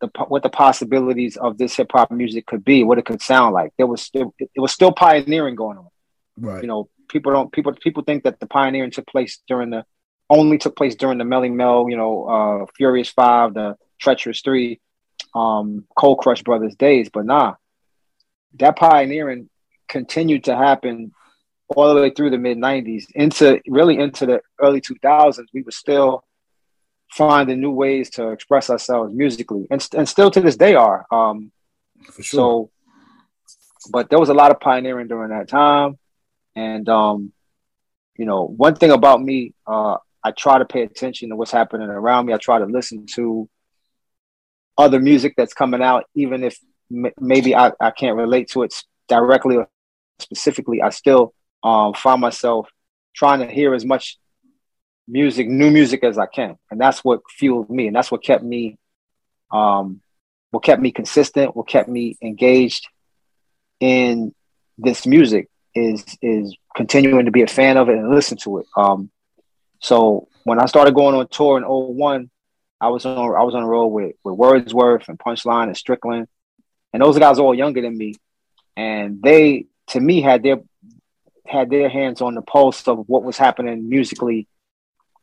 the 0.00 0.08
what 0.28 0.42
the 0.42 0.48
possibilities 0.48 1.36
of 1.36 1.58
this 1.58 1.76
hip 1.76 1.90
hop 1.92 2.10
music 2.10 2.46
could 2.46 2.64
be, 2.64 2.84
what 2.84 2.98
it 2.98 3.06
could 3.06 3.22
sound 3.22 3.54
like. 3.54 3.72
There 3.76 3.86
was 3.86 4.02
still 4.02 4.34
it 4.38 4.60
was 4.60 4.72
still 4.72 4.92
pioneering 4.92 5.54
going 5.54 5.78
on. 5.78 5.88
Right. 6.38 6.62
You 6.62 6.68
know, 6.68 6.88
people 7.08 7.32
don't 7.32 7.52
people 7.52 7.72
people 7.72 8.02
think 8.02 8.24
that 8.24 8.40
the 8.40 8.46
pioneering 8.46 8.90
took 8.90 9.06
place 9.06 9.40
during 9.46 9.70
the 9.70 9.84
only 10.28 10.58
took 10.58 10.76
place 10.76 10.94
during 10.94 11.18
the 11.18 11.24
Melle 11.24 11.52
Mel, 11.52 11.86
you 11.88 11.96
know, 11.96 12.24
uh, 12.24 12.66
Furious 12.76 13.10
Five, 13.10 13.54
the 13.54 13.76
Treacherous 13.98 14.40
Three 14.42 14.80
um, 15.34 15.84
Cold 15.96 16.18
Crush 16.18 16.42
Brothers 16.42 16.74
days, 16.76 17.10
but 17.12 17.26
nah, 17.26 17.54
that 18.58 18.76
pioneering 18.76 19.48
continued 19.88 20.44
to 20.44 20.56
happen 20.56 21.12
all 21.68 21.94
the 21.94 22.00
way 22.00 22.10
through 22.10 22.30
the 22.30 22.38
mid 22.38 22.58
90s 22.58 23.06
into 23.14 23.60
really 23.68 23.98
into 23.98 24.26
the 24.26 24.40
early 24.60 24.80
2000s. 24.80 25.46
We 25.52 25.62
were 25.62 25.70
still 25.70 26.24
finding 27.10 27.60
new 27.60 27.70
ways 27.70 28.10
to 28.10 28.30
express 28.30 28.70
ourselves 28.70 29.12
musically 29.12 29.66
and, 29.70 29.86
and 29.96 30.08
still 30.08 30.30
to 30.30 30.40
this 30.40 30.56
day 30.56 30.74
are. 30.74 31.06
Um, 31.10 31.52
For 32.06 32.22
sure. 32.22 32.38
So, 32.38 32.70
but 33.90 34.10
there 34.10 34.18
was 34.18 34.28
a 34.28 34.34
lot 34.34 34.50
of 34.50 34.60
pioneering 34.60 35.08
during 35.08 35.30
that 35.30 35.48
time. 35.48 35.98
And, 36.54 36.88
um, 36.88 37.32
you 38.16 38.26
know, 38.26 38.44
one 38.44 38.74
thing 38.76 38.90
about 38.90 39.22
me, 39.22 39.54
uh, 39.66 39.96
I 40.22 40.32
try 40.32 40.58
to 40.58 40.64
pay 40.64 40.82
attention 40.82 41.30
to 41.30 41.36
what's 41.36 41.50
happening 41.50 41.88
around 41.88 42.26
me. 42.26 42.34
I 42.34 42.36
try 42.36 42.58
to 42.58 42.66
listen 42.66 43.06
to 43.14 43.48
other 44.76 45.00
music 45.00 45.34
that's 45.36 45.54
coming 45.54 45.82
out, 45.82 46.04
even 46.14 46.44
if 46.44 46.58
m- 46.92 47.12
maybe 47.18 47.54
I, 47.54 47.72
I 47.80 47.90
can't 47.90 48.16
relate 48.16 48.50
to 48.50 48.62
it 48.62 48.74
directly 49.08 49.56
or 49.56 49.68
specifically, 50.18 50.82
I 50.82 50.90
still 50.90 51.34
um, 51.62 51.94
find 51.94 52.20
myself 52.20 52.68
trying 53.14 53.40
to 53.40 53.46
hear 53.46 53.74
as 53.74 53.84
much 53.84 54.18
music, 55.10 55.48
new 55.48 55.70
music 55.70 56.04
as 56.04 56.18
I 56.18 56.26
can, 56.26 56.56
and 56.70 56.80
that's 56.80 57.04
what 57.04 57.20
fueled 57.30 57.70
me, 57.70 57.86
and 57.86 57.96
that's 57.96 58.10
what 58.10 58.22
kept 58.22 58.44
me, 58.44 58.78
um, 59.50 60.00
what 60.50 60.62
kept 60.62 60.80
me 60.80 60.92
consistent, 60.92 61.56
what 61.56 61.68
kept 61.68 61.88
me 61.88 62.16
engaged 62.22 62.86
in 63.80 64.34
this 64.78 65.06
music 65.06 65.48
is 65.74 66.04
is 66.22 66.56
continuing 66.76 67.26
to 67.26 67.30
be 67.30 67.42
a 67.42 67.46
fan 67.46 67.76
of 67.76 67.88
it 67.88 67.98
and 67.98 68.10
listen 68.10 68.36
to 68.38 68.58
it. 68.58 68.66
Um, 68.76 69.10
so 69.80 70.28
when 70.44 70.60
I 70.60 70.66
started 70.66 70.94
going 70.94 71.14
on 71.14 71.28
tour 71.28 71.58
in 71.58 71.64
01, 71.64 72.30
I 72.80 72.88
was 72.88 73.04
on 73.04 73.16
I 73.16 73.42
was 73.42 73.54
on 73.54 73.62
the 73.62 73.68
road 73.68 73.88
with 73.88 74.16
with 74.24 74.34
Wordsworth 74.34 75.08
and 75.08 75.18
Punchline 75.18 75.64
and 75.64 75.76
Stricklin, 75.76 76.26
and 76.92 77.02
those 77.02 77.18
guys 77.18 77.38
are 77.38 77.42
all 77.42 77.54
younger 77.54 77.82
than 77.82 77.96
me, 77.96 78.14
and 78.76 79.22
they 79.22 79.66
to 79.88 80.00
me 80.00 80.20
had 80.20 80.42
their 80.42 80.60
had 81.46 81.70
their 81.70 81.88
hands 81.88 82.20
on 82.20 82.34
the 82.34 82.42
pulse 82.42 82.86
of 82.86 83.08
what 83.08 83.24
was 83.24 83.36
happening 83.36 83.88
musically 83.88 84.46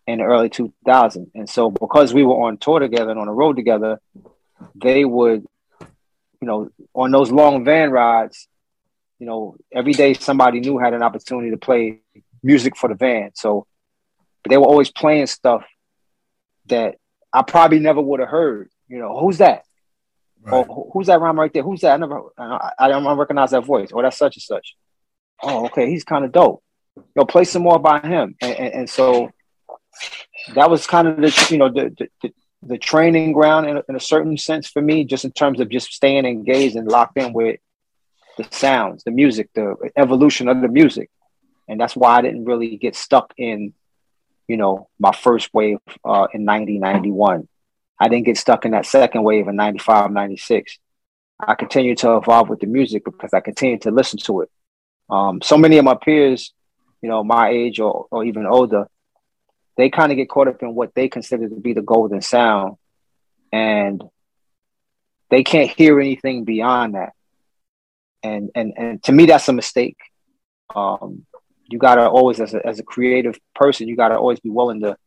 in 0.08 0.20
the 0.20 0.24
early 0.24 0.50
2000s. 0.50 1.30
And 1.36 1.50
so 1.50 1.70
because 1.70 2.13
we 2.13 2.24
were 2.24 2.48
on 2.48 2.58
tour 2.58 2.80
together 2.80 3.12
and 3.12 3.20
on 3.20 3.28
the 3.28 3.34
road 3.34 3.58
together, 3.58 4.00
they 4.74 5.04
would, 5.06 5.46
you 6.41 6.48
know, 6.48 6.70
on 6.96 7.12
those 7.12 7.32
long 7.32 7.65
van 7.65 7.91
rides, 7.91 8.48
you 9.20 9.28
know, 9.28 9.58
every 9.74 9.93
day 9.93 10.13
somebody 10.13 10.62
new 10.62 10.78
had 10.78 10.93
an 10.93 11.04
opportunity 11.04 11.52
to 11.52 11.58
play 11.58 12.00
music 12.41 12.78
for 12.78 12.88
the 12.88 12.96
van. 12.96 13.32
So 13.36 13.67
they 14.48 14.58
were 14.58 14.65
always 14.65 14.89
playing 14.89 15.28
stuff 15.28 15.65
that 16.67 16.96
I 17.34 17.41
probably 17.41 17.80
never 17.80 18.02
would 18.02 18.20
have 18.20 18.30
heard. 18.30 18.70
You 18.88 19.00
know, 19.00 19.20
who's 19.20 19.39
that? 19.39 19.63
Right. 20.41 20.54
Oh, 20.54 20.63
or 20.63 20.89
who's 20.93 21.08
that 21.08 21.20
rhyme 21.20 21.39
right 21.39 21.52
there? 21.52 21.63
Who's 21.63 21.82
that? 21.82 21.93
I 21.93 21.98
never, 21.98 22.22
I, 22.38 22.72
I 22.80 22.88
don't 22.88 23.06
recognize 23.17 23.52
that 23.52 23.65
voice. 23.65 23.91
Or 23.91 24.04
that's 24.04 24.17
such 24.17 24.38
and 24.38 24.43
such. 24.43 24.76
oh, 25.43 25.65
okay, 25.65 25.89
he's 25.89 26.04
kind 26.04 26.24
of 26.24 26.32
dope. 26.32 26.63
Yo, 27.15 27.26
play 27.26 27.43
some 27.43 27.63
more 27.63 27.80
by 27.80 28.00
him. 28.00 28.36
And, 28.41 28.56
and, 28.56 28.74
and, 28.74 28.89
so 28.89 29.30
that 30.56 30.70
was 30.70 30.88
kind 30.88 31.08
of 31.08 31.18
the 31.18 31.48
you 31.50 31.58
know 31.58 31.70
the 31.70 32.10
the, 32.22 32.34
the 32.64 32.78
training 32.78 33.34
ground 33.34 33.68
in, 33.68 33.82
in 33.88 33.96
a 33.96 34.00
certain 34.00 34.38
sense 34.38 34.68
for 34.68 34.82
me, 34.82 35.04
just 35.04 35.26
in 35.26 35.32
terms 35.32 35.60
of 35.60 35.70
just 35.70 35.92
staying 35.92 36.26
engaged 36.26 36.76
and 36.76 36.88
locked 36.88 37.18
in 37.18 37.34
with 37.34 37.60
the 38.38 38.48
sounds, 38.52 39.04
the 39.04 39.12
music, 39.12 39.50
the 39.54 39.76
evolution 39.96 40.48
of 40.48 40.62
the 40.62 40.68
music. 40.68 41.10
And 41.68 41.80
that's 41.80 41.96
why 41.96 42.18
I 42.18 42.22
didn't 42.22 42.46
really 42.46 42.78
get 42.78 42.96
stuck 42.96 43.34
in, 43.38 43.74
you 44.48 44.58
know, 44.58 44.90
my 45.00 45.12
first 45.12 45.54
wave 45.54 45.80
uh, 46.06 46.28
in 46.34 46.46
1991. 46.46 47.48
I 48.00 48.08
didn't 48.08 48.26
get 48.26 48.38
stuck 48.38 48.66
in 48.66 48.72
that 48.72 48.86
second 48.86 49.24
wave 49.24 49.48
in 49.48 49.56
95, 49.56 50.12
96. 50.12 50.80
I 51.40 51.56
continued 51.56 52.00
to 52.00 52.18
evolve 52.18 52.50
with 52.50 52.60
the 52.60 52.68
music 52.68 53.06
because 53.06 53.34
I 53.34 53.42
continued 53.42 53.82
to 53.82 53.92
listen 53.92 54.20
to 54.20 54.42
it. 54.42 54.50
Um, 55.10 55.42
so 55.42 55.58
many 55.58 55.78
of 55.78 55.86
my 55.86 55.96
peers, 55.96 56.54
you 57.02 57.10
know, 57.10 57.24
my 57.24 57.50
age 57.50 57.80
or, 57.80 58.08
or 58.12 58.24
even 58.24 58.46
older, 58.46 58.88
they 59.78 59.90
kind 59.90 60.12
of 60.12 60.18
get 60.18 60.30
caught 60.30 60.48
up 60.48 60.62
in 60.63 60.74
what 60.74 60.94
they 60.96 61.08
consider 61.08 61.48
to 61.48 61.56
be 61.56 61.74
the 61.74 61.82
golden 61.82 62.22
sound. 62.22 62.78
And 63.52 64.04
they 65.30 65.44
can't 65.44 65.70
hear 65.70 66.00
anything 66.00 66.44
beyond 66.44 66.96
that. 66.96 67.13
And 68.24 68.50
and 68.56 68.74
and 68.76 69.04
to 69.04 69.12
me 69.12 69.28
that's 69.28 69.48
a 69.48 69.54
mistake. 69.54 69.98
Um, 70.76 71.26
you 71.68 71.78
gotta 71.78 72.10
always 72.10 72.40
as 72.40 72.54
a 72.54 72.66
as 72.66 72.80
a 72.80 72.84
creative 72.84 73.40
person, 73.56 73.88
you 73.88 73.96
gotta 73.96 74.18
always 74.18 74.40
be 74.40 74.50
willing 74.50 74.82
to 74.82 74.98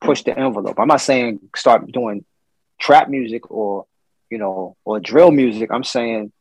push 0.00 0.22
the 0.22 0.38
envelope. 0.38 0.78
I'm 0.78 0.88
not 0.88 1.00
saying 1.00 1.40
start 1.56 1.90
doing 1.90 2.24
trap 2.80 3.08
music 3.08 3.50
or 3.50 3.86
you 4.30 4.38
know 4.38 4.76
or 4.84 5.00
drill 5.00 5.30
music. 5.30 5.70
I'm 5.72 5.84
saying 5.84 6.32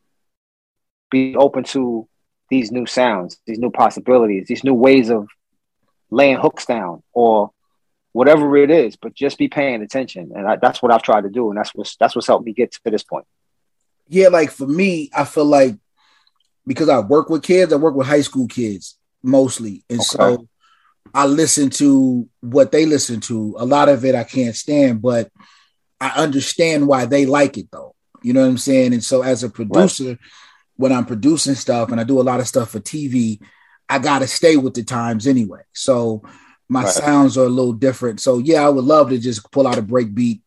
be 1.09 1.35
open 1.35 1.63
to 1.63 2.07
these 2.49 2.71
new 2.71 2.85
sounds, 2.85 3.39
these 3.45 3.59
new 3.59 3.71
possibilities, 3.71 4.47
these 4.47 4.63
new 4.63 4.73
ways 4.73 5.09
of 5.09 5.27
laying 6.09 6.37
hooks 6.37 6.65
down 6.65 7.03
or 7.13 7.51
whatever 8.11 8.57
it 8.57 8.71
is. 8.71 8.95
But 8.95 9.13
just 9.13 9.37
be 9.37 9.47
paying 9.47 9.81
attention, 9.81 10.31
and 10.35 10.47
I, 10.47 10.55
that's 10.57 10.81
what 10.81 10.91
I've 10.91 11.03
tried 11.03 11.21
to 11.21 11.29
do, 11.29 11.49
and 11.49 11.57
that's 11.57 11.73
what's 11.73 11.95
that's 11.97 12.15
what's 12.15 12.27
helped 12.27 12.45
me 12.45 12.53
get 12.53 12.71
to 12.71 12.91
this 12.91 13.03
point. 13.03 13.25
Yeah, 14.07 14.29
like 14.29 14.51
for 14.51 14.67
me, 14.67 15.09
I 15.13 15.25
feel 15.25 15.45
like 15.45 15.75
because 16.65 16.89
I 16.89 16.99
work 16.99 17.29
with 17.29 17.43
kids, 17.43 17.73
I 17.73 17.77
work 17.77 17.95
with 17.95 18.07
high 18.07 18.21
school 18.21 18.47
kids 18.47 18.97
mostly, 19.23 19.83
and 19.89 19.99
okay. 19.99 20.05
so 20.05 20.47
I 21.13 21.25
listen 21.25 21.69
to 21.71 22.27
what 22.41 22.71
they 22.71 22.85
listen 22.85 23.19
to. 23.21 23.55
A 23.57 23.65
lot 23.65 23.89
of 23.89 24.05
it 24.05 24.15
I 24.15 24.23
can't 24.23 24.55
stand, 24.55 25.01
but 25.01 25.31
I 25.99 26.09
understand 26.09 26.87
why 26.87 27.05
they 27.05 27.25
like 27.25 27.57
it 27.57 27.69
though. 27.71 27.95
You 28.23 28.33
know 28.33 28.41
what 28.41 28.47
I'm 28.47 28.57
saying? 28.57 28.93
And 28.93 29.03
so 29.03 29.21
as 29.21 29.43
a 29.43 29.49
producer, 29.49 30.09
right. 30.09 30.17
when 30.75 30.91
I'm 30.91 31.05
producing 31.05 31.55
stuff 31.55 31.91
and 31.91 31.99
I 31.99 32.03
do 32.03 32.19
a 32.19 32.23
lot 32.23 32.39
of 32.39 32.47
stuff 32.47 32.71
for 32.71 32.79
TV, 32.79 33.39
I 33.89 33.99
gotta 33.99 34.27
stay 34.27 34.57
with 34.57 34.73
the 34.73 34.83
times 34.83 35.27
anyway. 35.27 35.61
So 35.73 36.23
my 36.69 36.83
right. 36.83 36.91
sounds 36.91 37.37
are 37.37 37.45
a 37.45 37.49
little 37.49 37.73
different. 37.73 38.19
So 38.19 38.39
yeah, 38.39 38.65
I 38.65 38.69
would 38.69 38.83
love 38.83 39.09
to 39.09 39.17
just 39.17 39.49
pull 39.51 39.67
out 39.67 39.77
a 39.77 39.81
break 39.81 40.13
beat 40.13 40.41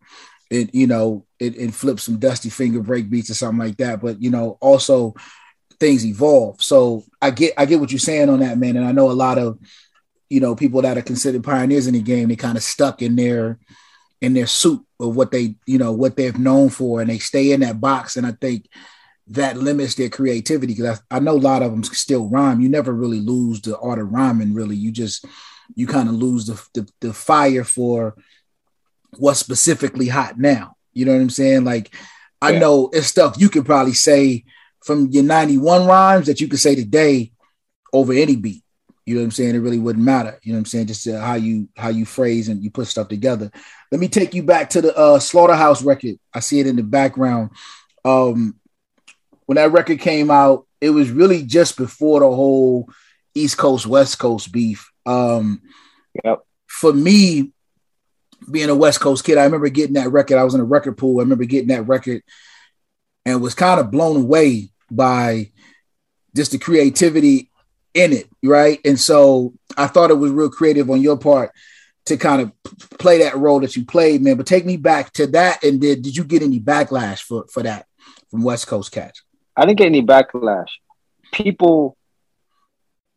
and 0.51 0.69
you 0.73 0.87
know 0.87 1.25
and, 1.41 1.55
and 1.55 1.75
flip 1.75 2.01
some 2.01 2.19
dusty 2.19 2.51
finger 2.51 2.81
break 2.81 3.09
beats 3.09 3.31
or 3.31 3.35
something 3.35 3.67
like 3.67 3.79
that. 3.79 4.01
But 4.01 4.21
you 4.23 4.31
know, 4.31 4.59
also 4.61 5.15
things 5.79 6.05
evolve. 6.05 6.63
So 6.63 7.05
I 7.23 7.31
get 7.31 7.55
I 7.57 7.65
get 7.65 7.81
what 7.81 7.91
you're 7.91 7.99
saying 7.99 8.29
on 8.29 8.41
that, 8.41 8.59
man. 8.59 8.77
And 8.77 8.87
I 8.87 8.93
know 8.93 9.11
a 9.11 9.13
lot 9.13 9.39
of 9.39 9.59
you 10.29 10.41
know 10.41 10.55
people 10.55 10.83
that 10.83 10.99
are 10.99 11.03
considered 11.03 11.45
pioneers 11.45 11.87
in 11.87 11.95
the 11.95 12.03
game, 12.03 12.29
they 12.29 12.37
kind 12.37 12.57
of 12.57 12.63
stuck 12.63 13.03
in 13.03 13.17
their 13.17 13.59
in 14.21 14.35
their 14.35 14.47
suit 14.47 14.85
of 15.01 15.17
what 15.17 15.31
they 15.31 15.55
you 15.67 15.79
know 15.79 15.93
what 15.93 16.17
they've 16.17 16.39
known 16.39 16.69
for, 16.69 17.01
and 17.01 17.09
they 17.09 17.19
stay 17.19 17.53
in 17.53 17.61
that 17.61 17.81
box. 17.81 18.17
And 18.17 18.27
I 18.27 18.33
think 18.33 18.67
that 19.31 19.57
limits 19.57 19.95
their 19.95 20.09
creativity 20.09 20.75
because 20.75 21.01
I, 21.11 21.17
I, 21.17 21.21
know 21.21 21.37
a 21.37 21.39
lot 21.39 21.63
of 21.63 21.71
them 21.71 21.85
still 21.85 22.29
rhyme. 22.29 22.61
You 22.61 22.69
never 22.69 22.93
really 22.93 23.21
lose 23.21 23.61
the 23.61 23.79
art 23.79 24.01
of 24.01 24.11
rhyming, 24.11 24.55
really. 24.55 24.77
You 24.77 24.91
just 24.91 25.25
you 25.77 25.87
kind 25.87 26.09
of 26.09 26.17
lose 26.17 26.47
the, 26.47 26.63
the, 26.75 26.91
the 27.01 27.13
fire 27.15 27.63
for 27.63 28.17
what's 29.19 29.39
specifically 29.39 30.09
hot 30.09 30.39
now. 30.39 30.75
You 30.93 31.05
know 31.05 31.13
what 31.13 31.21
I'm 31.21 31.31
saying? 31.31 31.65
Like 31.65 31.95
I 32.43 32.59
know 32.59 32.91
it's 32.93 33.07
stuff 33.07 33.37
you 33.39 33.49
could 33.49 33.67
probably 33.67 33.93
say 33.93 34.45
from 34.85 35.09
your 35.09 35.23
91 35.23 35.87
rhymes 35.87 36.27
that 36.27 36.41
you 36.41 36.49
could 36.49 36.59
say 36.59 36.75
today 36.75 37.33
over 37.93 38.13
any 38.13 38.35
beat. 38.35 38.65
You 39.07 39.15
know 39.15 39.21
what 39.21 39.27
I'm 39.27 39.31
saying? 39.33 39.55
It 39.55 39.59
really 39.59 39.79
wouldn't 39.79 40.05
matter. 40.05 40.39
You 40.43 40.53
know 40.53 40.57
what 40.57 40.61
I'm 40.61 40.67
saying? 40.67 40.87
Just 40.87 41.07
uh, 41.07 41.21
how 41.21 41.35
you 41.35 41.69
how 41.77 41.89
you 41.89 42.05
phrase 42.05 42.49
and 42.49 42.63
you 42.63 42.71
put 42.71 42.87
stuff 42.87 43.09
together. 43.09 43.51
Let 43.91 44.01
me 44.01 44.09
take 44.09 44.35
you 44.35 44.43
back 44.43 44.71
to 44.71 44.81
the 44.81 44.97
uh, 44.97 45.19
Slaughterhouse 45.19 45.83
record. 45.83 46.17
I 46.35 46.41
see 46.41 46.61
it 46.61 46.67
in 46.67 46.77
the 46.77 46.83
background. 46.83 47.51
Um, 48.05 48.60
when 49.51 49.57
that 49.57 49.73
record 49.73 49.99
came 49.99 50.31
out, 50.31 50.69
it 50.81 50.91
was 50.91 51.11
really 51.11 51.43
just 51.43 51.77
before 51.77 52.21
the 52.21 52.27
whole 52.27 52.89
East 53.35 53.59
Coast 53.59 53.85
West 53.85 54.17
Coast 54.17 54.53
beef. 54.53 54.93
Um, 55.05 55.63
yep. 56.23 56.45
For 56.69 56.93
me, 56.93 57.51
being 58.49 58.69
a 58.69 58.77
West 58.77 59.01
Coast 59.01 59.25
kid, 59.25 59.39
I 59.39 59.43
remember 59.43 59.69
getting 59.69 59.95
that 59.95 60.13
record. 60.13 60.39
I 60.39 60.45
was 60.45 60.55
in 60.55 60.61
a 60.61 60.65
record 60.65 60.97
pool. 60.99 61.19
I 61.19 61.25
remember 61.25 61.47
getting 61.47 61.67
that 61.71 61.89
record 61.89 62.23
and 63.27 63.43
was 63.43 63.57
kind 63.57 63.81
of 63.81 63.91
blown 63.91 64.19
away 64.19 64.71
by 64.89 65.51
just 66.37 66.53
the 66.53 66.59
creativity 66.59 67.51
in 67.93 68.13
it, 68.13 68.29
right? 68.45 68.79
And 68.85 69.01
so 69.01 69.55
I 69.77 69.89
thought 69.89 70.13
it 70.13 70.15
was 70.15 70.31
real 70.31 70.49
creative 70.49 70.89
on 70.91 71.03
your 71.03 71.19
part 71.19 71.51
to 72.07 72.17
kind 72.17 72.41
of 72.41 72.53
play 73.01 73.19
that 73.19 73.37
role 73.37 73.59
that 73.59 73.75
you 73.75 73.85
played, 73.85 74.23
man. 74.23 74.37
But 74.37 74.47
take 74.47 74.65
me 74.65 74.77
back 74.77 75.13
to 75.15 75.27
that, 75.27 75.65
and 75.65 75.81
did 75.81 76.03
did 76.03 76.17
you 76.17 76.23
get 76.23 76.45
any 76.45 76.61
backlash 76.61 77.23
for 77.23 77.47
for 77.53 77.65
that 77.65 77.87
from 78.31 78.45
West 78.45 78.69
Coast 78.69 78.93
cats? 78.93 79.25
I 79.57 79.67
didn't 79.67 79.79
get 79.79 79.87
any 79.87 80.03
backlash. 80.03 80.71
People 81.33 81.97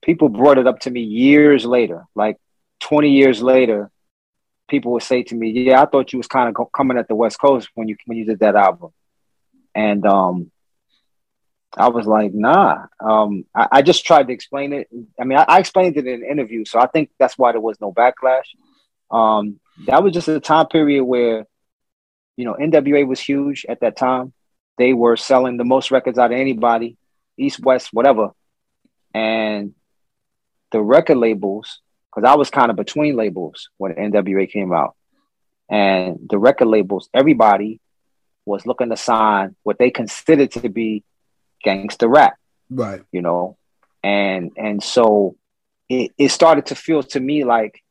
people 0.01 0.29
brought 0.29 0.57
it 0.57 0.67
up 0.67 0.79
to 0.81 0.91
me 0.91 1.01
years 1.01 1.65
later, 1.65 2.05
like 2.15 2.37
twenty 2.79 3.11
years 3.11 3.41
later. 3.41 3.89
People 4.69 4.93
would 4.93 5.03
say 5.03 5.23
to 5.23 5.35
me, 5.35 5.49
"Yeah, 5.49 5.81
I 5.81 5.85
thought 5.85 6.13
you 6.13 6.17
was 6.17 6.27
kind 6.27 6.55
of 6.55 6.71
coming 6.71 6.97
at 6.97 7.07
the 7.07 7.15
West 7.15 7.39
Coast 7.39 7.69
when 7.75 7.87
you 7.87 7.97
when 8.05 8.17
you 8.17 8.25
did 8.25 8.39
that 8.39 8.55
album." 8.55 8.91
And 9.75 10.05
um, 10.05 10.51
I 11.75 11.89
was 11.89 12.05
like, 12.05 12.33
nah. 12.33 12.85
Um, 12.99 13.45
I, 13.55 13.67
I, 13.71 13.81
just 13.81 14.05
tried 14.05 14.27
to 14.27 14.33
explain 14.33 14.73
it. 14.73 14.87
I 15.19 15.23
mean, 15.23 15.37
I, 15.37 15.45
I, 15.47 15.59
explained 15.59 15.97
it 15.97 16.05
in 16.05 16.23
an 16.23 16.29
interview, 16.29 16.65
so 16.65 16.79
I 16.79 16.87
think 16.87 17.09
that's 17.17 17.37
why 17.37 17.51
there 17.51 17.61
was 17.61 17.81
no 17.81 17.91
backlash. 17.91 18.45
Um, 19.09 19.59
that 19.87 20.03
was 20.03 20.13
just 20.13 20.27
a 20.27 20.39
time 20.39 20.67
period 20.67 21.03
where, 21.03 21.45
you 22.37 22.45
know, 22.45 22.53
NWA 22.53 23.07
was 23.07 23.19
huge 23.19 23.65
at 23.67 23.79
that 23.81 23.97
time. 23.97 24.33
They 24.77 24.93
were 24.93 25.17
selling 25.17 25.57
the 25.57 25.63
most 25.63 25.91
records 25.91 26.17
out 26.17 26.31
of 26.31 26.37
anybody, 26.37 26.97
East, 27.37 27.59
West, 27.59 27.89
whatever. 27.91 28.31
And 29.13 29.73
the 30.71 30.81
record 30.81 31.17
labels, 31.17 31.79
because 32.09 32.27
I 32.27 32.35
was 32.35 32.49
kind 32.49 32.71
of 32.71 32.75
between 32.75 33.15
labels 33.15 33.69
when 33.77 33.93
NWA 33.93 34.49
came 34.49 34.73
out. 34.73 34.95
And 35.69 36.27
the 36.29 36.37
record 36.37 36.67
labels, 36.67 37.09
everybody 37.13 37.79
was 38.45 38.65
looking 38.65 38.89
to 38.89 38.97
sign 38.97 39.55
what 39.63 39.77
they 39.77 39.91
considered 39.91 40.51
to 40.51 40.69
be 40.69 41.03
gangster 41.63 42.07
rap. 42.07 42.35
Right. 42.69 43.01
You 43.11 43.21
know, 43.21 43.57
and 44.03 44.51
and 44.57 44.83
so 44.83 45.37
it, 45.89 46.11
it 46.17 46.29
started 46.29 46.67
to 46.67 46.75
feel 46.75 47.03
to 47.03 47.19
me 47.19 47.43
like 47.43 47.81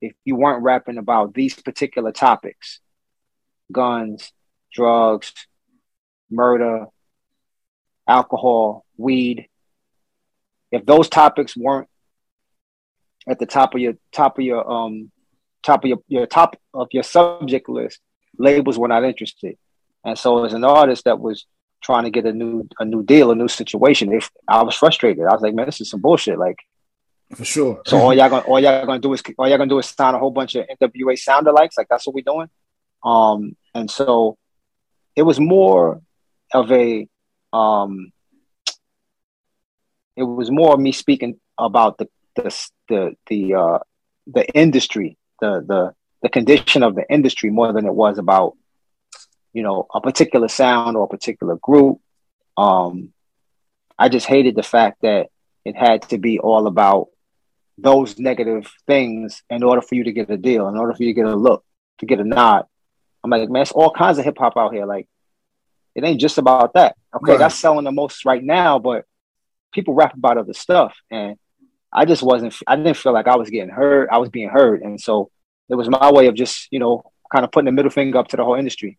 if 0.00 0.14
you 0.24 0.36
weren't 0.36 0.62
rapping 0.62 0.98
about 0.98 1.34
these 1.34 1.54
particular 1.54 2.12
topics, 2.12 2.80
guns, 3.70 4.32
drugs, 4.72 5.32
murder, 6.30 6.86
alcohol, 8.06 8.84
weed, 8.96 9.48
if 10.70 10.84
those 10.84 11.08
topics 11.08 11.56
weren't 11.56 11.88
at 13.28 13.38
the 13.38 13.46
top 13.46 13.74
of 13.74 13.80
your 13.80 13.94
top 14.12 14.38
of 14.38 14.44
your 14.44 14.70
um 14.70 15.10
top 15.62 15.84
of 15.84 15.88
your, 15.88 15.98
your 16.08 16.26
top 16.26 16.56
of 16.74 16.88
your 16.92 17.02
subject 17.02 17.68
list, 17.68 18.00
labels 18.38 18.78
were 18.78 18.88
not 18.88 19.04
interested. 19.04 19.56
And 20.04 20.18
so 20.18 20.44
as 20.44 20.54
an 20.54 20.64
artist 20.64 21.04
that 21.04 21.18
was 21.18 21.46
trying 21.82 22.04
to 22.04 22.10
get 22.10 22.26
a 22.26 22.32
new 22.32 22.68
a 22.78 22.84
new 22.84 23.02
deal, 23.02 23.30
a 23.30 23.34
new 23.34 23.48
situation, 23.48 24.12
if 24.12 24.30
I 24.46 24.62
was 24.62 24.74
frustrated. 24.74 25.24
I 25.24 25.32
was 25.32 25.42
like, 25.42 25.54
man, 25.54 25.66
this 25.66 25.80
is 25.80 25.90
some 25.90 26.00
bullshit. 26.00 26.38
Like 26.38 26.58
for 27.34 27.44
sure. 27.44 27.82
So 27.86 27.98
all 27.98 28.14
y'all 28.14 28.30
gonna 28.30 28.42
all 28.42 28.60
y'all 28.60 28.86
gonna 28.86 29.00
do 29.00 29.12
is 29.12 29.22
all 29.38 29.48
y'all 29.48 29.58
gonna 29.58 29.68
do 29.68 29.78
is 29.78 29.86
sign 29.86 30.14
a 30.14 30.18
whole 30.18 30.30
bunch 30.30 30.54
of 30.54 30.66
NWA 30.80 31.18
sound 31.18 31.46
alikes. 31.46 31.76
Like 31.76 31.88
that's 31.88 32.06
what 32.06 32.14
we're 32.14 32.22
doing. 32.22 32.48
Um, 33.04 33.56
and 33.74 33.90
so 33.90 34.38
it 35.14 35.22
was 35.22 35.38
more 35.38 36.00
of 36.52 36.70
a 36.72 37.08
um 37.52 38.12
it 40.16 40.22
was 40.22 40.50
more 40.50 40.76
me 40.76 40.92
speaking 40.92 41.38
about 41.56 41.98
the 41.98 42.08
the 42.36 42.68
the 42.88 43.16
the 43.28 43.54
uh 43.54 43.78
the 44.26 44.46
industry, 44.54 45.16
the 45.40 45.64
the 45.66 45.94
the 46.22 46.28
condition 46.28 46.82
of 46.82 46.94
the 46.94 47.04
industry 47.08 47.50
more 47.50 47.72
than 47.72 47.86
it 47.86 47.94
was 47.94 48.18
about 48.18 48.56
you 49.52 49.62
know, 49.62 49.86
a 49.92 50.00
particular 50.00 50.48
sound 50.48 50.96
or 50.96 51.04
a 51.04 51.08
particular 51.08 51.56
group. 51.56 52.00
Um, 52.56 53.12
I 53.98 54.08
just 54.08 54.26
hated 54.26 54.54
the 54.54 54.62
fact 54.62 55.02
that 55.02 55.30
it 55.64 55.76
had 55.76 56.02
to 56.10 56.18
be 56.18 56.38
all 56.38 56.66
about 56.66 57.08
those 57.76 58.18
negative 58.18 58.72
things 58.86 59.42
in 59.50 59.62
order 59.62 59.82
for 59.82 59.94
you 59.94 60.04
to 60.04 60.12
get 60.12 60.30
a 60.30 60.36
deal, 60.36 60.68
in 60.68 60.76
order 60.76 60.94
for 60.94 61.02
you 61.02 61.10
to 61.10 61.20
get 61.20 61.26
a 61.26 61.36
look, 61.36 61.64
to 61.98 62.06
get 62.06 62.20
a 62.20 62.24
nod. 62.24 62.66
I'm 63.22 63.30
like, 63.30 63.48
man, 63.48 63.62
it's 63.62 63.72
all 63.72 63.90
kinds 63.90 64.18
of 64.18 64.24
hip 64.24 64.38
hop 64.38 64.56
out 64.56 64.72
here. 64.72 64.86
Like, 64.86 65.08
it 65.98 66.04
ain't 66.04 66.20
just 66.20 66.38
about 66.38 66.74
that. 66.74 66.96
Okay, 67.14 67.32
right. 67.32 67.38
that's 67.38 67.56
selling 67.56 67.84
the 67.84 67.92
most 67.92 68.24
right 68.24 68.42
now, 68.42 68.78
but 68.78 69.04
people 69.72 69.94
rap 69.94 70.14
about 70.14 70.38
other 70.38 70.52
stuff, 70.52 70.96
and 71.10 71.36
I 71.92 72.04
just 72.04 72.22
wasn't. 72.22 72.54
I 72.66 72.76
didn't 72.76 72.96
feel 72.96 73.12
like 73.12 73.26
I 73.26 73.36
was 73.36 73.50
getting 73.50 73.70
heard. 73.70 74.08
I 74.10 74.18
was 74.18 74.28
being 74.28 74.48
heard, 74.48 74.82
and 74.82 75.00
so 75.00 75.30
it 75.68 75.74
was 75.74 75.88
my 75.88 76.12
way 76.12 76.28
of 76.28 76.36
just 76.36 76.68
you 76.70 76.78
know 76.78 77.02
kind 77.32 77.44
of 77.44 77.50
putting 77.50 77.66
the 77.66 77.72
middle 77.72 77.90
finger 77.90 78.18
up 78.18 78.28
to 78.28 78.36
the 78.36 78.44
whole 78.44 78.54
industry. 78.54 78.96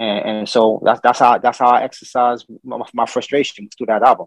And, 0.00 0.38
and 0.38 0.48
so 0.48 0.82
that's 0.84 1.00
that's 1.02 1.20
how 1.20 1.38
that's 1.38 1.58
how 1.58 1.68
I 1.68 1.82
exercise 1.82 2.44
my, 2.64 2.78
my 2.92 3.06
frustration 3.06 3.68
through 3.76 3.86
that 3.86 4.02
album. 4.02 4.26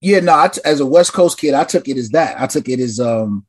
Yeah, 0.00 0.20
no, 0.20 0.38
I 0.38 0.48
t- 0.48 0.60
as 0.64 0.78
a 0.78 0.86
West 0.86 1.12
Coast 1.12 1.38
kid, 1.38 1.54
I 1.54 1.64
took 1.64 1.88
it 1.88 1.96
as 1.96 2.10
that. 2.10 2.40
I 2.40 2.46
took 2.46 2.68
it 2.68 2.78
as 2.78 3.00
um 3.00 3.44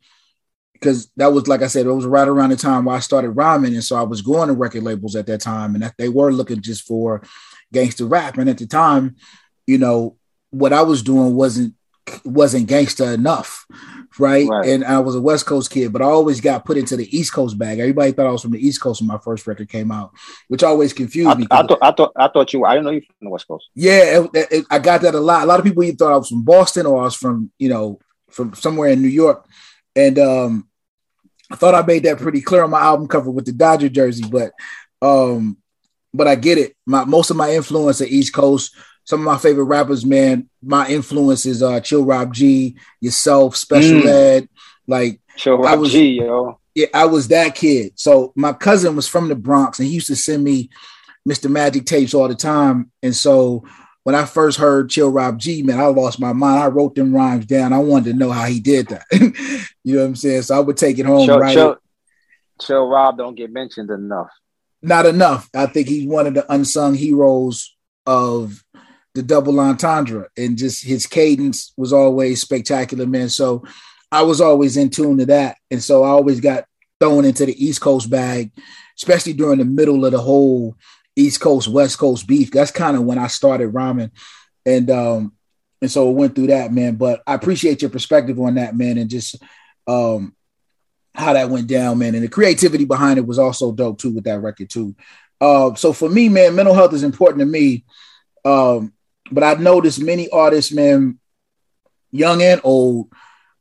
because 0.84 1.10
that 1.16 1.32
was 1.32 1.48
like 1.48 1.62
I 1.62 1.68
said, 1.68 1.86
it 1.86 1.92
was 1.92 2.06
right 2.06 2.28
around 2.28 2.50
the 2.50 2.58
time 2.58 2.86
where 2.86 2.96
I 2.96 3.00
started 3.00 3.32
rhyming, 3.32 3.74
and 3.74 3.84
so 3.84 3.96
I 3.96 4.04
was 4.04 4.22
going 4.22 4.50
to 4.50 4.54
record 4.54 4.84
labels 4.84 5.16
at 5.16 5.28
that 5.28 5.42
time, 5.42 5.76
and 5.76 5.84
that 5.84 5.96
they 5.98 6.10
were 6.10 6.32
looking 6.32 6.62
just 6.62 6.86
for 6.86 7.24
gangster 7.72 8.06
rap. 8.06 8.38
And 8.38 8.50
at 8.50 8.58
the 8.58 8.68
time, 8.68 9.16
you 9.66 9.78
know, 9.78 10.18
what 10.50 10.74
I 10.74 10.82
was 10.82 11.02
doing 11.02 11.36
wasn't 11.36 11.76
wasn't 12.26 12.68
gangster 12.68 13.14
enough, 13.14 13.66
right? 14.20 14.46
right? 14.48 14.68
And 14.68 14.84
I 14.84 15.00
was 15.00 15.16
a 15.16 15.22
West 15.22 15.46
Coast 15.46 15.72
kid, 15.72 15.94
but 15.94 16.02
I 16.02 16.06
always 16.06 16.42
got 16.42 16.66
put 16.66 16.78
into 16.78 16.98
the 16.98 17.18
East 17.18 17.34
Coast 17.34 17.58
bag. 17.58 17.80
Everybody 17.80 18.12
thought 18.12 18.28
I 18.28 18.32
was 18.32 18.42
from 18.42 18.52
the 18.52 18.66
East 18.66 18.82
Coast 18.82 19.00
when 19.00 19.08
my 19.08 19.18
first 19.18 19.48
record 19.48 19.70
came 19.70 19.90
out, 19.90 20.12
which 20.50 20.64
always 20.64 20.92
confused 20.92 21.30
I, 21.30 21.36
me. 21.36 21.48
I 21.50 21.66
thought 21.66 21.80
I 21.82 21.92
thought 21.92 22.12
I 22.18 22.28
thought 22.28 22.52
you. 22.52 22.60
Were, 22.60 22.68
I 22.68 22.74
didn't 22.74 22.86
know 22.86 22.92
you 22.92 23.02
from 23.02 23.16
the 23.22 23.30
West 23.30 23.48
Coast. 23.48 23.70
Yeah, 23.74 24.26
it, 24.34 24.48
it, 24.52 24.66
I 24.70 24.80
got 24.80 25.02
that 25.02 25.16
a 25.16 25.20
lot. 25.20 25.44
A 25.44 25.46
lot 25.46 25.60
of 25.60 25.66
people 25.66 25.84
either 25.84 25.96
thought 25.96 26.14
I 26.14 26.18
was 26.18 26.30
from 26.30 26.44
Boston 26.44 26.86
or 26.86 27.02
I 27.02 27.06
was 27.06 27.16
from 27.16 27.52
you 27.58 27.70
know 27.70 28.00
from 28.30 28.54
somewhere 28.54 28.90
in 28.90 29.02
New 29.02 29.08
York, 29.08 29.48
and 29.96 30.20
um, 30.20 30.68
I 31.52 31.56
thought 31.56 31.76
I 31.76 31.86
made 31.86 32.04
that 32.04 32.20
pretty 32.20 32.42
clear 32.42 32.64
on 32.64 32.70
my 32.70 32.82
album 32.82 33.08
cover 33.08 33.30
with 33.30 33.46
the 33.46 33.52
Dodger 33.52 33.90
jersey, 33.90 34.26
but 34.30 34.52
um, 35.02 35.58
but 36.14 36.28
I 36.28 36.36
get 36.36 36.58
it. 36.58 36.76
My 36.86 37.06
most 37.06 37.30
of 37.30 37.38
my 37.38 37.52
influence 37.52 38.02
at 38.02 38.10
East 38.10 38.34
Coast 38.34 38.76
some 39.06 39.20
of 39.20 39.26
my 39.26 39.38
favorite 39.38 39.66
rappers, 39.66 40.06
man. 40.06 40.50
My 40.62 40.88
influence 40.88 41.46
is 41.46 41.62
uh 41.62 41.80
Chill 41.82 42.06
Rob 42.06 42.34
G, 42.34 42.78
yourself, 43.02 43.56
Special 43.56 44.02
mm. 44.02 44.06
Ed. 44.06 44.50
Like 44.88 45.20
Chill 45.38 45.58
Rob 45.58 45.66
I 45.66 45.76
was, 45.76 45.92
G, 45.92 46.20
yo. 46.20 46.60
Yeah, 46.76 46.88
I 46.94 47.06
was 47.06 47.28
that 47.28 47.56
kid. 47.56 47.94
So 47.96 48.34
my 48.36 48.54
cousin 48.54 48.96
was 48.96 49.08
from 49.08 49.28
the 49.28 49.36
Bronx 49.36 49.80
and 49.80 49.88
he 49.88 49.94
used 49.94 50.08
to 50.08 50.16
send 50.16 50.44
me 50.44 50.70
Mr. 51.28 51.50
Magic 51.50 51.86
tapes 51.86 52.14
all 52.14 52.28
the 52.28 52.36
time. 52.36 52.92
And 53.02 53.16
so 53.16 53.66
when 54.04 54.16
I 54.16 54.26
first 54.26 54.58
heard 54.58 54.90
Chill 54.90 55.12
Rob 55.12 55.40
G, 55.40 55.64
man, 55.64 55.80
I 55.80 55.86
lost 55.86 56.20
my 56.20 56.34
mind. 56.34 56.62
I 56.62 56.68
wrote 56.68 56.96
them 56.96 57.16
rhymes 57.16 57.46
down. 57.46 57.74
I 57.74 57.80
wanted 57.80 58.12
to 58.12 58.18
know 58.18 58.32
how 58.32 58.46
he 58.46 58.60
did 58.60 58.88
that. 58.90 59.06
you 59.84 59.96
know 59.96 60.02
what 60.02 60.08
I'm 60.08 60.16
saying? 60.16 60.44
So 60.44 60.56
I 60.56 60.60
would 60.60 60.78
take 60.78 61.00
it 61.00 61.06
home. 61.06 61.26
Chill, 61.26 61.40
right. 61.40 61.54
Chill, 61.54 61.78
Chill 62.62 62.88
Rob 62.88 63.18
don't 63.18 63.36
get 63.36 63.52
mentioned 63.52 63.90
enough. 63.90 64.30
Not 64.82 65.06
enough. 65.06 65.50
I 65.56 65.68
think 65.68 65.88
he's 65.88 66.08
one 66.08 66.28
of 66.28 66.34
the 66.34 66.52
unsung 66.52 66.96
heroes 66.96 67.76
of 68.06 68.64
the 69.14 69.24
double 69.24 69.60
entendre 69.60 70.28
and 70.36 70.58
just 70.58 70.84
his 70.84 71.06
cadence 71.06 71.72
was 71.78 71.94
always 71.94 72.42
spectacular, 72.42 73.06
man. 73.06 73.30
So 73.30 73.64
I 74.12 74.24
was 74.24 74.42
always 74.42 74.76
in 74.76 74.90
tune 74.90 75.18
to 75.20 75.26
that. 75.28 75.58
And 75.72 75.82
so 75.82 76.04
I 76.04 76.10
always 76.10 76.42
got 76.42 76.66
thrown 77.00 77.24
into 77.24 77.46
the 77.46 77.66
East 77.66 77.80
Coast 77.80 78.10
bag, 78.10 78.52
especially 78.98 79.34
during 79.34 79.60
the 79.60 79.66
middle 79.66 80.06
of 80.06 80.12
the 80.12 80.20
whole 80.20 80.76
East 81.16 81.42
Coast, 81.42 81.68
West 81.68 81.98
Coast 81.98 82.28
beef. 82.28 82.52
That's 82.52 82.72
kind 82.72 82.98
of 82.98 83.04
when 83.04 83.18
I 83.18 83.28
started 83.28 83.68
rhyming. 83.68 84.12
And 84.66 84.90
um, 84.90 85.34
and 85.82 85.92
so 85.92 86.10
it 86.10 86.14
went 86.14 86.36
through 86.36 86.48
that, 86.48 86.72
man. 86.72 86.96
But 86.96 87.22
I 87.28 87.34
appreciate 87.34 87.82
your 87.82 87.92
perspective 87.92 88.40
on 88.40 88.56
that, 88.56 88.76
man, 88.76 88.98
and 88.98 89.10
just 89.10 89.36
um 89.88 90.36
how 91.16 91.34
that 91.34 91.50
went 91.50 91.68
down, 91.68 92.00
man. 92.00 92.16
And 92.16 92.24
the 92.24 92.30
creativity 92.30 92.86
behind 92.86 93.20
it 93.20 93.28
was 93.28 93.38
also 93.38 93.72
dope 93.72 94.00
too 94.00 94.12
with 94.12 94.24
that 94.24 94.42
record 94.42 94.70
too. 94.70 94.96
Uh, 95.40 95.76
so 95.76 95.94
for 95.94 96.10
me, 96.10 96.30
man, 96.30 96.56
mental 96.56 96.74
health 96.74 96.94
is 96.94 97.04
important 97.04 97.40
to 97.40 97.46
me. 97.46 97.84
Um, 98.46 98.94
but 99.32 99.44
I've 99.44 99.60
noticed 99.60 100.02
many 100.02 100.30
artists, 100.30 100.72
man, 100.72 101.20
young 102.12 102.42
and 102.42 102.62
old, 102.64 103.10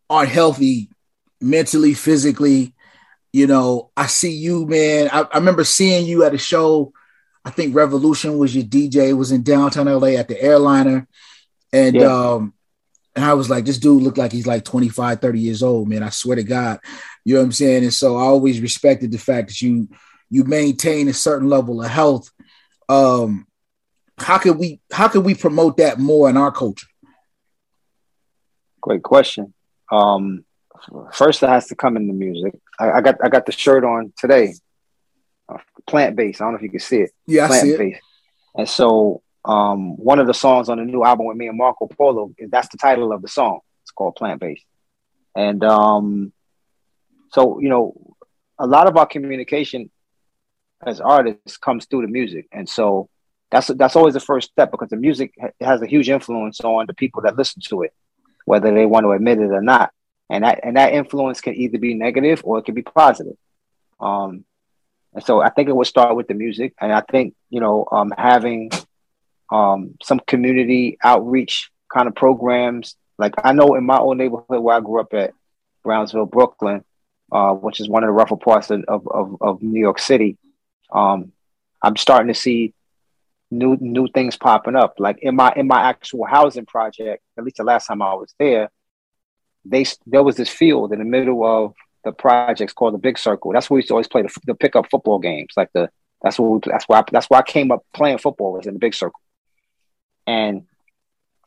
aren't 0.09 0.31
healthy 0.31 0.91
mentally, 1.41 1.95
physically. 1.95 2.75
You 3.33 3.47
know, 3.47 3.91
I 3.97 4.07
see 4.07 4.33
you, 4.33 4.67
man. 4.67 5.09
I, 5.13 5.23
I 5.23 5.39
remember 5.39 5.65
seeing 5.65 6.07
you 6.07 6.25
at 6.25 6.35
a 6.35 6.39
show. 6.39 6.93
I 7.45 7.51
think 7.51 7.75
Revolution 7.75 8.39
was 8.39 8.55
your 8.55 8.65
DJ. 8.65 9.09
It 9.09 9.15
was 9.15 9.33
in 9.33 9.43
downtown 9.43 9.87
LA 9.87 10.19
at 10.19 10.29
the 10.29 10.41
airliner. 10.41 11.09
And 11.73 11.97
yeah. 11.97 12.07
um, 12.07 12.55
and 13.15 13.25
I 13.25 13.35
was 13.35 13.51
like, 13.51 13.65
this 13.65 13.79
dude 13.79 14.03
looked 14.03 14.19
like 14.19 14.33
he's 14.33 14.47
like 14.47 14.65
25, 14.65 15.21
30 15.21 15.41
years 15.41 15.63
old, 15.63 15.89
man. 15.89 16.03
I 16.03 16.09
swear 16.11 16.37
to 16.37 16.45
God. 16.45 16.81
You 17.25 17.35
know 17.35 17.41
what 17.41 17.47
I'm 17.47 17.53
saying? 17.53 17.85
And 17.85 17.95
so 17.95 18.17
I 18.17 18.23
always 18.23 18.61
respected 18.61 19.13
the 19.13 19.19
fact 19.19 19.49
that 19.49 19.61
you 19.61 19.89
you 20.31 20.45
maintain 20.45 21.09
a 21.09 21.13
certain 21.13 21.49
level 21.49 21.83
of 21.83 21.91
health. 21.91 22.31
Um, 22.89 23.47
how 24.19 24.39
can 24.39 24.59
we 24.59 24.81
how 24.91 25.09
can 25.09 25.25
we 25.25 25.35
promote 25.35 25.77
that 25.77 25.99
more 25.99 26.31
in 26.31 26.37
our 26.37 26.51
culture? 26.51 26.87
Great 28.81 29.03
question. 29.03 29.53
Um, 29.91 30.45
first, 31.13 31.43
it 31.43 31.49
has 31.49 31.67
to 31.69 31.77
come 31.77 31.97
in 31.97 32.07
the 32.07 32.15
music. 32.15 32.55
I, 32.79 32.93
I 32.93 33.01
got 33.03 33.17
I 33.23 33.29
got 33.29 33.47
the 33.47 33.53
shirt 33.53 33.85
on 33.85 34.13
today, 34.17 34.55
plant 35.87 36.17
based. 36.17 36.41
I 36.41 36.45
don't 36.45 36.53
know 36.53 36.57
if 36.57 36.63
you 36.63 36.71
can 36.71 36.81
see 36.81 36.99
it. 37.03 37.11
Yeah, 37.27 37.47
plant 37.47 37.79
based. 37.79 38.03
And 38.55 38.69
so, 38.69 39.23
um, 39.45 39.97
one 39.97 40.19
of 40.19 40.27
the 40.27 40.35
songs 40.35 40.69
on 40.69 40.79
the 40.79 40.85
new 40.85 41.05
album 41.05 41.27
with 41.27 41.37
me 41.37 41.49
and 41.49 41.57
Marco 41.57 41.87
Polo 41.87 42.33
is 42.39 42.51
that's 42.51 42.69
the 42.69 42.79
title 42.79 43.13
of 43.13 43.23
the 43.23 43.29
song. 43.29 43.61
It's 43.83 43.91
called 43.91 44.17
Plant 44.17 44.41
Based. 44.41 44.65
And 45.35 45.65
um, 45.65 46.33
so 47.33 47.59
you 47.59 47.69
know, 47.69 47.95
a 48.59 48.67
lot 48.67 48.87
of 48.87 48.97
our 48.97 49.07
communication 49.07 49.91
as 50.85 51.01
artists 51.01 51.57
comes 51.57 51.87
through 51.87 52.03
the 52.03 52.09
music, 52.09 52.49
and 52.53 52.69
so 52.69 53.09
that's 53.51 53.69
that's 53.69 53.97
always 53.97 54.15
the 54.15 54.21
first 54.21 54.51
step 54.51 54.71
because 54.71 54.91
the 54.91 54.97
music 54.97 55.35
has 55.61 55.83
a 55.83 55.87
huge 55.87 56.09
influence 56.09 56.61
on 56.61 56.87
the 56.87 56.95
people 56.95 57.23
that 57.23 57.37
listen 57.37 57.63
to 57.69 57.83
it, 57.83 57.93
whether 58.45 58.73
they 58.73 58.87
want 58.87 59.05
to 59.05 59.13
admit 59.13 59.39
it 59.39 59.51
or 59.51 59.63
not. 59.63 59.93
And 60.31 60.45
that 60.45 60.61
and 60.63 60.77
that 60.77 60.95
influence 60.95 61.41
can 61.41 61.55
either 61.55 61.79
be 61.79 61.95
negative 61.95 62.43
or 62.45 62.59
it 62.59 62.65
can 62.65 62.75
be 62.75 62.83
positive. 62.83 63.37
Um, 64.01 64.45
and 65.15 65.25
so 65.25 65.41
I 65.41 65.51
think 65.51 65.69
it 65.69 65.77
would 65.77 65.87
start 65.87 66.17
with 66.17 66.29
the 66.29 66.35
music, 66.35 66.75
and 66.81 66.93
I 66.93 67.03
think 67.03 67.35
you 67.51 67.61
know 67.61 67.87
um, 67.91 68.13
having 68.17 68.71
um, 69.51 69.97
some 70.03 70.21
community 70.21 70.99
outreach 71.03 71.71
kind 71.93 72.09
of 72.09 72.15
programs. 72.15 72.97
Like 73.19 73.35
I 73.43 73.53
know 73.53 73.75
in 73.75 73.85
my 73.85 73.99
own 73.99 74.19
neighborhood 74.19 74.63
where 74.63 74.77
I 74.77 74.81
grew 74.81 75.01
up 75.01 75.13
at, 75.15 75.35
Brownsville, 75.83 76.27
Brooklyn, 76.27 76.85
uh, 77.31 77.53
which 77.53 77.81
is 77.81 77.89
one 77.89 78.05
of 78.05 78.09
the 78.09 78.13
rougher 78.13 78.37
parts 78.37 78.71
of, 78.71 78.85
of, 78.89 79.37
of 79.41 79.63
New 79.63 79.81
York 79.81 79.99
City. 79.99 80.39
Um, 80.93 81.33
I'm 81.83 81.97
starting 81.97 82.29
to 82.29 82.39
see 82.39 82.75
new 83.51 83.77
new 83.81 84.09
things 84.09 84.37
popping 84.37 84.77
up. 84.77 84.95
Like 84.99 85.19
in 85.21 85.37
my 85.37 85.53
in 85.55 85.67
my 85.67 85.83
actual 85.83 86.25
housing 86.25 86.67
project, 86.67 87.23
at 87.37 87.45
least 87.45 87.57
the 87.57 87.65
last 87.65 87.87
time 87.87 88.03
I 88.03 88.15
was 88.15 88.35
there, 88.39 88.71
they 89.65 89.85
there 90.07 90.23
was 90.23 90.37
this 90.37 90.49
field 90.49 90.93
in 90.93 90.99
the 90.99 91.05
middle 91.05 91.45
of 91.45 91.75
the 92.05 92.13
projects 92.13 92.73
called 92.73 92.95
the 92.95 92.99
Big 92.99 93.19
Circle. 93.19 93.53
That's 93.53 93.71
where 93.71 93.77
we 93.77 93.79
used 93.79 93.89
to 93.89 93.95
always 93.95 94.09
play 94.09 94.23
the, 94.23 94.35
the 94.47 94.55
pickup 94.55 94.91
football 94.91 95.19
games. 95.19 95.53
Like 95.57 95.71
the 95.73 95.91
that's 96.23 96.39
what 96.39 96.51
we, 96.51 96.71
that's 96.71 96.85
why 96.87 97.03
that's 97.11 97.27
why 97.27 97.39
I 97.39 97.43
came 97.43 97.71
up 97.71 97.85
playing 97.93 98.19
football 98.19 98.53
was 98.53 98.67
in 98.67 98.75
the 98.75 98.79
Big 98.79 98.95
Circle, 98.95 99.21
and 100.27 100.67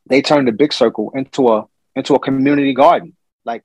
they 0.07 0.21
turned 0.21 0.47
the 0.47 0.51
Big 0.51 0.73
Circle 0.73 1.11
into 1.15 1.49
a 1.49 1.65
into 1.95 2.15
a 2.15 2.19
community 2.19 2.73
garden. 2.73 3.15
Like 3.45 3.63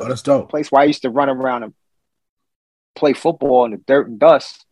oh, 0.00 0.08
that's 0.08 0.22
dope. 0.22 0.50
Place 0.50 0.70
where 0.70 0.82
I 0.82 0.86
used 0.86 1.02
to 1.02 1.10
run 1.10 1.28
around 1.28 1.64
and 1.64 1.74
play 2.94 3.12
football 3.12 3.64
in 3.64 3.72
the 3.72 3.78
dirt 3.78 4.08
and 4.08 4.18
dust 4.18 4.64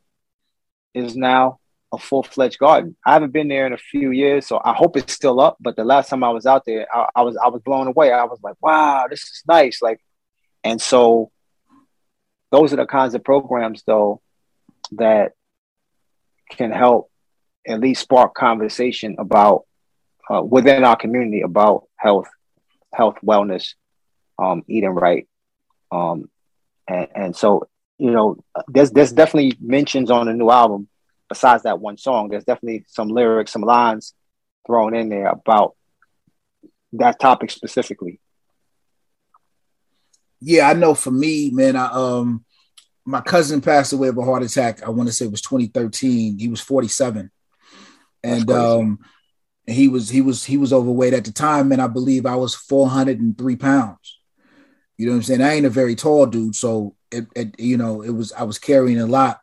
is 0.95 1.17
now 1.17 1.59
a 1.93 1.99
full 1.99 2.23
fledged 2.23 2.59
garden. 2.59 2.97
I 3.05 3.15
haven't 3.15 3.33
been 3.33 3.49
there 3.49 3.67
in 3.67 3.73
a 3.73 3.79
few 3.79 4.11
years, 4.11 4.47
so 4.47 4.61
I 4.65 4.75
hope 4.75 4.97
it's 4.97 5.13
still 5.13 5.41
up. 5.41 5.57
But 5.61 5.77
the 5.77 5.85
last 5.85 6.09
time 6.09 6.23
I 6.23 6.31
was 6.31 6.47
out 6.47 6.65
there, 6.65 6.87
I, 6.95 7.09
I, 7.17 7.23
was 7.23 7.37
I 7.37 7.49
was 7.49 7.63
blown 7.63 7.89
away. 7.89 8.13
I 8.13 8.25
was 8.25 8.39
like, 8.43 8.57
wow, 8.61 9.07
this 9.11 9.23
is 9.23 9.43
nice. 9.49 9.83
Like, 9.83 10.01
and 10.63 10.81
so 10.81 11.33
those 12.51 12.73
are 12.73 12.77
the 12.77 12.87
kinds 12.87 13.15
of 13.15 13.25
programs 13.25 13.83
though 13.87 14.21
that 14.93 15.33
can 16.51 16.71
help 16.71 17.11
at 17.67 17.81
least 17.81 18.03
spark 18.03 18.35
conversation 18.35 19.17
about 19.19 19.65
uh, 20.29 20.43
within 20.43 20.85
our 20.85 20.97
community 20.97 21.43
about 21.43 21.85
health, 21.97 22.29
health, 22.93 23.17
wellness, 23.25 23.75
um, 24.39 24.63
eating 24.69 24.91
right, 24.91 25.29
um, 25.93 26.31
and, 26.89 27.09
and 27.15 27.37
so 27.37 27.69
you 27.99 28.11
know, 28.11 28.43
there's 28.69 28.91
there's 28.93 29.13
definitely 29.13 29.57
mentions 29.61 30.11
on 30.11 30.27
the 30.27 30.33
new 30.33 30.51
album 30.51 30.89
besides 31.31 31.63
that 31.63 31.81
one 31.81 31.97
song, 31.97 32.29
there's 32.29 32.45
definitely 32.45 32.85
some 32.89 33.09
lyrics, 33.09 33.53
some 33.53 33.63
lines 33.63 34.15
thrown 34.67 34.95
in 34.95 35.09
there 35.09 35.29
about 35.29 35.77
that 36.93 37.19
topic 37.19 37.51
specifically. 37.51 38.21
Yeah, 40.41 40.69
I 40.69 40.75
know 40.75 40.95
for 40.95 41.11
me, 41.11 41.51
man, 41.51 41.77
I 41.77 41.87
um 41.87 42.45
my 43.05 43.21
cousin 43.21 43.61
passed 43.61 43.93
away 43.93 44.09
of 44.09 44.19
a 44.19 44.25
heart 44.25 44.43
attack. 44.43 44.83
I 44.83 44.91
want 44.91 45.09
to 45.09 45.13
say 45.13 45.25
it 45.25 45.31
was 45.31 45.43
2013. 45.43 46.39
He 46.39 46.49
was 46.49 46.61
47. 46.61 47.31
And 48.23 48.51
um 48.51 48.99
he 49.67 49.89
was 49.89 50.09
he 50.09 50.21
was 50.21 50.45
he 50.45 50.57
was 50.57 50.73
overweight 50.73 51.15
at 51.15 51.25
the 51.25 51.33
time, 51.33 51.73
and 51.73 51.81
I 51.81 51.87
believe 51.87 52.27
I 52.27 52.37
was 52.37 52.55
403 52.55 53.57
pounds. 53.57 54.19
You 54.97 55.07
know 55.07 55.13
what 55.13 55.17
I'm 55.17 55.23
saying? 55.23 55.43
I 55.43 55.55
ain't 55.55 55.67
a 55.67 55.71
very 55.71 55.95
tall 55.95 56.27
dude, 56.27 56.55
so 56.55 56.95
it, 57.11 57.27
it 57.35 57.59
you 57.59 57.77
know 57.77 58.03
it 58.03 58.11
was 58.11 58.33
I 58.33 58.43
was 58.43 58.59
carrying 58.59 59.01
a 59.01 59.07
lot. 59.07 59.41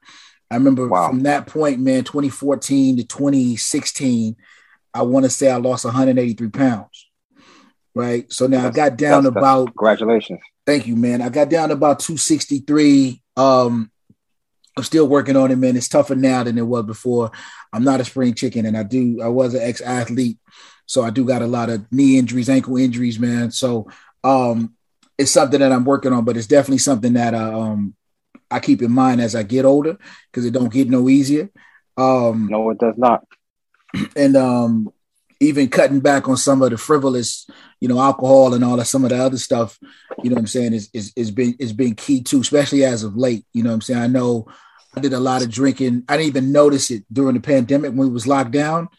I 0.50 0.56
remember 0.56 0.88
wow. 0.88 1.10
from 1.10 1.22
that 1.22 1.48
point, 1.48 1.80
man, 1.80 2.04
2014 2.06 2.98
to 2.98 3.04
2016, 3.04 4.38
I 4.94 5.02
want 5.02 5.26
to 5.26 5.30
say 5.30 5.52
I 5.52 5.58
lost 5.58 5.84
183 5.84 6.50
pounds. 6.50 7.10
right? 7.94 8.32
So 8.32 8.48
now 8.48 8.64
that's, 8.64 8.78
I 8.78 8.90
got 8.90 8.98
down 8.98 9.26
about 9.26 9.66
congratulations. 9.68 10.40
Thank 10.68 10.86
you, 10.86 10.98
man. 10.98 11.22
I 11.22 11.30
got 11.30 11.50
down 11.50 11.70
to 11.70 11.76
about 11.76 12.02
263. 12.02 13.22
Um, 13.38 13.90
I'm 14.76 14.84
still 14.84 15.08
working 15.08 15.38
on 15.38 15.50
it, 15.50 15.56
man. 15.56 15.78
It's 15.78 15.88
tougher 15.88 16.14
now 16.14 16.44
than 16.44 16.58
it 16.58 16.68
was 16.68 16.86
before. 16.86 17.32
I'm 17.72 17.86
not 17.86 18.02
a 18.02 18.06
spring 18.06 18.34
chicken, 18.34 18.66
and 18.66 18.78
I 18.78 18.84
do. 18.84 19.22
I 19.24 19.30
was 19.30 19.54
an 19.54 19.62
ex 19.62 19.80
athlete, 19.80 20.40
so 20.86 21.04
I 21.04 21.10
do 21.10 21.24
got 21.24 21.42
a 21.42 21.48
lot 21.48 21.70
of 21.70 21.90
knee 21.90 22.18
injuries, 22.18 22.50
ankle 22.50 22.76
injuries, 22.76 23.18
man. 23.18 23.50
So 23.52 23.90
um, 24.26 24.76
it's 25.18 25.32
something 25.32 25.62
that 25.62 25.72
I'm 25.72 25.86
working 25.86 26.12
on, 26.12 26.26
but 26.26 26.36
it's 26.36 26.48
definitely 26.48 26.80
something 26.80 27.14
that 27.14 27.34
I, 27.34 27.44
uh, 27.44 27.60
um, 27.60 27.96
I 28.52 28.60
keep 28.60 28.82
in 28.82 28.92
mind 28.92 29.22
as 29.22 29.36
I 29.36 29.44
get 29.44 29.64
older 29.64 29.98
because 30.30 30.46
it 30.46 30.52
don't 30.52 30.72
get 30.72 30.90
no 30.90 31.08
easier. 31.08 31.50
Um, 31.96 32.50
no, 32.52 32.70
it 32.72 32.78
does 32.78 32.98
not. 32.98 33.26
And 34.18 34.36
um, 34.36 34.92
even 35.40 35.70
cutting 35.70 36.00
back 36.00 36.28
on 36.28 36.38
some 36.38 36.62
of 36.62 36.72
the 36.72 36.78
frivolous, 36.78 37.48
you 37.80 37.88
know, 37.88 38.00
alcohol 38.00 38.54
and 38.54 38.64
all 38.64 38.78
that, 38.78 38.86
some 38.86 39.04
of 39.04 39.10
the 39.10 39.18
other 39.18 39.38
stuff, 39.38 39.78
you 40.24 40.30
know 40.30 40.36
what 40.36 40.42
I'm 40.42 40.48
saying, 40.48 40.74
is 40.74 40.90
is 40.94 41.14
is 41.16 41.32
been 41.32 41.56
is 41.60 41.74
been 41.74 41.96
key 41.96 42.22
too, 42.22 42.42
especially 42.42 42.84
as 42.84 43.04
of 43.04 43.16
late. 43.16 43.46
You 43.54 43.64
know 43.64 43.70
what 43.70 43.76
I'm 43.76 43.82
saying? 43.82 44.02
I 44.02 44.08
know 44.08 44.48
I 44.96 45.00
did 45.00 45.14
a 45.14 45.20
lot 45.20 45.44
of 45.44 45.52
drinking. 45.52 46.04
I 46.10 46.18
didn't 46.18 46.30
even 46.30 46.52
notice 46.52 46.90
it 46.90 47.04
during 47.12 47.36
the 47.36 47.42
pandemic 47.42 47.90
when 47.92 48.08
we 48.08 48.10
was 48.10 48.28
locked 48.28 48.52
down. 48.52 48.90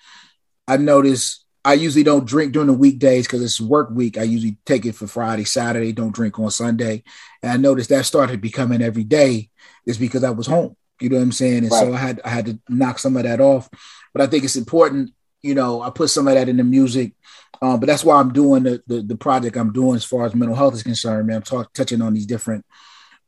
I 0.67 0.77
noticed 0.77 1.45
I 1.65 1.75
usually 1.75 2.05
don't 2.05 2.27
drink 2.27 2.53
during 2.53 2.69
the 2.69 2.73
weekdays 2.73 3.27
because 3.27 3.43
it's 3.43 3.61
work 3.61 3.91
week. 3.91 4.17
I 4.17 4.23
usually 4.23 4.57
take 4.65 4.87
it 4.87 4.95
for 4.95 5.07
Friday, 5.07 5.45
Saturday, 5.45 5.93
don't 5.93 6.15
drink 6.15 6.39
on 6.39 6.51
Sunday. 6.51 7.03
And 7.43 7.53
I 7.53 7.57
noticed 7.57 7.91
that 7.91 8.07
started 8.07 8.41
becoming 8.41 8.81
every 8.81 9.05
day 9.05 9.51
is 9.85 9.99
because 9.99 10.25
I 10.25 10.31
was 10.31 10.47
home. 10.47 10.77
You 11.01 11.09
know 11.09 11.17
what 11.17 11.23
I'm 11.23 11.33
saying? 11.33 11.59
And 11.59 11.71
right. 11.71 11.81
so 11.81 11.93
I 11.93 11.97
had 11.97 12.21
I 12.25 12.29
had 12.29 12.47
to 12.47 12.59
knock 12.69 12.99
some 12.99 13.17
of 13.17 13.25
that 13.25 13.41
off. 13.41 13.69
But 14.13 14.23
I 14.23 14.27
think 14.27 14.45
it's 14.45 14.57
important, 14.57 15.13
you 15.43 15.55
know, 15.55 15.81
I 15.83 15.91
put 15.91 16.11
some 16.11 16.29
of 16.29 16.35
that 16.35 16.49
in 16.49 16.57
the 16.57 16.65
music. 16.65 17.15
Um, 17.61 17.81
but 17.81 17.87
that's 17.87 18.05
why 18.05 18.21
I'm 18.21 18.33
doing 18.33 18.63
the, 18.63 18.83
the, 18.87 19.03
the 19.03 19.17
project 19.17 19.57
I'm 19.57 19.73
doing 19.73 19.97
as 19.97 20.05
far 20.05 20.27
as 20.27 20.35
mental 20.35 20.57
health 20.57 20.75
is 20.75 20.83
concerned, 20.83 21.27
man. 21.27 21.37
I'm 21.39 21.43
talk, 21.43 21.73
touching 21.73 22.03
on 22.03 22.15
these 22.15 22.27
different 22.27 22.65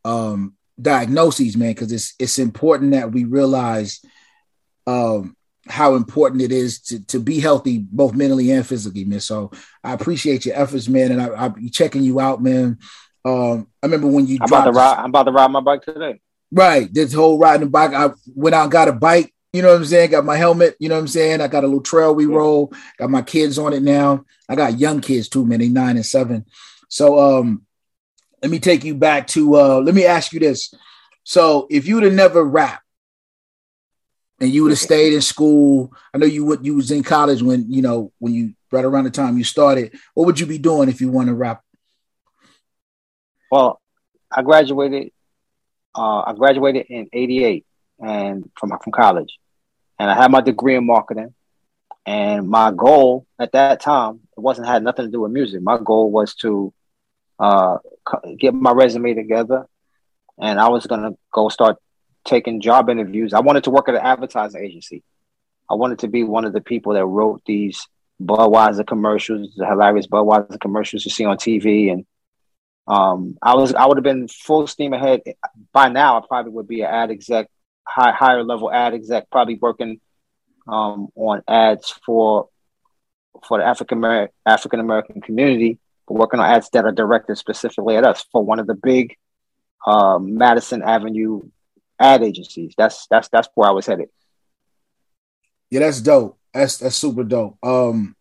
um, 0.04 0.54
diagnoses, 0.80 1.56
man, 1.56 1.72
because 1.72 1.90
it's 1.90 2.14
it's 2.18 2.38
important 2.38 2.92
that 2.92 3.10
we 3.10 3.24
realize 3.24 4.00
um, 4.86 5.36
how 5.68 5.94
important 5.94 6.42
it 6.42 6.52
is 6.52 6.80
to, 6.80 7.04
to 7.06 7.20
be 7.20 7.40
healthy 7.40 7.78
both 7.78 8.14
mentally 8.14 8.50
and 8.50 8.66
physically, 8.66 9.04
man. 9.04 9.20
So 9.20 9.50
I 9.82 9.92
appreciate 9.92 10.46
your 10.46 10.56
efforts, 10.56 10.88
man, 10.88 11.12
and 11.12 11.22
I, 11.22 11.26
I'll 11.26 11.50
be 11.50 11.70
checking 11.70 12.02
you 12.02 12.20
out, 12.20 12.42
man. 12.42 12.78
Um, 13.24 13.68
I 13.82 13.86
remember 13.86 14.06
when 14.06 14.26
you 14.26 14.38
I'm 14.40 14.46
about 14.46 14.64
to 14.64 14.72
ride. 14.72 14.98
I'm 14.98 15.10
about 15.10 15.24
to 15.24 15.32
ride 15.32 15.50
my 15.50 15.60
bike 15.60 15.82
today. 15.82 16.20
Right, 16.52 16.92
this 16.92 17.12
whole 17.12 17.38
riding 17.38 17.66
the 17.66 17.70
bike. 17.70 17.92
I 17.92 18.10
went 18.34 18.54
out 18.54 18.64
and 18.64 18.72
got 18.72 18.88
a 18.88 18.92
bike. 18.92 19.32
You 19.52 19.62
know 19.62 19.68
what 19.68 19.78
I'm 19.78 19.84
saying? 19.84 20.10
Got 20.10 20.24
my 20.24 20.36
helmet. 20.36 20.76
You 20.78 20.88
know 20.88 20.94
what 20.94 21.02
I'm 21.02 21.08
saying? 21.08 21.40
I 21.40 21.48
got 21.48 21.64
a 21.64 21.66
little 21.66 21.82
trail 21.82 22.14
we 22.14 22.26
roll. 22.26 22.72
Got 22.98 23.10
my 23.10 23.22
kids 23.22 23.58
on 23.58 23.72
it 23.72 23.82
now. 23.82 24.24
I 24.48 24.54
got 24.54 24.78
young 24.78 25.00
kids 25.00 25.28
too, 25.28 25.44
man. 25.44 25.58
They 25.58 25.68
nine 25.68 25.96
and 25.96 26.06
seven. 26.06 26.46
So 26.88 27.18
um, 27.18 27.66
let 28.42 28.50
me 28.50 28.60
take 28.60 28.84
you 28.84 28.94
back 28.94 29.26
to. 29.28 29.56
uh 29.56 29.80
Let 29.80 29.94
me 29.94 30.04
ask 30.04 30.32
you 30.32 30.40
this. 30.40 30.72
So 31.24 31.66
if 31.70 31.86
you'd 31.86 32.04
have 32.04 32.12
never 32.12 32.44
rapped 32.44 32.84
and 34.40 34.50
you 34.50 34.62
would 34.62 34.72
have 34.72 34.78
stayed 34.78 35.14
in 35.14 35.20
school, 35.20 35.92
I 36.14 36.18
know 36.18 36.26
you 36.26 36.44
would 36.44 36.64
you 36.64 36.76
was 36.76 36.90
in 36.92 37.02
college 37.02 37.42
when 37.42 37.72
you 37.72 37.82
know 37.82 38.12
when 38.18 38.32
you 38.32 38.54
right 38.70 38.84
around 38.84 39.04
the 39.04 39.10
time 39.10 39.36
you 39.36 39.44
started. 39.44 39.94
What 40.14 40.26
would 40.26 40.38
you 40.38 40.46
be 40.46 40.58
doing 40.58 40.88
if 40.88 41.00
you 41.00 41.10
want 41.10 41.28
to 41.28 41.34
rap? 41.34 41.62
Well, 43.50 43.80
I 44.30 44.42
graduated. 44.42 45.10
Uh, 45.92 46.20
I 46.20 46.34
graduated 46.34 46.86
in 46.88 47.08
'88 47.12 47.66
and 48.00 48.50
from 48.58 48.70
from 48.82 48.92
college, 48.92 49.38
and 49.98 50.10
I 50.10 50.14
had 50.14 50.30
my 50.30 50.40
degree 50.40 50.76
in 50.76 50.86
marketing. 50.86 51.34
And 52.06 52.48
my 52.48 52.70
goal 52.70 53.26
at 53.38 53.52
that 53.52 53.80
time 53.80 54.20
it 54.36 54.40
wasn't 54.40 54.66
had 54.66 54.82
nothing 54.82 55.04
to 55.04 55.12
do 55.12 55.20
with 55.20 55.32
music. 55.32 55.60
My 55.62 55.78
goal 55.78 56.10
was 56.10 56.34
to 56.36 56.72
uh, 57.38 57.76
get 58.38 58.54
my 58.54 58.72
resume 58.72 59.14
together, 59.14 59.66
and 60.38 60.58
I 60.58 60.68
was 60.68 60.86
gonna 60.86 61.12
go 61.32 61.48
start 61.48 61.76
taking 62.24 62.60
job 62.60 62.88
interviews. 62.88 63.34
I 63.34 63.40
wanted 63.40 63.64
to 63.64 63.70
work 63.70 63.88
at 63.88 63.94
an 63.94 64.02
advertising 64.02 64.64
agency. 64.64 65.02
I 65.70 65.74
wanted 65.74 66.00
to 66.00 66.08
be 66.08 66.24
one 66.24 66.44
of 66.44 66.52
the 66.52 66.60
people 66.60 66.94
that 66.94 67.06
wrote 67.06 67.42
these 67.46 67.86
Budweiser 68.20 68.86
commercials, 68.86 69.54
the 69.56 69.66
hilarious 69.66 70.06
Budweiser 70.06 70.60
commercials 70.60 71.04
you 71.04 71.10
see 71.10 71.24
on 71.24 71.36
TV. 71.36 71.92
And 71.92 72.04
um, 72.86 73.38
I 73.40 73.54
was 73.54 73.72
I 73.74 73.86
would 73.86 73.96
have 73.96 74.04
been 74.04 74.28
full 74.28 74.66
steam 74.66 74.92
ahead. 74.92 75.22
By 75.72 75.88
now, 75.88 76.18
I 76.18 76.26
probably 76.26 76.52
would 76.52 76.68
be 76.68 76.82
an 76.82 76.90
ad 76.90 77.10
exec, 77.10 77.48
high, 77.86 78.12
higher 78.12 78.42
level 78.42 78.70
ad 78.70 78.94
exec, 78.94 79.30
probably 79.30 79.56
working 79.56 80.00
um, 80.68 81.08
on 81.14 81.42
ads 81.48 81.90
for 82.04 82.48
for 83.46 83.58
the 83.58 83.64
African 83.64 84.28
African 84.46 84.80
American 84.80 85.20
community, 85.20 85.78
but 86.06 86.14
working 86.14 86.40
on 86.40 86.50
ads 86.50 86.70
that 86.70 86.84
are 86.84 86.92
directed 86.92 87.36
specifically 87.36 87.96
at 87.96 88.04
us 88.04 88.24
for 88.32 88.44
one 88.44 88.58
of 88.58 88.66
the 88.66 88.74
big 88.74 89.16
uh, 89.86 90.18
Madison 90.18 90.82
Avenue 90.82 91.42
ad 91.98 92.22
agencies. 92.22 92.74
That's 92.76 93.06
that's 93.08 93.28
that's 93.28 93.48
where 93.54 93.68
I 93.68 93.72
was 93.72 93.86
headed. 93.86 94.08
Yeah, 95.70 95.80
that's 95.80 96.00
dope. 96.00 96.38
That's 96.52 96.78
that's 96.78 96.96
super 96.96 97.24
dope. 97.24 97.58
Um, 97.62 98.16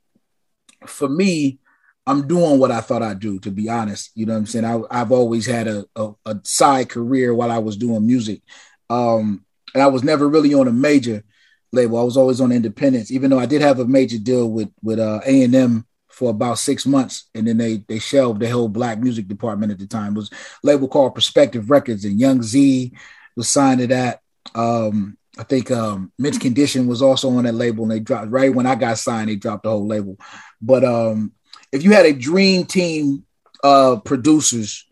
for 0.86 1.10
me, 1.10 1.60
I'm 2.06 2.28
doing 2.28 2.60
what 2.60 2.72
I 2.72 2.82
thought 2.82 3.04
I'd 3.04 3.19
do. 3.19 3.39
To 3.39 3.52
be 3.52 3.69
honest, 3.69 4.12
you 4.15 4.26
know 4.26 4.34
what 4.34 4.39
I'm 4.39 4.45
saying. 4.45 4.65
I, 4.65 4.82
I've 4.89 5.12
always 5.12 5.45
had 5.45 5.67
a, 5.67 5.86
a, 5.95 6.12
a 6.26 6.39
side 6.43 6.89
career 6.89 7.34
while 7.34 7.52
I 7.52 7.60
was 7.60 7.78
doing 7.78 8.06
music, 8.06 8.41
um, 8.89 9.45
and 9.73 9.84
I 9.84 9.88
was 9.88 10.03
never 10.03 10.27
really 10.27 10.53
on 10.53 10.67
a 10.67 10.73
major 10.73 11.23
label. 11.71 11.97
I 11.97 12.03
was 12.03 12.17
always 12.17 12.41
on 12.41 12.51
independence, 12.51 13.12
even 13.12 13.29
though 13.29 13.39
I 13.39 13.45
did 13.45 13.62
have 13.62 13.79
a 13.79 13.86
major 13.86 14.17
deal 14.17 14.49
with 14.49 14.69
with 14.82 14.99
uh, 14.99 15.21
A 15.25 15.43
and 15.43 15.55
M 15.55 15.86
for 16.08 16.29
about 16.29 16.60
six 16.60 16.86
months, 16.86 17.29
and 17.34 17.47
then 17.47 17.58
they 17.58 17.77
they 17.88 17.99
shelved 17.99 18.41
the 18.41 18.49
whole 18.49 18.69
black 18.69 18.99
music 18.99 19.27
department 19.27 19.71
at 19.71 19.79
the 19.79 19.88
time. 19.88 20.13
It 20.13 20.19
was 20.19 20.32
label 20.63 20.88
called 20.88 21.15
Perspective 21.15 21.69
Records, 21.69 22.05
and 22.05 22.19
Young 22.19 22.41
Zee 22.43 22.93
was 23.36 23.47
signed 23.47 23.79
to 23.79 23.88
that. 23.88 24.21
Um, 24.55 25.17
I 25.38 25.43
think 25.43 25.71
um, 25.71 26.12
Mint 26.19 26.41
Condition 26.41 26.88
was 26.88 27.01
also 27.01 27.29
on 27.29 27.45
that 27.45 27.53
label, 27.53 27.84
and 27.84 27.91
they 27.91 28.01
dropped 28.01 28.32
right 28.32 28.53
when 28.53 28.65
I 28.65 28.75
got 28.75 28.97
signed. 28.97 29.29
They 29.29 29.38
dropped 29.38 29.63
the 29.63 29.69
whole 29.69 29.88
label. 29.88 30.17
But 30.62 30.84
um, 30.84 31.32
if 31.71 31.84
you 31.84 31.93
had 31.93 32.05
a 32.05 32.13
dream 32.13 32.65
team 32.65 33.25
of 33.63 34.03
producers 34.03 34.86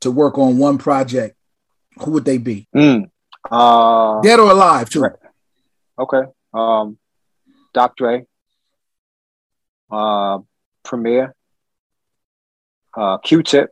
to 0.00 0.10
work 0.10 0.38
on 0.38 0.58
one 0.58 0.78
project, 0.78 1.36
who 1.98 2.12
would 2.12 2.24
they 2.24 2.38
be? 2.38 2.66
Mm. 2.74 3.11
Uh, 3.50 4.20
Dead 4.20 4.38
or 4.38 4.50
alive, 4.50 4.88
too. 4.88 5.00
Right. 5.00 5.12
Okay. 5.98 6.22
Um, 6.54 6.98
Doc 7.74 7.96
Dre, 7.96 8.24
uh, 9.90 10.38
Premier, 10.84 11.34
uh, 12.96 13.18
Q-Tip, 13.18 13.70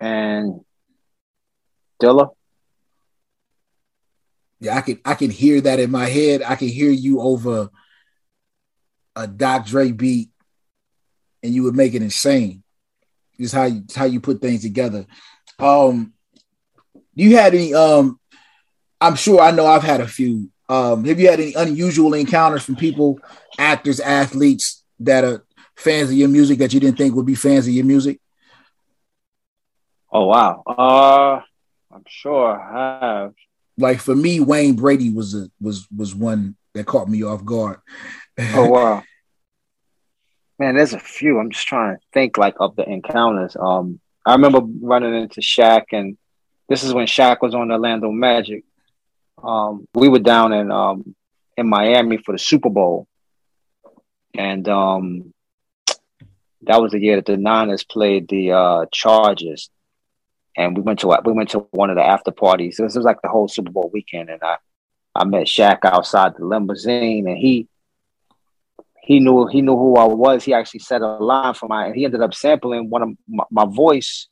and 0.00 0.60
Dilla? 2.02 2.30
Yeah, 4.58 4.76
I 4.76 4.80
can 4.80 5.00
I 5.04 5.14
can 5.14 5.30
hear 5.30 5.60
that 5.60 5.80
in 5.80 5.90
my 5.90 6.06
head. 6.06 6.42
I 6.42 6.56
can 6.56 6.68
hear 6.68 6.90
you 6.90 7.20
over 7.20 7.70
a 9.16 9.26
Doc 9.26 9.66
Dre 9.66 9.92
beat, 9.92 10.30
and 11.42 11.52
you 11.52 11.64
would 11.64 11.74
make 11.74 11.94
it 11.94 12.02
insane. 12.02 12.62
Is 13.38 13.52
how 13.52 13.64
you 13.64 13.84
how 13.94 14.04
you 14.04 14.20
put 14.20 14.40
things 14.40 14.62
together. 14.62 15.06
Um, 15.58 16.12
you 17.14 17.36
had 17.36 17.54
any? 17.54 17.74
Um, 17.74 18.18
I'm 19.00 19.16
sure 19.16 19.40
I 19.40 19.50
know 19.50 19.66
I've 19.66 19.82
had 19.82 20.00
a 20.00 20.06
few. 20.06 20.50
Um, 20.68 21.04
have 21.04 21.20
you 21.20 21.28
had 21.28 21.40
any 21.40 21.54
unusual 21.54 22.14
encounters 22.14 22.62
from 22.62 22.76
people, 22.76 23.20
actors, 23.58 24.00
athletes 24.00 24.82
that 25.00 25.24
are 25.24 25.44
fans 25.76 26.10
of 26.10 26.16
your 26.16 26.28
music 26.28 26.58
that 26.58 26.72
you 26.72 26.80
didn't 26.80 26.96
think 26.96 27.14
would 27.14 27.26
be 27.26 27.34
fans 27.34 27.66
of 27.66 27.72
your 27.72 27.84
music? 27.84 28.20
Oh 30.10 30.26
wow. 30.26 30.62
Uh 30.66 31.40
I'm 31.94 32.04
sure 32.06 32.58
I 32.58 33.22
have. 33.22 33.34
Like 33.78 34.00
for 34.00 34.14
me, 34.14 34.40
Wayne 34.40 34.76
Brady 34.76 35.10
was 35.10 35.34
a 35.34 35.50
was 35.60 35.86
was 35.94 36.14
one 36.14 36.56
that 36.74 36.86
caught 36.86 37.08
me 37.08 37.22
off 37.22 37.44
guard. 37.44 37.80
oh 38.38 38.68
wow. 38.68 39.02
Man, 40.58 40.76
there's 40.76 40.92
a 40.92 41.00
few. 41.00 41.38
I'm 41.38 41.50
just 41.50 41.66
trying 41.66 41.96
to 41.96 42.02
think 42.12 42.38
like 42.38 42.54
of 42.60 42.76
the 42.76 42.88
encounters. 42.88 43.56
Um 43.56 44.00
I 44.24 44.32
remember 44.32 44.60
running 44.80 45.14
into 45.14 45.40
Shaq 45.40 45.86
and 45.92 46.16
this 46.72 46.82
is 46.82 46.94
when 46.94 47.06
Shaq 47.06 47.38
was 47.42 47.54
on 47.54 47.68
the 47.68 47.74
Orlando 47.74 48.10
Magic. 48.10 48.64
Um 49.42 49.86
we 49.94 50.08
were 50.08 50.18
down 50.18 50.52
in 50.52 50.70
um 50.70 51.14
in 51.56 51.68
Miami 51.68 52.16
for 52.16 52.32
the 52.32 52.38
Super 52.38 52.70
Bowl. 52.70 53.06
And 54.34 54.66
um 54.68 55.34
that 56.62 56.80
was 56.80 56.92
the 56.92 57.00
year 57.00 57.16
that 57.16 57.26
the 57.26 57.36
Niners 57.36 57.84
played 57.84 58.28
the 58.28 58.52
uh 58.52 58.86
Chargers 58.90 59.68
and 60.56 60.76
we 60.76 60.82
went 60.82 61.00
to 61.00 61.18
we 61.24 61.32
went 61.32 61.50
to 61.50 61.60
one 61.70 61.90
of 61.90 61.96
the 61.96 62.04
after 62.04 62.30
parties. 62.30 62.76
This 62.76 62.96
was 62.96 63.04
like 63.04 63.20
the 63.22 63.28
whole 63.28 63.48
Super 63.48 63.70
Bowl 63.70 63.90
weekend, 63.92 64.30
and 64.30 64.42
I 64.42 64.56
I 65.14 65.24
met 65.24 65.46
Shaq 65.46 65.80
outside 65.84 66.34
the 66.36 66.44
limousine, 66.44 67.26
and 67.28 67.36
he 67.36 67.68
he 69.02 69.20
knew 69.20 69.46
he 69.46 69.62
knew 69.62 69.76
who 69.76 69.96
I 69.96 70.04
was. 70.04 70.44
He 70.44 70.54
actually 70.54 70.80
said 70.80 71.02
a 71.02 71.06
line 71.06 71.54
for 71.54 71.68
my, 71.68 71.86
and 71.86 71.94
he 71.94 72.04
ended 72.04 72.22
up 72.22 72.34
sampling 72.34 72.90
one 72.90 73.02
of 73.02 73.08
my, 73.28 73.44
my 73.50 73.64
voice 73.64 74.28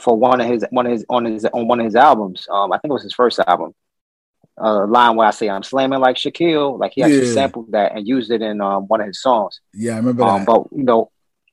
for 0.00 0.16
one 0.16 0.40
of 0.40 0.46
his 0.46 0.64
one 0.70 0.86
of 0.86 0.92
his 0.92 1.04
on 1.08 1.24
his 1.24 1.44
on 1.46 1.68
one 1.68 1.80
of 1.80 1.84
his 1.84 1.96
albums. 1.96 2.46
Um, 2.50 2.72
I 2.72 2.78
think 2.78 2.90
it 2.90 2.94
was 2.94 3.02
his 3.02 3.14
first 3.14 3.38
album. 3.46 3.74
A 4.56 4.86
line 4.86 5.14
where 5.16 5.28
I 5.28 5.30
say 5.30 5.48
I'm 5.48 5.62
slamming 5.62 6.00
like 6.00 6.16
Shaquille, 6.16 6.78
like 6.78 6.92
he 6.94 7.02
actually 7.02 7.28
yeah. 7.28 7.34
sampled 7.34 7.72
that 7.72 7.96
and 7.96 8.08
used 8.08 8.30
it 8.32 8.42
in 8.42 8.60
um, 8.60 8.88
one 8.88 9.00
of 9.00 9.06
his 9.06 9.22
songs. 9.22 9.60
Yeah, 9.72 9.94
I 9.94 9.96
remember 9.98 10.24
um, 10.24 10.44
But 10.44 10.64
you 10.72 10.82
know, 10.82 11.12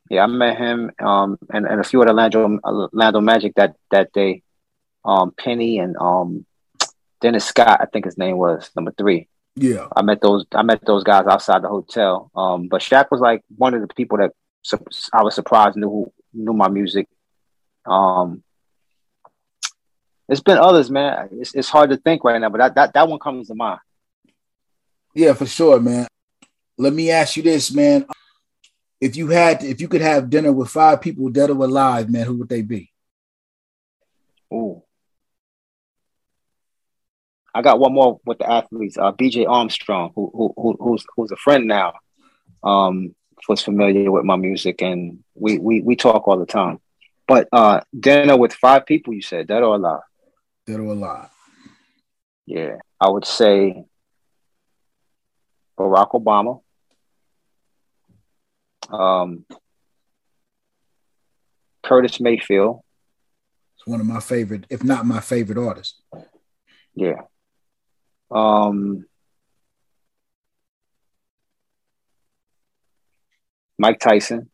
Yeah, 0.10 0.24
I 0.24 0.28
met 0.28 0.58
him 0.58 0.92
um, 1.00 1.38
and, 1.54 1.68
and 1.68 1.80
a 1.80 1.84
few 1.84 2.02
other 2.02 2.14
Lando, 2.14 2.60
Lando 2.94 3.22
Magic 3.22 3.54
that 3.56 3.76
that 3.92 4.12
day. 4.12 4.42
Um, 5.04 5.36
Penny 5.38 5.78
and 5.78 5.96
um, 5.98 6.48
Dennis 7.22 7.46
Scott, 7.46 7.80
I 7.80 7.86
think 7.86 8.06
his 8.06 8.18
name 8.18 8.38
was 8.38 8.72
number 8.76 8.92
three. 8.92 9.28
Yeah, 9.56 9.88
I 9.96 10.02
met 10.02 10.20
those. 10.20 10.46
I 10.52 10.64
met 10.64 10.84
those 10.86 11.04
guys 11.04 11.28
outside 11.28 11.62
the 11.62 11.70
hotel. 11.70 12.32
Um, 12.36 12.68
but 12.68 12.82
Shaq 12.82 13.12
was 13.12 13.22
like 13.22 13.44
one 13.56 13.76
of 13.76 13.82
the 13.82 13.94
people 13.94 14.18
that 14.18 14.32
I 15.14 15.22
was 15.22 15.36
surprised 15.36 15.78
knew 15.78 15.90
who, 15.90 16.14
knew 16.34 16.54
my 16.54 16.70
music. 16.70 17.08
Um, 17.86 18.44
it's 20.28 20.42
been 20.42 20.58
others, 20.58 20.90
man. 20.90 21.30
It's, 21.34 21.54
it's 21.54 21.70
hard 21.70 21.92
to 21.92 21.98
think 21.98 22.24
right 22.24 22.40
now, 22.40 22.50
but 22.50 22.58
that, 22.58 22.76
that 22.76 22.94
that 22.94 23.08
one 23.08 23.20
comes 23.20 23.48
to 23.48 23.56
mind. 23.56 23.80
Yeah, 25.14 25.34
for 25.34 25.46
sure, 25.46 25.80
man. 25.80 26.08
Let 26.78 26.94
me 26.94 27.12
ask 27.12 27.38
you 27.38 27.44
this, 27.44 27.72
man. 27.72 28.06
If 29.00 29.16
you 29.16 29.28
had, 29.28 29.64
if 29.64 29.80
you 29.82 29.88
could 29.88 30.02
have 30.02 30.30
dinner 30.30 30.52
with 30.52 30.70
five 30.70 31.02
people 31.02 31.30
dead 31.30 31.50
or 31.50 31.64
alive, 31.64 32.10
man, 32.10 32.26
who 32.26 32.38
would 32.38 32.50
they 32.50 32.62
be? 32.62 32.92
Ooh. 34.54 34.82
I 37.54 37.62
got 37.62 37.80
one 37.80 37.94
more 37.94 38.20
with 38.26 38.40
the 38.40 38.52
athletes. 38.52 38.98
Uh, 38.98 39.12
B.J. 39.12 39.46
Armstrong, 39.46 40.12
who, 40.14 40.30
who, 40.34 40.54
who 40.58 40.78
who's 40.78 41.06
who's 41.16 41.32
a 41.32 41.38
friend 41.38 41.68
now, 41.68 41.94
um, 42.64 43.16
was 43.48 43.62
familiar 43.62 44.12
with 44.12 44.26
my 44.26 44.36
music, 44.36 44.82
and 44.82 45.24
we 45.36 45.58
we 45.58 45.82
we 45.82 45.96
talk 45.96 46.28
all 46.28 46.38
the 46.38 46.46
time. 46.46 46.80
But 47.28 47.48
uh, 47.52 47.82
dinner 47.98 48.38
with 48.38 48.54
five 48.54 48.86
people, 48.86 49.14
you 49.14 49.22
said 49.22 49.48
dead 49.48 49.64
or 49.64 49.76
alive? 49.76 50.02
Dead 50.68 50.80
or 50.80 50.94
alive? 50.94 51.30
Yeah, 52.46 52.78
I 53.02 53.10
would 53.10 53.26
say 53.26 53.84
Barack 55.78 56.12
Obama. 56.12 56.62
Um, 58.90 59.46
Curtis 61.84 62.20
Mayfield. 62.20 62.82
It's 63.78 63.88
one 63.88 64.00
of 64.00 64.06
my 64.06 64.20
favorite, 64.20 64.66
if 64.70 64.84
not 64.84 65.06
my 65.06 65.20
favorite 65.20 65.58
artists. 65.58 66.02
Yeah. 66.94 67.22
Um, 68.32 69.06
Mike 73.78 74.00
Tyson. 74.00 74.50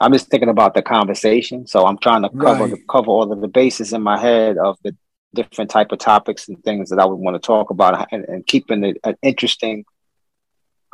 I'm 0.00 0.12
just 0.12 0.28
thinking 0.28 0.48
about 0.48 0.74
the 0.74 0.82
conversation, 0.82 1.66
so 1.66 1.86
I'm 1.86 1.98
trying 1.98 2.22
to 2.22 2.28
cover 2.28 2.64
right. 2.64 2.70
the, 2.70 2.78
cover 2.88 3.08
all 3.08 3.32
of 3.32 3.40
the 3.40 3.48
bases 3.48 3.92
in 3.92 4.02
my 4.02 4.18
head 4.18 4.58
of 4.58 4.76
the 4.82 4.94
different 5.34 5.70
type 5.70 5.92
of 5.92 5.98
topics 5.98 6.48
and 6.48 6.62
things 6.62 6.90
that 6.90 6.98
I 6.98 7.06
would 7.06 7.16
want 7.16 7.34
to 7.34 7.46
talk 7.46 7.70
about, 7.70 8.08
and, 8.12 8.24
and 8.24 8.46
keeping 8.46 8.84
it 8.84 8.98
an 9.04 9.16
interesting 9.22 9.84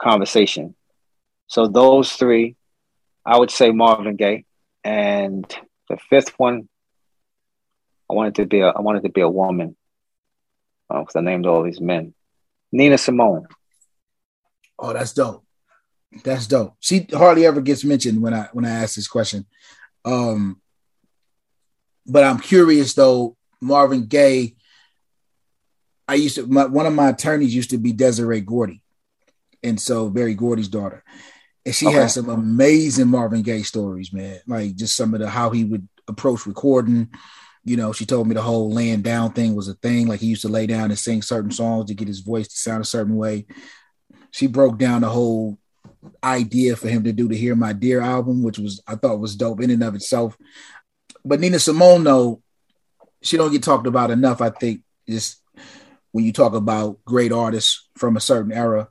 conversation. 0.00 0.74
So 1.48 1.66
those 1.66 2.12
three, 2.12 2.56
I 3.26 3.38
would 3.38 3.50
say 3.50 3.72
Marvin 3.72 4.16
Gaye, 4.16 4.44
and 4.84 5.44
the 5.88 5.96
fifth 6.08 6.38
one, 6.38 6.68
I 8.10 8.14
wanted 8.14 8.36
to 8.36 8.46
be 8.46 8.60
a 8.60 8.68
I 8.68 8.80
wanted 8.80 9.02
to 9.02 9.10
be 9.10 9.20
a 9.20 9.28
woman, 9.28 9.76
because 10.88 11.16
uh, 11.16 11.20
I 11.20 11.22
named 11.22 11.46
all 11.46 11.62
these 11.62 11.80
men. 11.80 12.14
Nina 12.70 12.98
Simone. 12.98 13.46
Oh, 14.78 14.92
that's 14.92 15.12
dope. 15.12 15.44
That's 16.24 16.46
dope. 16.46 16.74
She 16.80 17.06
hardly 17.12 17.46
ever 17.46 17.60
gets 17.60 17.84
mentioned 17.84 18.20
when 18.20 18.34
I 18.34 18.48
when 18.52 18.64
I 18.64 18.70
ask 18.70 18.94
this 18.94 19.08
question. 19.08 19.46
Um, 20.04 20.60
but 22.06 22.24
I'm 22.24 22.38
curious 22.38 22.94
though, 22.94 23.36
Marvin 23.60 24.06
Gaye. 24.06 24.56
I 26.08 26.14
used 26.14 26.34
to 26.34 26.46
my, 26.46 26.66
one 26.66 26.86
of 26.86 26.92
my 26.92 27.10
attorneys 27.10 27.54
used 27.54 27.70
to 27.70 27.78
be 27.78 27.92
Desiree 27.92 28.40
Gordy, 28.40 28.82
and 29.62 29.80
so 29.80 30.10
Berry 30.10 30.34
Gordy's 30.34 30.68
daughter, 30.68 31.02
and 31.64 31.74
she 31.74 31.86
okay. 31.86 31.96
has 31.96 32.14
some 32.14 32.28
amazing 32.28 33.08
Marvin 33.08 33.42
Gaye 33.42 33.62
stories, 33.62 34.12
man. 34.12 34.40
Like 34.46 34.76
just 34.76 34.96
some 34.96 35.14
of 35.14 35.20
the 35.20 35.28
how 35.28 35.50
he 35.50 35.64
would 35.64 35.88
approach 36.08 36.46
recording. 36.46 37.08
You 37.64 37.76
know, 37.76 37.92
she 37.92 38.04
told 38.04 38.26
me 38.26 38.34
the 38.34 38.42
whole 38.42 38.72
laying 38.72 39.02
down 39.02 39.32
thing 39.32 39.54
was 39.54 39.68
a 39.68 39.74
thing. 39.74 40.08
Like 40.08 40.20
he 40.20 40.26
used 40.26 40.42
to 40.42 40.48
lay 40.48 40.66
down 40.66 40.90
and 40.90 40.98
sing 40.98 41.22
certain 41.22 41.52
songs 41.52 41.86
to 41.86 41.94
get 41.94 42.08
his 42.08 42.20
voice 42.20 42.48
to 42.48 42.56
sound 42.56 42.82
a 42.82 42.84
certain 42.84 43.16
way. 43.16 43.46
She 44.32 44.48
broke 44.48 44.78
down 44.78 45.02
the 45.02 45.08
whole 45.08 45.58
idea 46.22 46.76
for 46.76 46.88
him 46.88 47.04
to 47.04 47.12
do 47.12 47.28
the 47.28 47.36
Here, 47.36 47.54
My 47.54 47.72
Dear 47.72 48.00
album, 48.00 48.42
which 48.42 48.58
was 48.58 48.82
I 48.86 48.96
thought 48.96 49.20
was 49.20 49.36
dope 49.36 49.60
in 49.60 49.70
and 49.70 49.82
of 49.82 49.94
itself. 49.94 50.36
But 51.24 51.40
Nina 51.40 51.58
Simone, 51.58 52.04
though, 52.04 52.42
she 53.22 53.36
don't 53.36 53.52
get 53.52 53.62
talked 53.62 53.86
about 53.86 54.10
enough. 54.10 54.40
I 54.40 54.50
think 54.50 54.82
just 55.08 55.40
when 56.10 56.24
you 56.24 56.32
talk 56.32 56.54
about 56.54 57.04
great 57.04 57.32
artists 57.32 57.88
from 57.96 58.16
a 58.16 58.20
certain 58.20 58.52
era, 58.52 58.88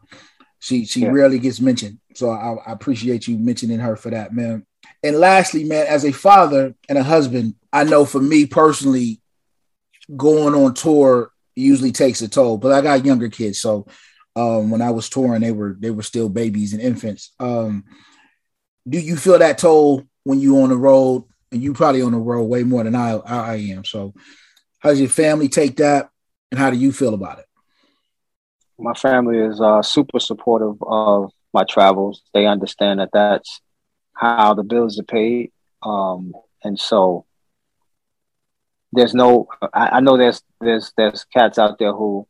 she 0.59 0.85
she 0.85 1.01
yeah. 1.01 1.11
rarely 1.11 1.39
gets 1.39 1.59
mentioned. 1.59 1.99
So 2.15 2.29
I, 2.29 2.55
I 2.65 2.71
appreciate 2.71 3.27
you 3.27 3.37
mentioning 3.37 3.79
her 3.79 3.95
for 3.95 4.09
that, 4.11 4.33
man. 4.33 4.65
And 5.03 5.17
lastly, 5.17 5.63
man, 5.63 5.87
as 5.87 6.05
a 6.05 6.11
father 6.11 6.75
and 6.87 6.97
a 6.97 7.03
husband, 7.03 7.55
I 7.73 7.83
know 7.83 8.05
for 8.05 8.21
me 8.21 8.45
personally, 8.45 9.21
going 10.15 10.53
on 10.53 10.73
tour 10.73 11.31
usually 11.55 11.91
takes 11.91 12.21
a 12.21 12.27
toll. 12.27 12.57
But 12.57 12.71
I 12.71 12.81
got 12.81 13.05
younger 13.05 13.29
kids, 13.29 13.59
so 13.59 13.87
um, 14.35 14.71
when 14.71 14.81
I 14.81 14.91
was 14.91 15.09
touring, 15.09 15.41
they 15.41 15.51
were 15.51 15.75
they 15.79 15.91
were 15.91 16.03
still 16.03 16.29
babies 16.29 16.73
and 16.73 16.81
infants. 16.81 17.33
Um, 17.39 17.85
do 18.87 18.99
you 18.99 19.15
feel 19.15 19.39
that 19.39 19.57
toll 19.57 20.03
when 20.23 20.39
you 20.39 20.61
on 20.61 20.69
the 20.69 20.77
road? 20.77 21.25
And 21.51 21.61
you 21.61 21.73
probably 21.73 22.01
on 22.01 22.13
the 22.13 22.17
road 22.17 22.43
way 22.43 22.63
more 22.63 22.83
than 22.83 22.95
I 22.95 23.17
I 23.17 23.55
am. 23.55 23.83
So, 23.83 24.13
how 24.79 24.89
does 24.89 25.01
your 25.01 25.09
family 25.09 25.49
take 25.49 25.77
that, 25.77 26.09
and 26.49 26.59
how 26.59 26.69
do 26.69 26.77
you 26.77 26.93
feel 26.93 27.13
about 27.13 27.39
it? 27.39 27.45
My 28.79 28.93
family 28.93 29.37
is 29.37 29.59
uh, 29.59 29.81
super 29.81 30.19
supportive 30.19 30.81
of 30.81 31.31
my 31.53 31.65
travels. 31.65 32.21
They 32.33 32.45
understand 32.45 33.01
that 33.01 33.09
that's 33.11 33.61
how 34.13 34.53
the 34.53 34.63
bills 34.63 34.97
are 34.97 35.03
paid, 35.03 35.51
um, 35.83 36.33
and 36.63 36.79
so 36.79 37.25
there's 38.93 39.13
no. 39.13 39.47
I, 39.73 39.97
I 39.97 39.99
know 39.99 40.15
there's 40.15 40.41
there's 40.61 40.93
there's 40.95 41.25
cats 41.25 41.59
out 41.59 41.79
there 41.79 41.91
who 41.91 42.27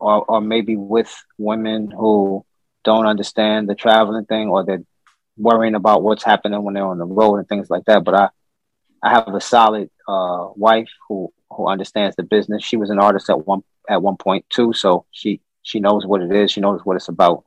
or, 0.00 0.24
or 0.24 0.40
maybe 0.40 0.76
with 0.76 1.14
women 1.38 1.90
who 1.90 2.44
don't 2.84 3.06
understand 3.06 3.68
the 3.68 3.74
traveling 3.74 4.24
thing 4.24 4.48
or 4.48 4.64
they're 4.64 4.84
worrying 5.36 5.74
about 5.74 6.02
what's 6.02 6.24
happening 6.24 6.62
when 6.62 6.74
they're 6.74 6.86
on 6.86 6.98
the 6.98 7.04
road 7.04 7.36
and 7.36 7.48
things 7.48 7.70
like 7.70 7.84
that. 7.84 8.04
But 8.04 8.14
I, 8.14 8.28
I 9.02 9.10
have 9.10 9.28
a 9.28 9.40
solid 9.40 9.90
uh, 10.08 10.48
wife 10.56 10.88
who 11.08 11.32
who 11.50 11.68
understands 11.68 12.16
the 12.16 12.22
business. 12.22 12.64
She 12.64 12.76
was 12.76 12.90
an 12.90 12.98
artist 12.98 13.28
at 13.30 13.46
one 13.46 13.62
at 13.88 14.02
one 14.02 14.16
point 14.16 14.44
too, 14.50 14.72
so 14.72 15.06
she 15.10 15.40
she 15.62 15.80
knows 15.80 16.06
what 16.06 16.22
it 16.22 16.32
is. 16.32 16.50
She 16.50 16.60
knows 16.60 16.80
what 16.84 16.96
it's 16.96 17.08
about, 17.08 17.44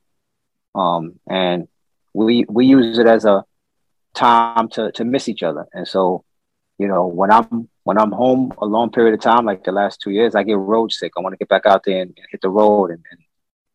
um, 0.76 1.20
and 1.30 1.68
we 2.14 2.46
we 2.50 2.66
use 2.66 2.98
it 2.98 3.08
as 3.08 3.26
a 3.26 3.46
time 4.14 4.70
to 4.70 4.92
to 4.94 5.06
miss 5.06 5.30
each 5.30 5.44
other. 5.44 5.68
And 5.74 5.88
so, 5.88 6.26
you 6.78 6.88
know, 6.88 7.08
when 7.08 7.32
I'm 7.32 7.70
when 7.84 7.98
I'm 7.98 8.12
home 8.12 8.54
a 8.58 8.66
long 8.66 8.92
period 8.92 9.14
of 9.14 9.22
time, 9.22 9.46
like 9.46 9.64
the 9.64 9.72
last 9.72 10.02
two 10.02 10.12
years, 10.12 10.36
I 10.36 10.44
get 10.44 10.58
road 10.58 10.92
sick. 10.92 11.14
I 11.16 11.22
want 11.22 11.34
to 11.34 11.38
get 11.38 11.50
back 11.50 11.66
out 11.66 11.84
there 11.86 12.02
and, 12.02 12.14
and 12.18 12.28
hit 12.32 12.42
the 12.42 12.50
road, 12.50 12.92
and, 12.92 13.04
and, 13.12 13.20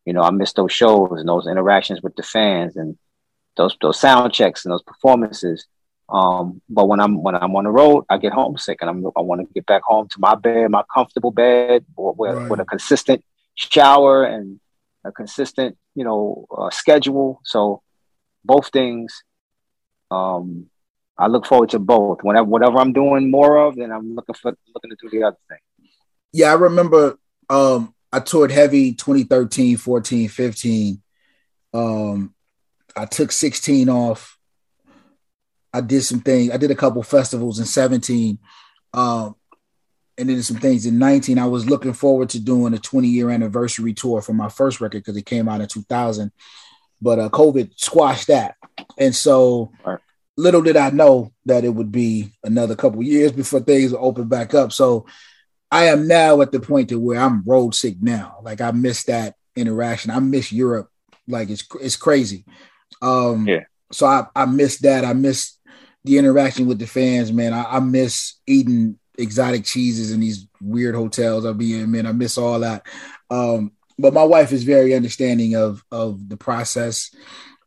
you 0.05 0.13
know, 0.13 0.23
I 0.23 0.31
miss 0.31 0.53
those 0.53 0.73
shows 0.73 1.19
and 1.19 1.29
those 1.29 1.47
interactions 1.47 2.03
with 2.03 2.17
the 2.17 2.23
fans 2.23 2.77
and 2.77 2.97
those 3.57 3.77
those 3.81 4.01
sound 4.01 4.33
checks 4.33 4.65
and 4.65 4.73
those 4.73 4.83
performances. 4.83 5.67
Um, 6.09 6.63
but 6.71 6.89
when 6.89 7.01
I'm 7.01 7.23
when 7.23 7.35
I'm 7.35 7.55
on 7.55 7.65
the 7.65 7.71
road, 7.71 8.05
I 8.09 8.17
get 8.19 8.33
homesick, 8.33 8.79
and 8.81 8.89
I'm, 8.91 9.07
I 9.17 9.21
want 9.21 9.43
to 9.43 9.53
get 9.53 9.67
back 9.67 9.83
home 9.83 10.09
to 10.09 10.19
my 10.19 10.35
bed, 10.35 10.71
my 10.71 10.83
comfortable 10.93 11.31
bed, 11.31 11.85
with, 11.97 12.35
right. 12.35 12.51
with 12.51 12.61
a 12.61 12.65
consistent 12.65 13.23
shower 13.55 14.25
and 14.25 14.59
a 15.05 15.13
consistent, 15.13 15.77
you 15.95 16.05
know, 16.05 16.47
uh, 16.57 16.71
schedule. 16.71 17.41
So 17.45 17.83
both 18.45 18.69
things 18.69 19.23
um, 20.11 20.71
I 21.19 21.27
look 21.27 21.47
forward 21.47 21.71
to 21.71 21.79
both. 21.79 22.23
Whenever 22.23 22.45
whatever 22.45 22.79
I'm 22.79 22.93
doing 22.93 23.31
more 23.31 23.57
of, 23.59 23.77
then 23.77 23.91
I'm 23.91 24.15
looking 24.15 24.35
for 24.35 24.55
looking 24.75 24.91
to 24.91 24.97
do 25.01 25.11
the 25.11 25.27
other 25.27 25.37
thing. 25.49 25.59
Yeah, 26.33 26.53
I 26.53 26.55
remember 26.55 27.19
um 27.51 27.95
I 28.13 28.21
toured 28.21 28.53
heavy 28.53 28.95
2013, 28.95 29.77
14, 29.77 30.29
15. 30.29 31.03
Um 31.75 32.35
I 32.97 33.05
took 33.07 33.33
16 33.33 33.89
off. 33.89 34.39
I 35.73 35.81
did 35.81 36.03
some 36.03 36.21
things. 36.21 36.53
I 36.53 36.57
did 36.57 36.71
a 36.71 36.77
couple 36.77 37.03
festivals 37.03 37.59
in 37.59 37.65
17. 37.65 38.39
Um 38.95 39.35
and 40.17 40.29
then 40.29 40.43
some 40.43 40.57
things 40.57 40.87
in 40.87 40.99
19. 40.99 41.39
I 41.39 41.47
was 41.47 41.69
looking 41.69 41.93
forward 41.93 42.31
to 42.31 42.41
doing 42.41 42.75
a 42.75 42.79
20 42.79 43.09
year 43.09 43.31
anniversary 43.31 43.93
tour 43.93 44.21
for 44.21 44.35
my 44.35 44.49
first 44.49 44.81
record 44.81 44.99
because 44.99 45.17
it 45.17 45.27
came 45.27 45.49
out 45.49 45.61
in 45.61 45.69
2000. 45.69 46.33
But 47.01 47.19
uh, 47.21 47.29
COVID 47.29 47.79
squashed 47.79 48.27
that. 48.27 48.57
And 48.99 49.15
so 49.15 49.71
right 49.85 50.01
little 50.39 50.63
did 50.63 50.77
I 50.77 50.91
know 50.91 51.33
that 51.47 51.65
it 51.65 51.71
would 51.71 51.91
be 51.91 52.33
another 52.45 52.77
couple 52.77 53.03
years 53.03 53.33
before 53.33 53.61
things 53.61 53.91
will 53.91 54.05
open 54.05 54.29
back 54.29 54.55
up. 54.55 54.73
So 54.73 55.05
I 55.71 55.87
am 55.87 56.07
now 56.07 56.41
at 56.41 56.53
the 56.53 56.61
point 56.61 56.91
to 56.91 57.01
where 57.01 57.21
I'm 57.21 57.43
road 57.45 57.75
sick 57.75 57.97
now. 58.01 58.39
Like 58.43 58.61
I 58.61 58.71
miss 58.71 59.05
that 59.05 59.35
interaction. 59.57 60.13
I 60.13 60.21
miss 60.21 60.53
Europe. 60.53 60.91
Like 61.27 61.51
it's 61.51 61.67
it's 61.83 61.97
crazy. 61.97 62.45
Um 63.03 63.49
yeah. 63.49 63.65
so 63.91 64.07
I, 64.07 64.27
I 64.35 64.47
miss 64.47 64.79
that. 64.79 65.05
I 65.05 65.13
miss 65.13 65.57
the 66.05 66.19
interaction 66.19 66.67
with 66.69 66.79
the 66.79 66.87
fans, 66.87 67.33
man. 67.33 67.53
I, 67.53 67.65
I 67.65 67.81
miss 67.81 68.35
eating 68.47 68.97
exotic 69.19 69.65
cheeses 69.65 70.13
in 70.13 70.21
these 70.21 70.47
weird 70.63 70.95
hotels 70.95 71.45
I'll 71.45 71.53
be 71.53 71.79
in, 71.79 71.91
man. 71.91 72.07
I 72.07 72.13
miss 72.13 72.39
all 72.39 72.61
that. 72.61 72.87
Um, 73.29 73.73
but 73.99 74.15
my 74.15 74.23
wife 74.23 74.53
is 74.53 74.63
very 74.63 74.95
understanding 74.95 75.57
of 75.57 75.83
of 75.91 76.29
the 76.29 76.37
process 76.37 77.11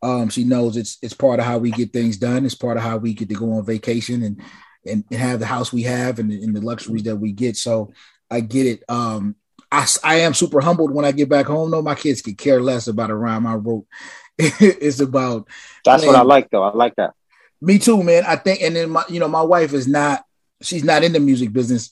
Um, 0.04 0.30
she 0.30 0.44
knows 0.44 0.78
it's 0.78 0.98
it's 1.02 1.14
part 1.14 1.40
of 1.40 1.46
how 1.46 1.58
we 1.58 1.72
get 1.72 1.94
things 1.94 2.18
done. 2.18 2.46
It's 2.46 2.56
part 2.56 2.78
of 2.78 2.84
how 2.84 2.98
we 2.98 3.14
get 3.14 3.30
to 3.30 3.36
go 3.36 3.54
on 3.54 3.66
vacation 3.66 4.24
and 4.24 4.42
and, 4.86 5.04
and 5.12 5.20
have 5.20 5.40
the 5.40 5.46
house 5.46 5.72
we 5.72 5.84
have 5.84 6.20
and, 6.20 6.32
and 6.32 6.56
the 6.56 6.62
luxuries 6.62 7.04
that 7.04 7.18
we 7.18 7.32
get. 7.32 7.56
So 7.56 7.94
I 8.30 8.40
get 8.40 8.66
it. 8.66 8.84
Um, 8.90 9.36
I, 9.72 9.88
I 10.04 10.16
am 10.22 10.34
super 10.34 10.60
humbled 10.60 10.92
when 10.92 11.06
I 11.06 11.12
get 11.12 11.30
back 11.30 11.46
home. 11.46 11.72
No, 11.72 11.82
my 11.82 11.96
kids 11.96 12.22
could 12.22 12.38
care 12.38 12.60
less 12.60 12.88
about 12.88 13.10
a 13.10 13.16
rhyme 13.16 13.46
I 13.46 13.56
wrote. 13.56 13.86
it's 14.38 15.00
about 15.00 15.48
that's 15.86 16.06
what 16.06 16.16
I 16.16 16.24
like 16.24 16.50
though. 16.50 16.64
I 16.64 16.74
like 16.74 16.96
that. 16.96 17.14
Me 17.62 17.78
too, 17.78 18.02
man. 18.02 18.24
I 18.26 18.38
think, 18.38 18.62
and 18.62 18.76
then 18.76 18.90
my, 18.90 19.04
you 19.08 19.20
know, 19.20 19.28
my 19.28 19.42
wife 19.42 19.74
is 19.74 19.88
not. 19.88 20.26
She's 20.64 20.84
not 20.84 21.04
in 21.04 21.12
the 21.12 21.20
music 21.20 21.52
business. 21.52 21.90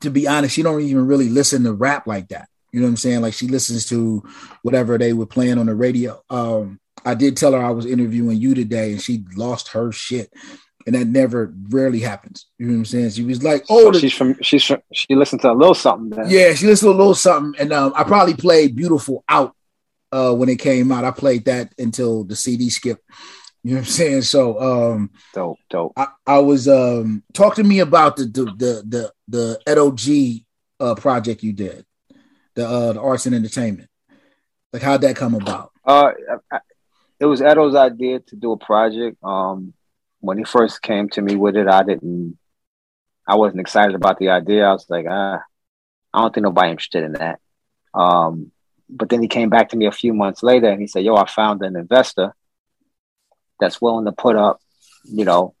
to 0.00 0.10
be 0.10 0.26
honest, 0.26 0.54
she 0.54 0.62
don't 0.62 0.80
even 0.80 1.06
really 1.06 1.28
listen 1.28 1.64
to 1.64 1.74
rap 1.74 2.06
like 2.06 2.28
that. 2.28 2.48
You 2.72 2.80
know 2.80 2.86
what 2.86 2.90
I'm 2.90 2.96
saying? 2.96 3.20
Like 3.20 3.34
she 3.34 3.48
listens 3.48 3.84
to 3.86 4.22
whatever 4.62 4.96
they 4.96 5.12
were 5.12 5.26
playing 5.26 5.58
on 5.58 5.66
the 5.66 5.74
radio. 5.74 6.22
Um, 6.30 6.80
I 7.10 7.14
did 7.14 7.36
tell 7.36 7.52
her 7.52 7.62
I 7.62 7.70
was 7.70 7.86
interviewing 7.86 8.38
you 8.38 8.54
today, 8.54 8.92
and 8.92 9.00
she 9.00 9.24
lost 9.36 9.68
her 9.68 9.92
shit 9.92 10.32
and 10.88 10.94
that 10.94 11.06
never 11.06 11.52
rarely 11.68 12.00
happens. 12.00 12.46
You 12.58 12.66
know 12.66 12.72
what 12.72 12.78
I'm 12.78 12.84
saying? 12.86 13.10
She 13.10 13.22
was 13.22 13.42
like, 13.42 13.62
"Oh, 13.68 13.92
so 13.92 13.98
she's 13.98 14.14
from 14.14 14.36
she's 14.40 14.64
from, 14.64 14.80
she 14.90 15.14
listened 15.14 15.42
to 15.42 15.50
a 15.50 15.52
little 15.52 15.74
something." 15.74 16.08
Then. 16.08 16.30
Yeah, 16.30 16.54
she 16.54 16.66
listened 16.66 16.88
to 16.88 16.96
a 16.96 16.98
little 16.98 17.14
something, 17.14 17.60
and 17.60 17.74
um, 17.74 17.92
I 17.94 18.04
probably 18.04 18.32
played 18.32 18.74
"Beautiful" 18.74 19.22
out 19.28 19.54
uh, 20.12 20.32
when 20.32 20.48
it 20.48 20.58
came 20.58 20.90
out. 20.90 21.04
I 21.04 21.10
played 21.10 21.44
that 21.44 21.74
until 21.78 22.24
the 22.24 22.34
CD 22.34 22.70
skipped. 22.70 23.04
You 23.62 23.72
know 23.72 23.80
what 23.80 23.86
I'm 23.86 23.92
saying? 23.92 24.22
So, 24.22 24.94
um, 24.94 25.10
dope, 25.34 25.58
dope. 25.68 25.92
I, 25.94 26.08
I 26.26 26.38
was 26.38 26.66
um, 26.66 27.22
talk 27.34 27.56
to 27.56 27.64
me 27.64 27.80
about 27.80 28.16
the 28.16 28.24
the 28.24 28.44
the 28.44 28.82
the, 28.88 29.12
the 29.28 29.70
Edo 29.70 29.92
G 29.92 30.46
uh, 30.80 30.94
project 30.94 31.42
you 31.42 31.52
did, 31.52 31.84
the 32.54 32.66
uh, 32.66 32.92
the 32.94 33.00
arts 33.02 33.26
and 33.26 33.34
entertainment. 33.34 33.90
Like, 34.72 34.80
how'd 34.80 35.02
that 35.02 35.16
come 35.16 35.34
about? 35.34 35.72
Uh, 35.84 36.12
I, 36.50 36.60
it 37.20 37.26
was 37.26 37.42
Edo's 37.42 37.74
idea 37.74 38.20
to 38.20 38.36
do 38.36 38.52
a 38.52 38.56
project. 38.56 39.16
Um, 39.22 39.74
when 40.20 40.38
he 40.38 40.44
first 40.44 40.82
came 40.82 41.08
to 41.10 41.22
me 41.22 41.36
with 41.36 41.56
it, 41.56 41.68
I 41.68 41.82
didn't, 41.82 42.38
I 43.26 43.36
wasn't 43.36 43.60
excited 43.60 43.94
about 43.94 44.18
the 44.18 44.30
idea. 44.30 44.66
I 44.66 44.72
was 44.72 44.86
like, 44.88 45.06
ah, 45.08 45.42
I 46.14 46.20
don't 46.20 46.34
think 46.34 46.44
nobody 46.44 46.70
interested 46.70 47.04
in 47.04 47.12
that. 47.12 47.40
Um, 47.94 48.52
but 48.88 49.08
then 49.08 49.20
he 49.20 49.28
came 49.28 49.50
back 49.50 49.70
to 49.70 49.76
me 49.76 49.86
a 49.86 49.92
few 49.92 50.14
months 50.14 50.42
later 50.42 50.68
and 50.68 50.80
he 50.80 50.86
said, 50.86 51.04
yo, 51.04 51.14
I 51.14 51.26
found 51.26 51.62
an 51.62 51.76
investor 51.76 52.34
that's 53.60 53.82
willing 53.82 54.06
to 54.06 54.12
put 54.12 54.36
up, 54.36 54.60
you 55.04 55.24
know, 55.24 55.54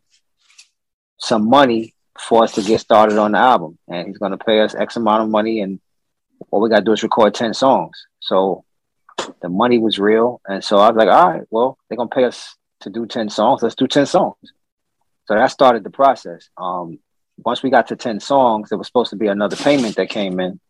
some 1.18 1.48
money 1.48 1.94
for 2.18 2.44
us 2.44 2.52
to 2.52 2.62
get 2.62 2.80
started 2.80 3.18
on 3.18 3.32
the 3.32 3.38
album. 3.38 3.78
And 3.88 4.06
he's 4.06 4.18
going 4.18 4.32
to 4.32 4.38
pay 4.38 4.60
us 4.60 4.74
X 4.74 4.96
amount 4.96 5.24
of 5.24 5.28
money. 5.28 5.60
And 5.60 5.80
what 6.48 6.62
we 6.62 6.70
got 6.70 6.78
to 6.78 6.84
do 6.84 6.92
is 6.92 7.02
record 7.02 7.34
10 7.34 7.54
songs. 7.54 8.06
So 8.20 8.64
the 9.40 9.48
money 9.48 9.78
was 9.78 9.98
real. 9.98 10.40
And 10.46 10.62
so 10.62 10.78
I 10.78 10.88
was 10.88 10.96
like, 10.96 11.08
all 11.08 11.30
right, 11.30 11.42
well, 11.50 11.78
they're 11.88 11.98
to 11.98 12.06
pay 12.06 12.24
us 12.24 12.56
to 12.80 12.90
do 12.90 13.06
10 13.06 13.28
songs. 13.28 13.62
Let's 13.62 13.74
do 13.74 13.86
10 13.86 14.06
songs. 14.06 14.36
So 15.26 15.34
that 15.34 15.50
started 15.50 15.84
the 15.84 15.90
process. 15.90 16.48
Um, 16.56 16.98
once 17.36 17.62
we 17.62 17.70
got 17.70 17.88
to 17.88 17.96
10 17.96 18.20
songs, 18.20 18.68
there 18.68 18.78
was 18.78 18.86
supposed 18.86 19.10
to 19.10 19.16
be 19.16 19.28
another 19.28 19.56
payment 19.56 19.96
that 19.96 20.08
came 20.08 20.40
in. 20.40 20.60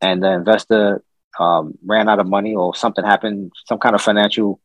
And 0.00 0.22
the 0.22 0.32
investor 0.32 1.02
um, 1.38 1.78
ran 1.84 2.08
out 2.08 2.18
of 2.18 2.26
money 2.26 2.54
or 2.54 2.74
something 2.74 3.04
happened, 3.04 3.52
some 3.66 3.78
kind 3.78 3.94
of 3.94 4.02
financial 4.02 4.60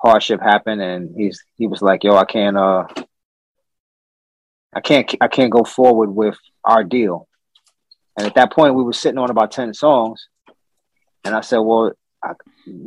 hardship 0.00 0.40
happened. 0.40 0.80
And 0.80 1.14
he's, 1.16 1.42
he 1.56 1.66
was 1.66 1.82
like, 1.82 2.04
yo, 2.04 2.16
I 2.16 2.24
can't, 2.24 2.56
uh, 2.56 2.86
I 4.72 4.80
can't, 4.80 5.14
I 5.20 5.28
can't 5.28 5.52
go 5.52 5.64
forward 5.64 6.10
with 6.10 6.38
our 6.64 6.84
deal. 6.84 7.28
And 8.16 8.26
at 8.26 8.34
that 8.34 8.52
point, 8.52 8.74
we 8.74 8.82
were 8.82 8.92
sitting 8.92 9.18
on 9.18 9.30
about 9.30 9.52
10 9.52 9.74
songs. 9.74 10.28
And 11.24 11.34
I 11.34 11.40
said, 11.40 11.58
well, 11.58 11.92
I, 12.22 12.32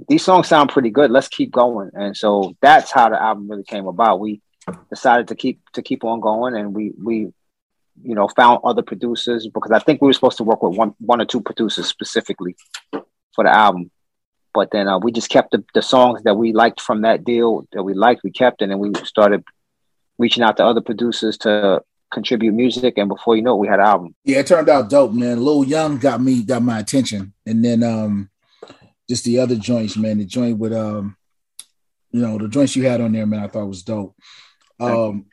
these 0.07 0.23
songs 0.23 0.47
sound 0.47 0.69
pretty 0.69 0.89
good. 0.89 1.11
Let's 1.11 1.27
keep 1.27 1.51
going. 1.51 1.91
And 1.93 2.15
so 2.15 2.55
that's 2.61 2.91
how 2.91 3.09
the 3.09 3.21
album 3.21 3.49
really 3.49 3.63
came 3.63 3.87
about. 3.87 4.19
We 4.19 4.41
decided 4.89 5.27
to 5.29 5.35
keep 5.35 5.61
to 5.73 5.81
keep 5.81 6.03
on 6.03 6.19
going, 6.19 6.55
and 6.55 6.73
we 6.73 6.93
we 7.01 7.33
you 8.03 8.15
know 8.15 8.27
found 8.29 8.61
other 8.63 8.81
producers 8.81 9.47
because 9.47 9.71
I 9.71 9.79
think 9.79 10.01
we 10.01 10.07
were 10.07 10.13
supposed 10.13 10.37
to 10.37 10.43
work 10.43 10.63
with 10.63 10.77
one 10.77 10.93
one 10.99 11.21
or 11.21 11.25
two 11.25 11.41
producers 11.41 11.87
specifically 11.87 12.55
for 12.91 13.43
the 13.43 13.49
album. 13.49 13.91
But 14.53 14.71
then 14.71 14.87
uh, 14.87 14.99
we 14.99 15.13
just 15.13 15.29
kept 15.29 15.51
the, 15.51 15.63
the 15.73 15.81
songs 15.81 16.23
that 16.23 16.35
we 16.35 16.51
liked 16.51 16.81
from 16.81 17.01
that 17.01 17.23
deal 17.23 17.67
that 17.71 17.83
we 17.83 17.93
liked. 17.93 18.21
We 18.23 18.31
kept, 18.31 18.61
and 18.61 18.71
then 18.71 18.79
we 18.79 18.93
started 19.05 19.43
reaching 20.17 20.43
out 20.43 20.57
to 20.57 20.65
other 20.65 20.81
producers 20.81 21.37
to 21.39 21.81
contribute 22.11 22.51
music, 22.51 22.97
and 22.97 23.07
before 23.07 23.35
you 23.35 23.41
know 23.41 23.55
it, 23.55 23.59
we 23.59 23.67
had 23.67 23.79
an 23.79 23.85
album. 23.85 24.15
Yeah, 24.25 24.39
it 24.39 24.47
turned 24.47 24.67
out 24.67 24.89
dope, 24.89 25.13
man. 25.13 25.43
Lil 25.43 25.63
Young 25.63 25.97
got 25.97 26.21
me 26.21 26.43
got 26.43 26.63
my 26.63 26.79
attention, 26.79 27.33
and 27.45 27.63
then 27.63 27.83
um 27.83 28.30
just 29.11 29.25
the 29.25 29.39
other 29.39 29.57
joints, 29.57 29.97
man. 29.97 30.19
The 30.19 30.25
joint 30.25 30.57
with 30.57 30.71
um, 30.71 31.17
you 32.11 32.21
know, 32.21 32.37
the 32.37 32.47
joints 32.47 32.77
you 32.77 32.87
had 32.87 33.01
on 33.01 33.11
there, 33.11 33.25
man, 33.25 33.43
I 33.43 33.47
thought 33.49 33.67
was 33.67 33.83
dope. 33.83 34.15
Um, 34.79 35.25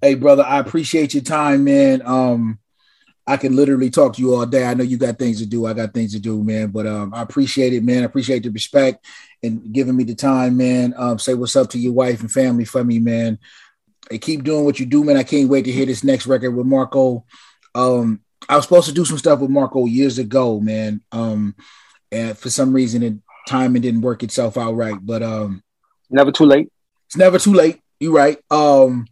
hey 0.00 0.14
brother, 0.14 0.44
I 0.44 0.60
appreciate 0.60 1.12
your 1.12 1.24
time, 1.24 1.64
man. 1.64 2.02
Um, 2.04 2.60
I 3.26 3.36
can 3.36 3.56
literally 3.56 3.90
talk 3.90 4.14
to 4.14 4.22
you 4.22 4.32
all 4.32 4.46
day. 4.46 4.64
I 4.64 4.74
know 4.74 4.84
you 4.84 4.96
got 4.96 5.18
things 5.18 5.40
to 5.40 5.46
do. 5.46 5.66
I 5.66 5.72
got 5.72 5.92
things 5.92 6.12
to 6.12 6.20
do, 6.20 6.44
man. 6.44 6.68
But 6.68 6.86
um, 6.86 7.12
I 7.12 7.20
appreciate 7.20 7.72
it, 7.72 7.82
man. 7.82 8.04
I 8.04 8.06
appreciate 8.06 8.44
the 8.44 8.50
respect 8.50 9.04
and 9.42 9.72
giving 9.72 9.96
me 9.96 10.04
the 10.04 10.14
time, 10.14 10.56
man. 10.56 10.94
Um, 10.96 11.18
say 11.18 11.34
what's 11.34 11.56
up 11.56 11.68
to 11.70 11.80
your 11.80 11.94
wife 11.94 12.20
and 12.20 12.30
family 12.30 12.64
for 12.64 12.84
me, 12.84 13.00
man. 13.00 13.40
And 14.08 14.20
keep 14.20 14.44
doing 14.44 14.64
what 14.64 14.78
you 14.78 14.86
do, 14.86 15.02
man. 15.02 15.16
I 15.16 15.24
can't 15.24 15.50
wait 15.50 15.64
to 15.64 15.72
hear 15.72 15.84
this 15.84 16.04
next 16.04 16.28
record 16.28 16.52
with 16.52 16.66
Marco. 16.66 17.24
Um, 17.74 18.20
I 18.48 18.54
was 18.54 18.66
supposed 18.66 18.86
to 18.86 18.94
do 18.94 19.04
some 19.04 19.18
stuff 19.18 19.40
with 19.40 19.50
Marco 19.50 19.84
years 19.86 20.18
ago, 20.18 20.60
man. 20.60 21.02
Um, 21.10 21.56
and 22.10 22.36
for 22.36 22.50
some 22.50 22.72
reason 22.72 23.02
it 23.02 23.14
timing 23.48 23.82
didn't 23.82 24.02
work 24.02 24.22
itself 24.22 24.56
out 24.56 24.76
right. 24.76 24.98
But 25.00 25.22
um, 25.22 25.62
never 26.10 26.30
too 26.30 26.44
late. 26.44 26.70
It's 27.06 27.16
never 27.16 27.38
too 27.38 27.54
late. 27.54 27.80
You're 27.98 28.12
right. 28.12 28.38
Um, 28.50 29.06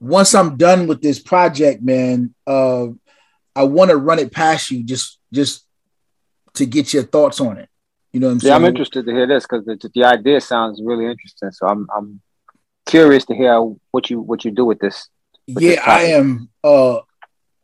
once 0.00 0.34
I'm 0.34 0.56
done 0.56 0.86
with 0.86 1.00
this 1.00 1.18
project, 1.18 1.82
man, 1.82 2.34
uh, 2.46 2.88
I 3.54 3.64
want 3.64 3.90
to 3.90 3.96
run 3.96 4.18
it 4.18 4.32
past 4.32 4.70
you 4.70 4.82
just 4.82 5.18
just 5.32 5.66
to 6.54 6.66
get 6.66 6.92
your 6.92 7.04
thoughts 7.04 7.40
on 7.40 7.58
it. 7.58 7.68
You 8.12 8.20
know 8.20 8.26
what 8.26 8.32
I'm 8.32 8.36
yeah, 8.38 8.40
saying? 8.40 8.54
I'm 8.54 8.64
interested 8.64 9.06
to 9.06 9.12
hear 9.12 9.26
this 9.26 9.44
because 9.44 9.64
the, 9.64 9.90
the 9.94 10.04
idea 10.04 10.40
sounds 10.40 10.80
really 10.84 11.06
interesting. 11.06 11.52
So 11.52 11.66
I'm 11.66 11.86
I'm 11.96 12.20
curious 12.86 13.24
to 13.26 13.34
hear 13.34 13.60
what 13.92 14.10
you 14.10 14.20
what 14.20 14.44
you 14.44 14.50
do 14.50 14.64
with 14.64 14.80
this. 14.80 15.08
With 15.46 15.62
yeah, 15.62 15.70
this 15.70 15.80
I 15.86 16.02
am. 16.02 16.48
Uh, 16.64 16.98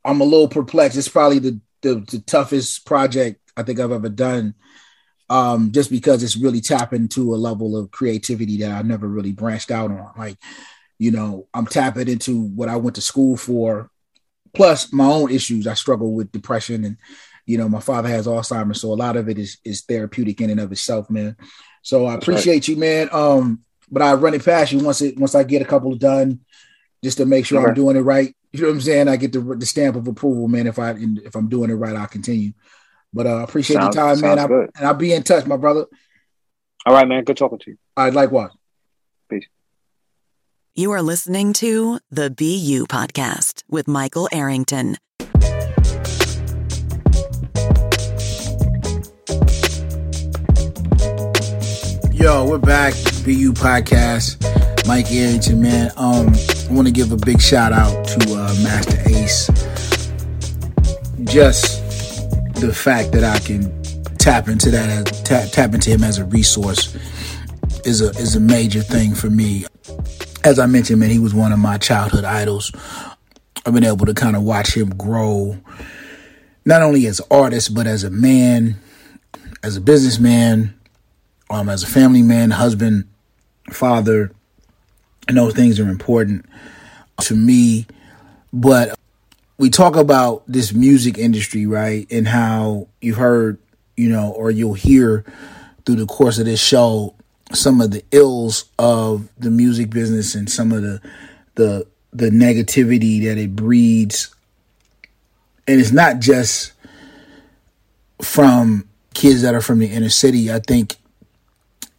I'm 0.05 0.21
a 0.21 0.25
little 0.25 0.49
perplexed. 0.49 0.97
It's 0.97 1.09
probably 1.09 1.41
the, 1.41 1.61
the 1.83 1.95
the 2.09 2.21
toughest 2.21 2.87
project 2.87 3.41
I 3.57 3.63
think 3.63 3.81
I've 3.81 3.93
ever 3.93 4.09
done. 4.09 4.55
Um, 5.29 5.73
just 5.73 5.91
because 5.91 6.23
it's 6.23 6.37
really 6.37 6.61
tapping 6.61 7.03
into 7.03 7.35
a 7.35 7.37
level 7.37 7.77
of 7.77 7.91
creativity 7.91 8.59
that 8.59 8.71
I've 8.71 8.87
never 8.87 9.09
really 9.09 9.33
branched 9.33 9.73
out 9.73 9.91
on. 9.91 10.13
Like, 10.17 10.39
you 10.99 11.11
know, 11.11 11.49
I'm 11.53 11.67
tapping 11.67 12.09
into 12.09 12.43
what 12.43 12.69
I 12.69 12.77
went 12.77 12.95
to 12.95 13.01
school 13.01 13.37
for, 13.37 13.91
plus 14.55 14.93
my 14.93 15.07
own 15.07 15.33
issues. 15.33 15.67
I 15.67 15.75
struggle 15.75 16.15
with 16.15 16.31
depression 16.31 16.85
and 16.85 16.97
you 17.47 17.57
know, 17.57 17.69
my 17.69 17.81
father 17.81 18.09
has 18.09 18.27
Alzheimer's, 18.27 18.81
so 18.81 18.93
a 18.93 18.95
lot 18.95 19.17
of 19.17 19.29
it 19.29 19.39
is 19.39 19.59
is 19.65 19.83
therapeutic 19.83 20.41
in 20.41 20.51
and 20.51 20.61
of 20.61 20.73
itself, 20.73 21.09
man. 21.09 21.37
So 21.81 22.07
I 22.07 22.15
appreciate 22.15 22.55
right. 22.55 22.69
you, 22.69 22.77
man. 22.77 23.09
Um, 23.13 23.63
but 23.89 24.03
I 24.03 24.15
run 24.15 24.35
it 24.35 24.45
past 24.45 24.73
you 24.73 24.81
once 24.81 25.01
it 25.01 25.17
once 25.17 25.37
I 25.37 25.45
get 25.45 25.63
a 25.63 25.67
couple 25.67 25.95
done, 25.95 26.41
just 27.05 27.19
to 27.19 27.27
make 27.27 27.47
sure 27.47 27.67
I'm 27.67 27.75
doing 27.75 27.97
it 27.97 28.01
right. 28.01 28.35
You 28.53 28.63
know 28.63 28.69
what 28.69 28.75
I'm 28.75 28.81
saying? 28.81 29.09
I 29.09 29.17
get 29.17 29.33
the 29.33 29.41
the 29.41 29.65
stamp 29.65 29.95
of 29.95 30.09
approval, 30.09 30.49
man. 30.49 30.67
If 30.67 30.81
I 30.81 30.97
if 30.99 31.37
I'm 31.37 31.49
doing 31.49 31.71
it 31.71 31.75
right, 31.75 31.95
I'll 31.95 32.09
continue. 32.09 32.53
But 33.13 33.27
uh, 33.27 33.37
appreciate 33.39 33.77
sounds, 33.77 33.95
your 33.95 34.05
time, 34.05 34.21
man. 34.21 34.39
I, 34.39 34.45
and 34.45 34.87
I'll 34.87 34.95
be 34.95 35.13
in 35.13 35.23
touch, 35.23 35.47
my 35.47 35.57
brother. 35.57 35.87
All 36.85 36.95
right, 36.95 37.09
man. 37.09 37.25
Good 37.25 37.37
talking 37.37 37.59
to 37.59 37.71
you. 37.71 37.77
All 37.97 38.05
right, 38.05 38.13
likewise. 38.13 38.51
Peace. 39.29 39.47
You 40.75 40.93
are 40.93 41.03
listening 41.03 41.53
to 41.55 42.01
the 42.11 42.31
BU 42.31 42.87
podcast 42.87 43.63
with 43.69 43.89
Michael 43.89 44.29
Arrington. 44.33 44.97
Yo, 52.13 52.47
we're 52.47 52.59
back. 52.59 52.93
BU 53.25 53.53
podcast. 53.53 54.37
Mike 54.87 55.11
Arrington, 55.11 55.61
man. 55.61 55.91
Um, 55.97 56.29
I 56.29 56.73
want 56.73 56.87
to 56.87 56.93
give 56.93 57.13
a 57.13 57.17
big 57.17 57.41
shout 57.41 57.73
out 57.73 58.07
to 58.07 58.35
uh, 58.35 58.55
Masta 58.63 59.01
Ace. 59.09 59.49
Just 61.25 61.86
the 62.61 62.73
fact 62.73 63.13
that 63.13 63.23
I 63.23 63.39
can 63.39 63.83
tap 64.19 64.49
into 64.49 64.71
that 64.71 65.07
tap, 65.25 65.51
tap 65.51 65.75
into 65.75 65.91
him 65.91 66.03
as 66.03 66.19
a 66.19 66.25
resource 66.25 66.95
is 67.85 68.01
a 68.01 68.09
is 68.11 68.35
a 68.35 68.41
major 68.41 68.81
thing 68.81 69.15
for 69.15 69.29
me. 69.29 69.67
As 70.43 70.59
I 70.59 70.67
mentioned, 70.67 71.01
man, 71.01 71.11
he 71.11 71.19
was 71.19 71.35
one 71.35 71.53
of 71.53 71.59
my 71.59 71.77
childhood 71.77 72.25
idols. 72.25 72.73
I've 73.65 73.75
been 73.75 73.85
able 73.85 74.07
to 74.07 74.15
kind 74.15 74.37
of 74.37 74.43
watch 74.43 74.75
him 74.75 74.91
grow, 74.91 75.59
not 76.65 76.83
only 76.83 77.07
as 77.07 77.21
an 77.21 77.27
artist 77.31 77.75
but 77.75 77.87
as 77.87 78.05
a 78.05 78.11
man, 78.11 78.77
as 79.63 79.77
a 79.77 79.81
businessman, 79.81 80.75
um, 81.51 81.69
as 81.69 81.83
a 81.83 81.87
family 81.87 82.23
man, 82.23 82.51
husband, 82.51 83.05
father. 83.71 84.33
And 85.29 85.37
those 85.37 85.55
things 85.55 85.79
are 85.79 85.89
important 85.89 86.47
to 87.23 87.35
me. 87.35 87.87
But 88.53 88.96
we 89.59 89.71
talk 89.71 89.97
about 89.97 90.43
this 90.47 90.73
music 90.73 91.19
industry, 91.19 91.67
right? 91.67 92.07
And 92.11 92.29
how 92.29 92.89
you've 93.01 93.17
heard, 93.17 93.59
you 93.97 94.09
know, 94.09 94.33
or 94.33 94.51
you'll 94.51 94.75
hear 94.75 95.25
through 95.85 95.97
the 95.97 96.07
course 96.07 96.39
of 96.39 96.47
this 96.47 96.61
show 96.61 97.15
some 97.53 97.81
of 97.81 97.91
the 97.93 98.05
ills 98.11 98.67
of 98.79 99.29
the 99.39 99.51
music 99.51 99.91
business 99.91 100.35
and 100.35 100.51
some 100.51 100.73
of 100.73 100.83
the 100.83 101.01
the 101.55 101.87
the 102.13 102.31
negativity 102.31 103.23
that 103.25 103.39
it 103.39 103.55
breeds. 103.55 104.35
And 105.69 105.81
it's 105.81 105.93
not 105.93 106.19
just 106.19 106.73
from 108.23 108.89
kids 109.15 109.43
that 109.43 109.55
are 109.55 109.61
from 109.61 109.79
the 109.79 109.87
inner 109.87 110.09
city. 110.09 110.53
I 110.53 110.61
think 110.61 110.97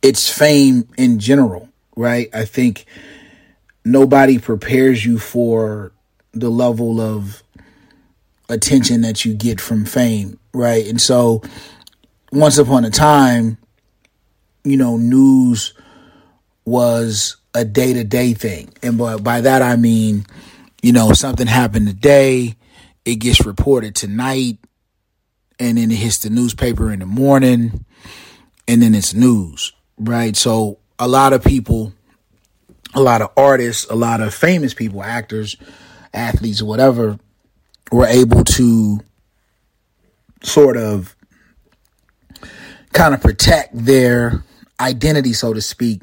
it's 0.02 0.30
fame 0.30 0.88
in 0.98 1.20
general 1.20 1.68
right? 1.98 2.30
I 2.34 2.46
think 2.46 2.86
nobody 3.84 4.38
prepares 4.38 5.06
you 5.06 5.20
for 5.20 5.92
the 6.32 6.50
level 6.50 7.02
of 7.02 7.44
attention 8.50 9.02
that 9.02 9.26
you 9.26 9.34
get 9.34 9.60
from 9.60 9.86
fame 9.86 10.40
right 10.54 10.88
and 10.88 11.02
so 11.02 11.42
once 12.32 12.58
upon 12.58 12.86
a 12.86 12.90
time 12.90 13.58
you 14.68 14.76
know, 14.76 14.98
news 14.98 15.74
was 16.66 17.38
a 17.54 17.64
day 17.64 17.94
to 17.94 18.04
day 18.04 18.34
thing. 18.34 18.70
And 18.84 18.98
by, 18.98 19.16
by 19.16 19.42
that 19.42 19.62
I 19.62 19.78
mean, 19.78 20.26
you 20.82 20.92
know, 20.92 21.14
something 21.14 21.48
happened 21.48 21.88
today, 21.88 22.56
it 23.06 23.16
gets 23.16 23.46
reported 23.46 23.96
tonight, 23.96 24.58
and 25.58 25.78
then 25.78 25.90
it 25.90 25.96
hits 25.96 26.20
the 26.20 26.30
newspaper 26.30 26.92
in 26.92 27.00
the 27.00 27.06
morning, 27.06 27.86
and 28.68 28.82
then 28.82 28.94
it's 28.94 29.14
news, 29.14 29.72
right? 29.98 30.36
So 30.36 30.80
a 31.00 31.08
lot 31.08 31.32
of 31.32 31.44
people, 31.44 31.94
a 32.94 33.02
lot 33.02 33.22
of 33.22 33.32
artists, 33.38 33.90
a 33.90 33.96
lot 33.96 34.20
of 34.20 34.34
famous 34.34 34.74
people, 34.74 35.02
actors, 35.02 35.56
athletes, 36.14 36.62
whatever, 36.62 37.18
were 37.92 38.08
able 38.08 38.44
to 38.44 39.00
sort 40.44 40.78
of 40.78 41.16
kind 42.94 43.14
of 43.14 43.22
protect 43.22 43.70
their 43.74 44.44
identity, 44.80 45.34
so 45.34 45.54
to 45.54 45.62
speak, 45.62 46.02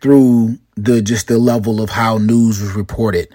through 0.00 0.58
the 0.76 1.02
just 1.02 1.26
the 1.26 1.38
level 1.38 1.80
of 1.80 1.90
how 1.90 2.18
news 2.18 2.60
was 2.60 2.72
reported, 2.74 3.28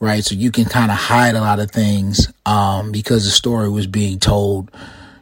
right? 0.00 0.24
So 0.24 0.34
you 0.34 0.50
can 0.50 0.64
kind 0.64 0.90
of 0.90 0.96
hide 0.96 1.34
a 1.34 1.40
lot 1.40 1.60
of 1.60 1.70
things 1.70 2.32
um, 2.44 2.90
because 2.90 3.24
the 3.24 3.30
story 3.30 3.68
was 3.68 3.86
being 3.86 4.18
told 4.18 4.70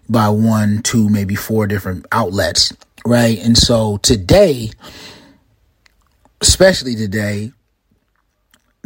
by 0.08 0.28
one, 0.28 0.82
two, 0.82 1.08
maybe 1.08 1.34
four 1.34 1.66
different 1.66 2.06
outlets, 2.12 2.72
right? 3.04 3.38
And 3.38 3.58
so 3.58 3.98
today, 3.98 4.70
especially 6.40 6.94
today, 6.94 7.52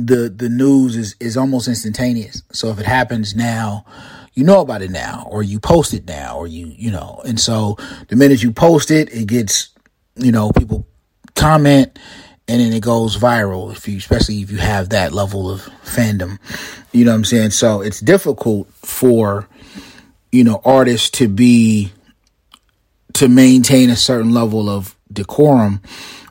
the 0.06 0.28
the 0.28 0.48
news 0.48 0.96
is 0.96 1.16
is 1.20 1.36
almost 1.36 1.68
instantaneous. 1.68 2.42
So 2.52 2.68
if 2.70 2.78
it 2.78 2.86
happens 2.86 3.36
now, 3.36 3.84
you 4.34 4.44
know 4.44 4.60
about 4.60 4.82
it 4.82 4.90
now, 4.90 5.26
or 5.30 5.42
you 5.42 5.60
post 5.60 5.94
it 5.94 6.06
now, 6.06 6.36
or 6.36 6.46
you 6.46 6.66
you 6.76 6.90
know, 6.90 7.22
and 7.26 7.38
so 7.38 7.76
the 8.08 8.16
minute 8.16 8.42
you 8.42 8.52
post 8.52 8.90
it, 8.90 9.12
it 9.12 9.26
gets 9.26 9.70
you 10.16 10.32
know, 10.32 10.52
people 10.52 10.86
comment 11.34 11.98
and 12.48 12.60
then 12.60 12.72
it 12.72 12.82
goes 12.82 13.16
viral 13.16 13.72
if 13.72 13.86
you 13.88 13.96
especially 13.96 14.42
if 14.42 14.50
you 14.50 14.58
have 14.58 14.90
that 14.90 15.12
level 15.12 15.50
of 15.50 15.62
fandom. 15.84 16.38
You 16.92 17.04
know 17.04 17.12
what 17.12 17.18
I'm 17.18 17.24
saying? 17.24 17.50
So 17.50 17.80
it's 17.80 18.00
difficult 18.00 18.68
for 18.74 19.48
you 20.32 20.44
know 20.44 20.60
artists 20.64 21.10
to 21.10 21.28
be 21.28 21.92
to 23.14 23.28
maintain 23.28 23.90
a 23.90 23.96
certain 23.96 24.32
level 24.32 24.68
of 24.68 24.96
decorum 25.12 25.80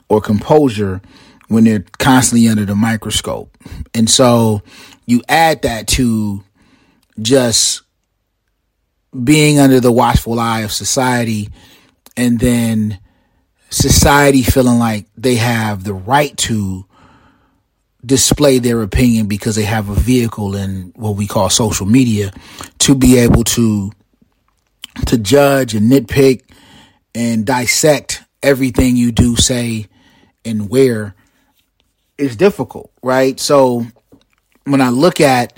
or 0.10 0.22
composure 0.22 1.02
when 1.50 1.66
they're 1.66 1.84
constantly 1.98 2.48
under 2.48 2.64
the 2.64 2.76
microscope. 2.76 3.56
And 3.94 4.10
so 4.10 4.62
you 5.06 5.22
add 5.28 5.64
that 5.64 5.88
to 5.90 6.44
just 7.20 7.82
being 9.24 9.60
under 9.60 9.80
the 9.80 9.92
watchful 9.92 10.40
eye 10.40 10.62
of 10.62 10.72
society 10.72 11.50
and 12.16 12.40
then 12.40 13.00
society 13.70 14.44
feeling 14.44 14.80
like 14.80 15.08
they 15.18 15.36
have 15.36 15.84
the 15.84 15.94
right 15.94 16.36
to 16.38 16.86
display 18.06 18.60
their 18.60 18.82
opinion 18.82 19.28
because 19.28 19.56
they 19.56 19.64
have 19.64 19.90
a 19.90 19.96
vehicle 19.96 20.56
in 20.56 20.94
what 20.96 21.16
we 21.16 21.28
call 21.28 21.50
social 21.50 21.86
media 21.86 22.32
to 22.78 22.96
be 22.96 23.18
able 23.18 23.44
to 23.44 23.92
to 25.06 25.18
judge 25.18 25.76
and 25.76 25.92
nitpick 25.92 26.44
and 27.14 27.46
dissect 27.46 28.24
everything 28.42 28.96
you 28.96 29.12
do 29.12 29.36
say 29.36 29.88
and 30.46 30.70
wear 30.70 31.16
is 32.20 32.36
difficult 32.36 32.92
right 33.02 33.40
so 33.40 33.86
when 34.66 34.82
i 34.82 34.90
look 34.90 35.20
at 35.22 35.58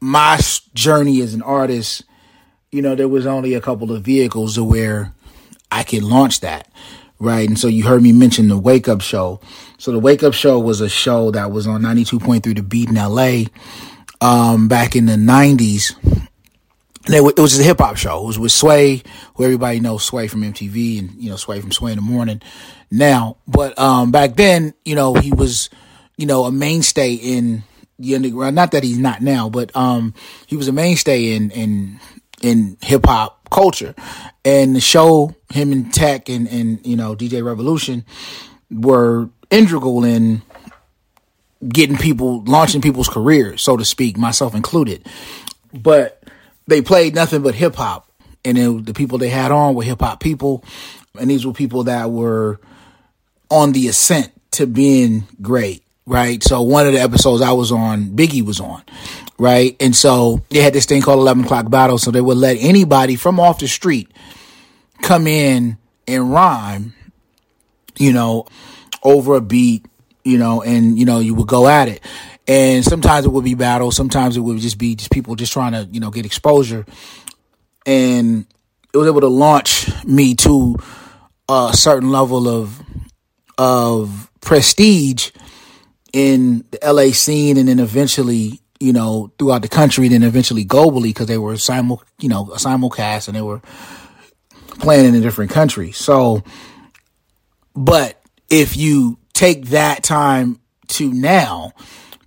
my 0.00 0.38
journey 0.74 1.20
as 1.20 1.34
an 1.34 1.42
artist 1.42 2.04
you 2.70 2.82
know 2.82 2.94
there 2.94 3.08
was 3.08 3.26
only 3.26 3.54
a 3.54 3.60
couple 3.60 3.92
of 3.92 4.02
vehicles 4.02 4.54
to 4.54 4.64
where 4.64 5.12
i 5.70 5.82
could 5.82 6.02
launch 6.02 6.40
that 6.40 6.68
right? 7.20 7.46
And 7.46 7.58
so 7.58 7.68
you 7.68 7.84
heard 7.84 8.02
me 8.02 8.12
mention 8.12 8.48
the 8.48 8.58
Wake 8.58 8.88
Up 8.88 9.02
Show. 9.02 9.40
So 9.78 9.92
the 9.92 9.98
Wake 9.98 10.22
Up 10.22 10.34
Show 10.34 10.58
was 10.58 10.80
a 10.80 10.88
show 10.88 11.30
that 11.30 11.52
was 11.52 11.66
on 11.66 11.82
92.3 11.82 12.42
The 12.42 12.62
Beat 12.62 12.88
in 12.88 12.94
LA 12.96 13.44
um, 14.20 14.66
back 14.68 14.96
in 14.96 15.06
the 15.06 15.16
90s. 15.16 15.94
And 17.06 17.14
it, 17.14 17.38
was 17.38 17.58
a 17.58 17.62
hip 17.62 17.78
hop 17.78 17.96
show. 17.96 18.22
It 18.22 18.26
was 18.26 18.38
with 18.38 18.52
Sway, 18.52 19.02
who 19.34 19.44
everybody 19.44 19.80
knows 19.80 20.04
Sway 20.04 20.28
from 20.28 20.42
MTV 20.42 20.98
and, 20.98 21.22
you 21.22 21.30
know, 21.30 21.36
Sway 21.36 21.60
from 21.60 21.72
Sway 21.72 21.92
in 21.92 21.96
the 21.96 22.02
Morning 22.02 22.42
now. 22.90 23.38
But 23.48 23.78
um, 23.78 24.10
back 24.10 24.36
then, 24.36 24.74
you 24.84 24.94
know, 24.94 25.14
he 25.14 25.32
was, 25.32 25.70
you 26.20 26.26
know, 26.26 26.44
a 26.44 26.52
mainstay 26.52 27.14
in 27.14 27.62
the 27.98 28.14
underground. 28.14 28.54
Not 28.54 28.72
that 28.72 28.84
he's 28.84 28.98
not 28.98 29.22
now, 29.22 29.48
but 29.48 29.74
um, 29.74 30.12
he 30.46 30.54
was 30.54 30.68
a 30.68 30.72
mainstay 30.72 31.32
in, 31.34 31.50
in, 31.50 31.98
in 32.42 32.76
hip 32.82 33.06
hop 33.06 33.48
culture. 33.48 33.94
And 34.44 34.76
the 34.76 34.82
show, 34.82 35.34
him 35.50 35.72
and 35.72 35.90
Tech 35.92 36.28
and, 36.28 36.46
and 36.48 36.86
you 36.86 36.94
know, 36.94 37.16
DJ 37.16 37.42
Revolution 37.42 38.04
were 38.70 39.30
integral 39.50 40.04
in 40.04 40.42
getting 41.66 41.96
people, 41.96 42.44
launching 42.44 42.82
people's 42.82 43.08
careers, 43.08 43.62
so 43.62 43.78
to 43.78 43.84
speak, 43.86 44.18
myself 44.18 44.54
included. 44.54 45.06
But 45.72 46.22
they 46.66 46.82
played 46.82 47.14
nothing 47.14 47.40
but 47.40 47.54
hip 47.54 47.76
hop. 47.76 48.10
And 48.44 48.58
it, 48.58 48.84
the 48.84 48.92
people 48.92 49.16
they 49.16 49.30
had 49.30 49.52
on 49.52 49.74
were 49.74 49.84
hip 49.84 50.00
hop 50.00 50.20
people. 50.20 50.64
And 51.18 51.30
these 51.30 51.46
were 51.46 51.54
people 51.54 51.84
that 51.84 52.10
were 52.10 52.60
on 53.48 53.72
the 53.72 53.88
ascent 53.88 54.32
to 54.50 54.66
being 54.66 55.26
great 55.40 55.82
right? 56.10 56.42
So 56.42 56.60
one 56.62 56.88
of 56.88 56.92
the 56.92 56.98
episodes 56.98 57.40
I 57.40 57.52
was 57.52 57.70
on, 57.70 58.06
Biggie 58.06 58.44
was 58.44 58.58
on, 58.58 58.82
right? 59.38 59.76
And 59.78 59.94
so 59.94 60.42
they 60.48 60.58
had 60.58 60.72
this 60.72 60.84
thing 60.84 61.02
called 61.02 61.20
11 61.20 61.44
o'clock 61.44 61.70
battle. 61.70 61.98
So 61.98 62.10
they 62.10 62.20
would 62.20 62.36
let 62.36 62.56
anybody 62.58 63.14
from 63.14 63.38
off 63.38 63.60
the 63.60 63.68
street 63.68 64.10
come 65.02 65.28
in 65.28 65.78
and 66.08 66.32
rhyme, 66.32 66.94
you 67.96 68.12
know, 68.12 68.46
over 69.04 69.36
a 69.36 69.40
beat, 69.40 69.86
you 70.24 70.36
know, 70.36 70.62
and, 70.62 70.98
you 70.98 71.04
know, 71.04 71.20
you 71.20 71.32
would 71.34 71.46
go 71.46 71.68
at 71.68 71.86
it. 71.86 72.02
And 72.48 72.84
sometimes 72.84 73.24
it 73.24 73.28
would 73.28 73.44
be 73.44 73.54
battle. 73.54 73.92
Sometimes 73.92 74.36
it 74.36 74.40
would 74.40 74.58
just 74.58 74.78
be 74.78 74.96
just 74.96 75.12
people 75.12 75.36
just 75.36 75.52
trying 75.52 75.72
to, 75.72 75.88
you 75.92 76.00
know, 76.00 76.10
get 76.10 76.26
exposure. 76.26 76.84
And 77.86 78.46
it 78.92 78.98
was 78.98 79.06
able 79.06 79.20
to 79.20 79.28
launch 79.28 79.88
me 80.04 80.34
to 80.34 80.76
a 81.48 81.70
certain 81.72 82.10
level 82.10 82.48
of, 82.48 82.82
of 83.56 84.28
prestige 84.40 85.30
in 86.12 86.64
the 86.70 86.78
LA 86.82 87.12
scene 87.12 87.56
and 87.56 87.68
then 87.68 87.78
eventually, 87.78 88.60
you 88.78 88.92
know, 88.92 89.32
throughout 89.38 89.62
the 89.62 89.68
country, 89.68 90.08
then 90.08 90.22
eventually 90.22 90.64
globally 90.64 91.04
because 91.04 91.26
they 91.26 91.38
were 91.38 91.56
simul, 91.56 92.02
you 92.18 92.28
know, 92.28 92.50
a 92.52 92.56
simulcast 92.56 93.28
and 93.28 93.36
they 93.36 93.42
were 93.42 93.60
playing 94.78 95.14
in 95.14 95.20
different 95.20 95.50
country. 95.50 95.92
So, 95.92 96.42
but 97.74 98.20
if 98.48 98.76
you 98.76 99.18
take 99.32 99.66
that 99.66 100.02
time 100.02 100.60
to 100.88 101.12
now 101.12 101.72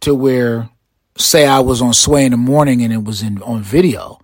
to 0.02 0.16
where, 0.16 0.70
say 1.18 1.46
I 1.46 1.60
was 1.60 1.82
on 1.82 1.94
Sway 1.94 2.26
in 2.26 2.32
the 2.32 2.38
morning 2.38 2.82
and 2.82 2.94
it 2.94 3.04
was 3.04 3.22
in 3.22 3.42
on 3.42 3.62
video 3.62 4.20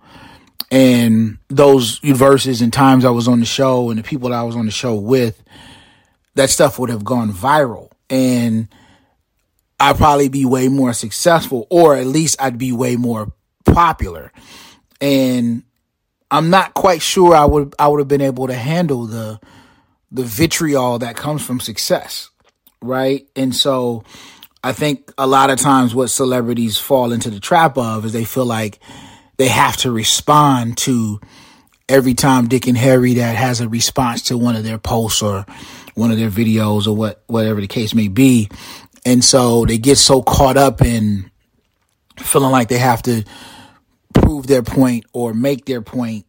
and 0.70 1.38
those 1.48 1.98
verses 1.98 2.62
and 2.62 2.72
times 2.72 3.04
I 3.04 3.10
was 3.10 3.26
on 3.26 3.40
the 3.40 3.46
show 3.46 3.90
and 3.90 3.98
the 3.98 4.04
people 4.04 4.28
that 4.30 4.38
I 4.38 4.44
was 4.44 4.54
on 4.54 4.66
the 4.66 4.72
show 4.72 4.94
with, 4.94 5.42
that 6.36 6.50
stuff 6.50 6.78
would 6.78 6.90
have 6.90 7.04
gone 7.04 7.32
viral. 7.32 7.90
And 8.08 8.68
I'd 9.80 9.96
probably 9.96 10.28
be 10.28 10.44
way 10.44 10.68
more 10.68 10.92
successful, 10.92 11.66
or 11.70 11.96
at 11.96 12.06
least 12.06 12.36
I'd 12.40 12.58
be 12.58 12.70
way 12.70 12.96
more 12.96 13.32
popular. 13.64 14.30
And 15.00 15.62
I'm 16.30 16.50
not 16.50 16.74
quite 16.74 17.00
sure 17.00 17.34
I 17.34 17.46
would 17.46 17.74
I 17.78 17.88
would 17.88 17.98
have 17.98 18.08
been 18.08 18.20
able 18.20 18.46
to 18.46 18.54
handle 18.54 19.06
the 19.06 19.40
the 20.12 20.22
vitriol 20.22 20.98
that 20.98 21.16
comes 21.16 21.44
from 21.44 21.60
success, 21.60 22.30
right? 22.82 23.26
And 23.34 23.56
so 23.56 24.04
I 24.62 24.72
think 24.72 25.12
a 25.16 25.26
lot 25.26 25.48
of 25.48 25.58
times 25.58 25.94
what 25.94 26.08
celebrities 26.08 26.76
fall 26.76 27.12
into 27.12 27.30
the 27.30 27.40
trap 27.40 27.78
of 27.78 28.04
is 28.04 28.12
they 28.12 28.24
feel 28.24 28.44
like 28.44 28.80
they 29.38 29.48
have 29.48 29.78
to 29.78 29.90
respond 29.90 30.76
to 30.78 31.20
every 31.88 32.12
time 32.14 32.48
Dick 32.48 32.66
and 32.66 32.76
Harry 32.76 33.14
that 33.14 33.34
has 33.36 33.60
a 33.60 33.68
response 33.68 34.22
to 34.24 34.36
one 34.36 34.56
of 34.56 34.64
their 34.64 34.78
posts 34.78 35.22
or 35.22 35.46
one 35.94 36.10
of 36.10 36.18
their 36.18 36.30
videos 36.30 36.86
or 36.86 36.94
what 36.94 37.22
whatever 37.26 37.60
the 37.60 37.66
case 37.66 37.94
may 37.94 38.08
be 38.08 38.48
and 39.04 39.24
so 39.24 39.64
they 39.64 39.78
get 39.78 39.96
so 39.96 40.22
caught 40.22 40.56
up 40.56 40.82
in 40.82 41.30
feeling 42.18 42.50
like 42.50 42.68
they 42.68 42.78
have 42.78 43.02
to 43.02 43.24
prove 44.12 44.46
their 44.46 44.62
point 44.62 45.04
or 45.12 45.32
make 45.32 45.64
their 45.64 45.82
point, 45.82 46.26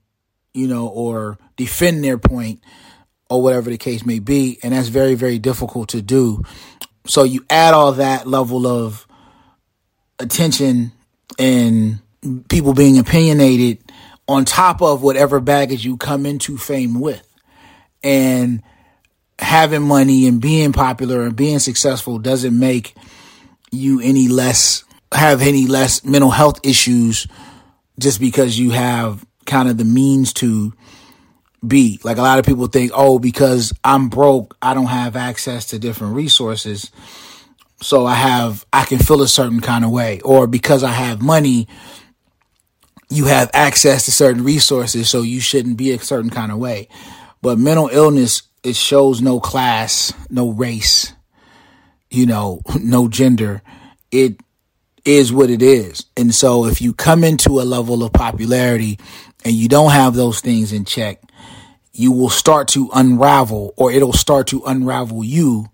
you 0.54 0.68
know, 0.68 0.88
or 0.88 1.38
defend 1.58 2.04
their 2.04 2.18
point 2.18 2.62
or 3.30 3.42
whatever 3.42 3.70
the 3.70 3.78
case 3.78 4.06
may 4.06 4.20
be. 4.20 4.60
And 4.64 4.74
that's 4.74 4.88
very, 4.88 5.16
very 5.16 5.40
difficult 5.40 5.90
to 5.90 6.02
do. 6.02 6.44
So 7.06 7.24
you 7.24 7.46
add 7.50 7.74
all 7.74 7.94
that 7.94 8.28
level 8.28 8.68
of 8.68 9.08
attention 10.20 10.92
and 11.40 12.00
people 12.50 12.74
being 12.74 13.00
opinionated 13.00 13.80
on 14.28 14.46
top 14.46 14.82
of 14.82 15.02
whatever 15.02 15.40
baggage 15.40 15.84
you 15.84 15.98
come 15.98 16.26
into 16.26 16.58
fame 16.58 17.00
with. 17.00 17.28
And 18.04 18.62
having 19.42 19.82
money 19.82 20.28
and 20.28 20.42
being 20.42 20.72
popular 20.72 21.24
and 21.24 21.36
being 21.36 21.60
successful 21.60 22.20
doesn't 22.20 22.58
make 22.58 22.96
you 23.72 24.00
any 24.02 24.28
less 24.28 24.84
have 25.14 25.42
any 25.42 25.68
less 25.68 26.06
mental 26.06 26.30
health 26.30 26.60
issues 26.64 27.28
just 28.00 28.20
because 28.20 28.58
you 28.58 28.72
have 28.72 29.26
kind 29.46 29.68
of 29.70 29.78
the 29.78 29.84
means 29.84 30.34
to 30.34 30.74
be. 31.66 32.00
Like 32.04 32.18
a 32.18 32.22
lot 32.22 32.40
of 32.40 32.46
people 32.46 32.68
think, 32.68 32.92
oh, 32.94 33.20
because 33.20 33.74
I'm 33.84 34.10
broke, 34.10 34.56
I 34.62 34.74
don't 34.74 34.86
have 34.86 35.16
access 35.16 35.66
to 35.68 35.80
different 35.80 36.16
resources. 36.16 36.92
So 37.82 38.06
I 38.06 38.16
have, 38.16 38.66
I 38.72 38.86
can 38.86 39.00
feel 39.00 39.22
a 39.22 39.28
certain 39.28 39.60
kind 39.60 39.84
of 39.84 39.92
way. 39.92 40.22
Or 40.22 40.48
because 40.48 40.84
I 40.84 40.92
have 40.92 41.22
money, 41.22 41.68
you 43.10 43.26
have 43.26 43.52
access 43.54 44.06
to 44.06 44.12
certain 44.12 44.44
resources, 44.44 45.10
so 45.10 45.22
you 45.22 45.42
shouldn't 45.42 45.78
be 45.78 45.92
a 45.92 46.00
certain 46.00 46.30
kind 46.30 46.52
of 46.52 46.58
way. 46.58 46.88
But 47.42 47.58
mental 47.58 47.90
illness, 47.92 48.44
it 48.64 48.76
shows 48.76 49.22
no 49.22 49.40
class, 49.40 50.14
no 50.30 50.50
race, 50.50 51.14
you 52.10 52.26
know, 52.26 52.62
no 52.80 53.08
gender. 53.08 53.62
It 54.12 54.40
is 55.06 55.34
what 55.34 55.50
it 55.50 55.62
is. 55.62 56.06
And 56.16 56.34
so 56.34 56.66
if 56.66 56.82
you 56.82 56.94
come 56.94 57.24
into 57.24 57.60
a 57.60 57.64
level 57.64 58.04
of 58.04 58.14
popularity 58.14 59.00
and 59.44 59.54
you 59.54 59.68
don't 59.68 59.92
have 59.92 60.14
those 60.14 60.42
things 60.42 60.72
in 60.72 60.86
check, 60.86 61.22
you 61.94 62.12
will 62.12 62.30
start 62.30 62.68
to 62.70 62.90
unravel 62.94 63.74
or 63.78 63.92
it'll 63.92 64.14
start 64.14 64.48
to 64.48 64.64
unravel 64.66 65.24
you 65.24 65.68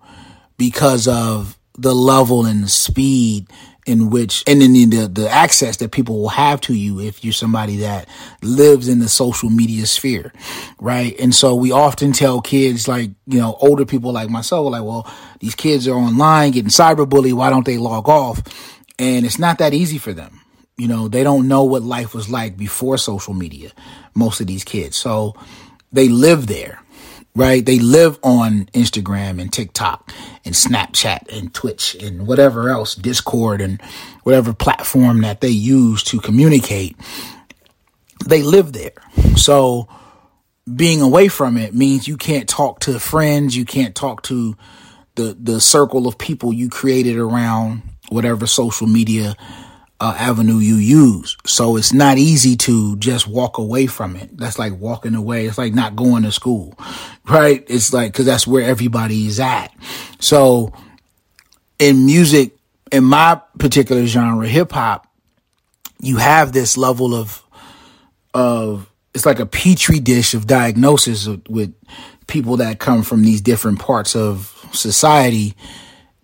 because 0.57 1.07
of 1.07 1.57
the 1.77 1.93
level 1.93 2.45
and 2.45 2.63
the 2.63 2.69
speed 2.69 3.47
in 3.88 4.09
which 4.09 4.43
and 4.45 4.61
then 4.61 4.73
the 4.73 5.07
the 5.07 5.29
access 5.29 5.77
that 5.77 5.91
people 5.91 6.19
will 6.19 6.29
have 6.29 6.59
to 6.59 6.73
you 6.73 6.99
if 6.99 7.23
you're 7.23 7.33
somebody 7.33 7.77
that 7.77 8.07
lives 8.43 8.89
in 8.89 8.99
the 8.99 9.07
social 9.07 9.49
media 9.49 9.85
sphere 9.85 10.33
right? 10.79 11.15
And 11.19 11.33
so 11.33 11.55
we 11.55 11.71
often 11.71 12.11
tell 12.11 12.41
kids 12.41 12.88
like 12.88 13.11
you 13.25 13.39
know 13.39 13.57
older 13.61 13.85
people 13.85 14.11
like 14.11 14.29
myself 14.29 14.69
like 14.71 14.83
well 14.83 15.09
these 15.39 15.55
kids 15.55 15.88
are 15.88 15.95
online 15.95 16.51
getting 16.51 16.69
cyberbullied. 16.69 17.33
Why 17.33 17.49
don't 17.49 17.65
they 17.65 17.77
log 17.77 18.09
off? 18.09 18.41
And 18.99 19.25
it's 19.25 19.39
not 19.39 19.59
that 19.59 19.73
easy 19.73 19.97
for 19.97 20.13
them. 20.13 20.41
You 20.77 20.88
know 20.88 21.07
they 21.07 21.23
don't 21.23 21.47
know 21.47 21.63
what 21.63 21.83
life 21.83 22.13
was 22.13 22.29
like 22.29 22.57
before 22.57 22.97
social 22.97 23.33
media 23.33 23.71
most 24.13 24.41
of 24.41 24.47
these 24.47 24.63
kids. 24.63 24.97
So 24.97 25.35
they 25.91 26.09
live 26.09 26.47
there 26.47 26.81
right? 27.38 27.63
They 27.63 27.77
live 27.77 28.17
on 28.23 28.65
Instagram 28.73 29.39
and 29.39 29.53
TikTok 29.53 30.11
and 30.43 30.55
Snapchat 30.55 31.27
and 31.31 31.53
Twitch 31.53 31.95
and 31.95 32.25
whatever 32.25 32.69
else, 32.69 32.95
Discord 32.95 33.61
and 33.61 33.79
whatever 34.23 34.53
platform 34.53 35.21
that 35.21 35.39
they 35.39 35.49
use 35.49 36.01
to 36.05 36.19
communicate. 36.19 36.97
They 38.25 38.41
live 38.41 38.73
there. 38.73 38.93
So 39.35 39.88
being 40.75 40.99
away 41.01 41.27
from 41.27 41.57
it 41.57 41.75
means 41.75 42.07
you 42.07 42.17
can't 42.17 42.49
talk 42.49 42.79
to 42.81 42.99
friends, 42.99 43.55
you 43.55 43.65
can't 43.65 43.95
talk 43.95 44.23
to 44.23 44.57
the 45.13 45.38
the 45.39 45.61
circle 45.61 46.07
of 46.07 46.17
people 46.17 46.51
you 46.51 46.69
created 46.69 47.17
around 47.17 47.83
whatever 48.09 48.47
social 48.47 48.88
media 48.88 49.35
uh, 49.99 50.15
avenue 50.17 50.57
you 50.57 50.75
use. 50.75 51.37
So 51.45 51.75
it's 51.75 51.93
not 51.93 52.17
easy 52.17 52.55
to 52.57 52.95
just 52.97 53.27
walk 53.27 53.57
away 53.57 53.87
from 53.87 54.15
it. 54.15 54.37
That's 54.37 54.59
like 54.59 54.79
walking 54.79 55.15
away. 55.15 55.45
It's 55.47 55.57
like 55.57 55.73
not 55.73 55.95
going 55.95 56.23
to 56.23 56.31
school, 56.31 56.77
right? 57.27 57.65
It's 57.67 57.93
like, 57.93 58.13
cause 58.13 58.25
that's 58.25 58.45
where 58.45 58.63
everybody 58.63 59.27
is 59.27 59.39
at. 59.39 59.73
So 60.19 60.73
in 61.79 62.05
music, 62.05 62.55
in 62.91 63.03
my 63.03 63.41
particular 63.57 64.05
genre, 64.05 64.47
hip 64.47 64.71
hop, 64.71 65.07
you 65.99 66.17
have 66.17 66.51
this 66.51 66.77
level 66.77 67.15
of, 67.15 67.43
of, 68.33 68.89
it's 69.15 69.25
like 69.25 69.39
a 69.39 69.47
petri 69.47 69.99
dish 69.99 70.35
of 70.35 70.45
diagnosis 70.45 71.25
with, 71.25 71.47
with 71.49 71.73
people 72.27 72.57
that 72.57 72.77
come 72.77 73.01
from 73.01 73.23
these 73.23 73.41
different 73.41 73.79
parts 73.79 74.15
of 74.15 74.53
society. 74.73 75.55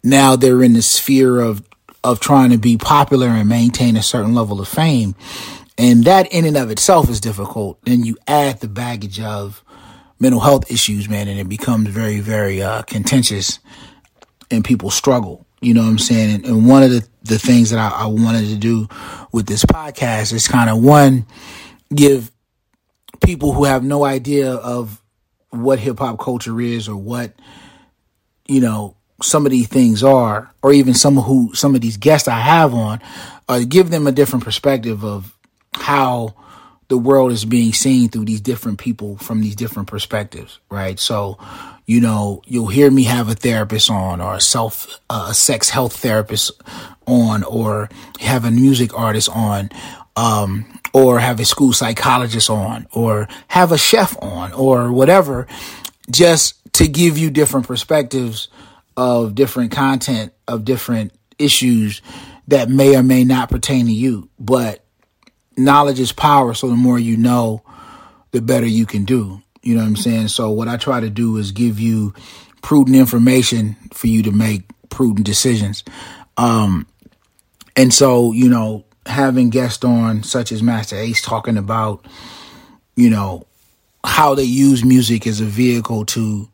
Now 0.04 0.36
they're 0.36 0.62
in 0.62 0.74
the 0.74 0.84
sphere 0.84 1.40
of 1.40 1.64
of 2.04 2.20
trying 2.20 2.52
to 2.52 2.58
be 2.58 2.78
popular 2.78 3.28
and 3.28 3.48
maintain 3.48 3.96
a 3.96 4.04
certain 4.04 4.34
level 4.36 4.60
of 4.60 4.68
fame. 4.68 5.16
And 5.78 6.04
that 6.04 6.32
in 6.32 6.46
and 6.46 6.58
of 6.58 6.70
itself 6.70 7.10
is 7.10 7.20
difficult. 7.20 7.80
Then 7.84 8.04
you 8.04 8.18
add 8.28 8.60
the 8.60 8.68
baggage 8.68 9.20
of 9.20 9.64
mental 10.20 10.40
health 10.40 10.72
issues, 10.72 11.10
man, 11.10 11.28
and 11.28 11.40
it 11.40 11.50
becomes 11.50 11.90
very, 11.90 12.20
very 12.20 12.62
uh, 12.62 12.84
contentious 12.84 13.60
and 14.52 14.64
people 14.64 14.90
struggle. 14.90 15.46
You 15.62 15.74
know 15.74 15.82
what 15.82 15.90
I'm 15.90 16.00
saying? 16.00 16.36
And, 16.36 16.46
and 16.46 16.68
one 16.68 16.84
of 16.84 16.92
the, 16.92 17.08
the 17.24 17.40
things 17.40 17.70
that 17.72 17.80
I, 17.80 18.04
I 18.04 18.06
wanted 18.06 18.48
to 18.50 18.56
do 18.56 18.88
with 19.32 19.48
this 19.48 19.66
podcast 19.66 20.34
is 20.34 20.48
kind 20.48 20.70
of 20.70 20.84
one, 20.84 21.26
give 21.94 22.32
people 23.24 23.54
who 23.54 23.64
have 23.64 23.84
no 23.84 24.04
idea 24.04 24.54
of 24.54 25.02
what 25.50 25.80
hip 25.80 26.00
hop 26.00 26.20
culture 26.20 26.60
is 26.60 26.90
or 26.90 26.98
what, 26.98 27.34
you 28.48 28.60
know, 28.60 28.98
some 29.24 29.46
of 29.46 29.52
these 29.52 29.68
things 29.68 30.04
are, 30.04 30.52
or 30.62 30.74
even 30.74 30.94
some 30.94 31.18
of 31.18 31.26
who 31.26 31.54
some 31.54 31.76
of 31.76 31.82
these 31.82 31.98
guests 31.98 32.28
I 32.28 32.40
have 32.40 32.74
on, 32.74 33.02
uh, 33.48 33.62
give 33.68 33.90
them 33.90 34.08
a 34.08 34.12
different 34.12 34.44
perspective 34.44 35.04
of 35.04 35.36
how 35.76 36.36
the 36.90 36.98
world 36.98 37.32
is 37.32 37.46
being 37.46 37.74
seen 37.74 38.10
through 38.10 38.26
these 38.26 38.42
different 38.42 38.78
people 38.78 39.18
from 39.18 39.42
these 39.42 39.56
different 39.56 39.88
perspectives, 39.88 40.60
right? 40.70 41.00
So, 41.00 41.38
you 41.86 42.02
know, 42.02 42.42
you'll 42.46 42.68
hear 42.68 42.92
me 42.92 43.04
have 43.04 43.30
a 43.30 43.36
therapist 43.36 43.90
on, 43.90 44.22
or 44.22 44.36
a 44.36 44.42
self, 44.42 45.00
uh, 45.10 45.28
a 45.30 45.34
sex 45.34 45.70
health 45.70 45.96
therapist 45.96 46.52
on, 47.08 47.44
or 47.44 47.90
have 48.20 48.46
a 48.46 48.52
music 48.52 48.98
artist 48.98 49.30
on, 49.30 49.70
um, 50.16 50.80
or 50.94 51.20
have 51.20 51.40
a 51.40 51.46
school 51.46 51.74
psychologist 51.74 52.50
on, 52.50 52.86
or 52.94 53.28
have 53.48 53.72
a 53.72 53.78
chef 53.78 54.16
on, 54.22 54.54
or 54.54 54.92
whatever, 54.92 55.48
just 56.12 56.56
to 56.74 56.88
give 56.88 57.18
you 57.18 57.32
different 57.32 57.66
perspectives 57.66 58.50
of 58.96 59.36
different 59.36 59.72
content 59.72 60.34
of 60.48 60.66
different 60.66 61.14
issues 61.40 62.02
that 62.48 62.70
may 62.70 62.96
or 62.96 63.04
may 63.04 63.24
not 63.24 63.50
pertain 63.50 63.86
to 63.86 63.92
you. 63.92 64.30
But 64.40 64.84
knowledge 65.58 66.00
is 66.00 66.12
power. 66.12 66.54
So 66.54 66.68
the 66.70 66.76
more 66.76 67.00
you 67.00 67.18
know, 67.18 67.64
the 68.32 68.42
better 68.42 68.66
you 68.66 68.86
can 68.86 69.06
do. 69.06 69.42
You 69.62 69.76
know 69.76 69.82
what 69.82 69.88
I'm 69.88 69.96
saying? 69.96 70.28
So 70.28 70.52
what 70.52 70.68
I 70.68 70.78
try 70.78 71.00
to 71.00 71.10
do 71.10 71.38
is 71.38 71.52
give 71.52 71.80
you 71.80 72.14
prudent 72.62 72.98
information 72.98 73.76
for 73.94 74.08
you 74.08 74.24
to 74.24 74.32
make 74.32 74.64
prudent 74.90 75.26
decisions. 75.26 75.84
Um, 76.38 76.88
and 77.76 77.94
so, 77.94 78.34
you 78.34 78.50
know, 78.50 78.86
having 79.06 79.50
guests 79.50 79.84
on 79.84 80.24
such 80.24 80.52
as 80.52 80.62
Masta 80.62 81.00
Ace 81.00 81.22
talking 81.22 81.58
about, 81.58 82.06
you 82.96 83.10
know, 83.10 83.46
how 84.04 84.36
they 84.36 84.44
use 84.44 84.84
music 84.84 85.26
as 85.26 85.40
a 85.40 85.46
vehicle 85.46 86.06
to 86.06 86.50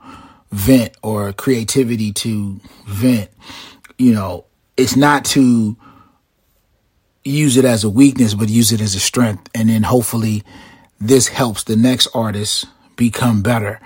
vent 0.52 0.96
or 1.04 1.34
creativity 1.34 2.12
to 2.12 2.60
vent, 2.86 3.30
you 3.98 4.14
know, 4.14 4.46
it's 4.78 4.96
not 4.96 5.26
to 5.26 5.78
use 7.24 7.58
it 7.58 7.66
as 7.66 7.84
a 7.84 7.90
weakness, 7.90 8.34
but 8.34 8.50
use 8.50 8.72
it 8.72 8.82
as 8.82 8.96
a 8.96 9.00
strength. 9.00 9.50
And 9.54 9.70
then 9.70 9.84
hopefully 9.84 10.44
this 11.00 11.28
helps 11.28 11.64
the 11.64 11.76
next 11.76 12.08
artist 12.14 12.66
become 12.96 13.42
better 13.42 13.80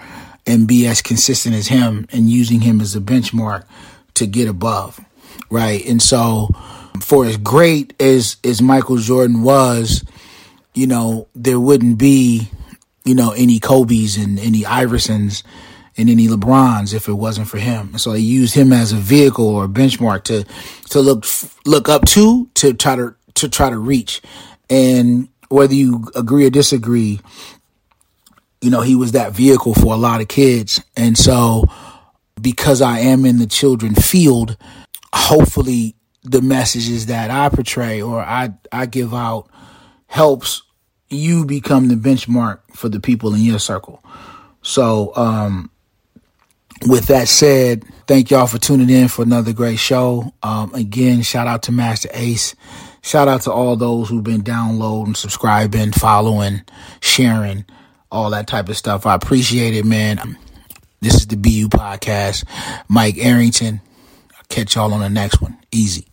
and 0.45 0.67
be 0.67 0.87
as 0.87 1.01
consistent 1.01 1.55
as 1.55 1.67
him 1.67 2.05
and 2.11 2.29
using 2.29 2.61
him 2.61 2.81
as 2.81 2.95
a 2.95 2.99
benchmark 2.99 3.65
to 4.15 4.27
get 4.27 4.47
above. 4.47 4.99
Right. 5.49 5.85
And 5.85 6.01
so 6.01 6.49
for 7.01 7.25
as 7.25 7.37
great 7.37 7.99
as, 8.01 8.37
as 8.43 8.61
Michael 8.61 8.97
Jordan 8.97 9.43
was, 9.43 10.03
you 10.73 10.87
know, 10.87 11.27
there 11.35 11.59
wouldn't 11.59 11.97
be, 11.97 12.49
you 13.03 13.15
know, 13.15 13.31
any 13.31 13.59
Kobe's 13.59 14.17
and 14.17 14.39
any 14.39 14.61
Iversons 14.61 15.43
and 15.97 16.09
any 16.09 16.27
LeBrons 16.27 16.93
if 16.93 17.07
it 17.07 17.13
wasn't 17.13 17.47
for 17.47 17.57
him. 17.57 17.97
so 17.97 18.11
they 18.11 18.19
used 18.19 18.55
him 18.55 18.73
as 18.73 18.91
a 18.91 18.97
vehicle 18.97 19.47
or 19.47 19.65
a 19.65 19.69
benchmark 19.69 20.23
to 20.23 20.43
to 20.89 20.99
look 20.99 21.25
look 21.65 21.89
up 21.89 22.05
to 22.05 22.47
to 22.55 22.73
try 22.73 22.95
to 22.95 23.15
to 23.35 23.49
try 23.49 23.69
to 23.69 23.77
reach. 23.77 24.21
And 24.69 25.29
whether 25.49 25.73
you 25.73 26.09
agree 26.15 26.45
or 26.45 26.49
disagree, 26.49 27.19
you 28.61 28.69
know, 28.69 28.81
he 28.81 28.95
was 28.95 29.11
that 29.11 29.33
vehicle 29.33 29.73
for 29.73 29.93
a 29.93 29.97
lot 29.97 30.21
of 30.21 30.27
kids. 30.27 30.81
And 30.95 31.17
so 31.17 31.65
because 32.41 32.81
I 32.81 32.99
am 32.99 33.25
in 33.25 33.37
the 33.37 33.47
children 33.47 33.93
field, 33.93 34.57
hopefully 35.13 35.95
the 36.23 36.41
messages 36.41 37.07
that 37.07 37.29
I 37.29 37.49
portray 37.49 38.01
or 38.01 38.21
I 38.21 38.53
I 38.71 38.85
give 38.85 39.13
out 39.13 39.49
helps 40.07 40.63
you 41.09 41.45
become 41.45 41.87
the 41.87 41.95
benchmark 41.95 42.59
for 42.73 42.89
the 42.89 42.99
people 42.99 43.33
in 43.33 43.41
your 43.41 43.59
circle. 43.59 44.03
So 44.61 45.13
um 45.15 45.69
with 46.87 47.07
that 47.07 47.27
said, 47.27 47.85
thank 48.07 48.31
y'all 48.31 48.47
for 48.47 48.57
tuning 48.57 48.89
in 48.89 49.07
for 49.07 49.23
another 49.23 49.53
great 49.53 49.79
show. 49.79 50.33
Um, 50.41 50.73
again, 50.73 51.21
shout 51.21 51.47
out 51.47 51.63
to 51.63 51.71
Masta 51.71 52.09
Ace. 52.13 52.55
Shout 53.01 53.27
out 53.27 53.41
to 53.41 53.51
all 53.51 53.75
those 53.75 54.09
who've 54.09 54.23
been 54.23 54.43
downloading, 54.43 55.15
subscribing, 55.15 55.91
following, 55.91 56.61
sharing, 57.01 57.65
all 58.11 58.29
that 58.29 58.47
type 58.47 58.69
of 58.69 58.77
stuff. 58.77 59.05
I 59.05 59.15
appreciate 59.15 59.75
it, 59.75 59.85
man. 59.85 60.37
This 61.01 61.15
is 61.15 61.27
the 61.27 61.35
BU 61.35 61.69
podcast. 61.69 62.45
Mike 62.87 63.17
Arrington. 63.17 63.81
I'll 64.35 64.43
catch 64.49 64.75
y'all 64.75 64.93
on 64.93 65.01
the 65.01 65.09
next 65.09 65.41
one. 65.41 65.57
Easy. 65.71 66.07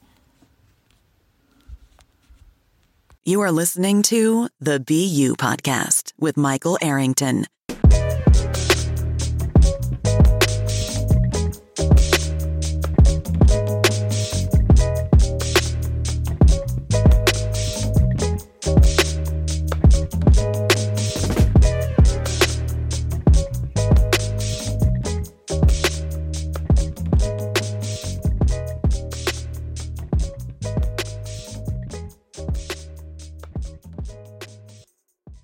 You 3.24 3.42
are 3.42 3.52
listening 3.52 4.02
to 4.04 4.48
the 4.60 4.80
BU 4.80 5.36
podcast 5.36 6.12
with 6.18 6.36
Michael 6.36 6.78
Arrington. 6.82 7.46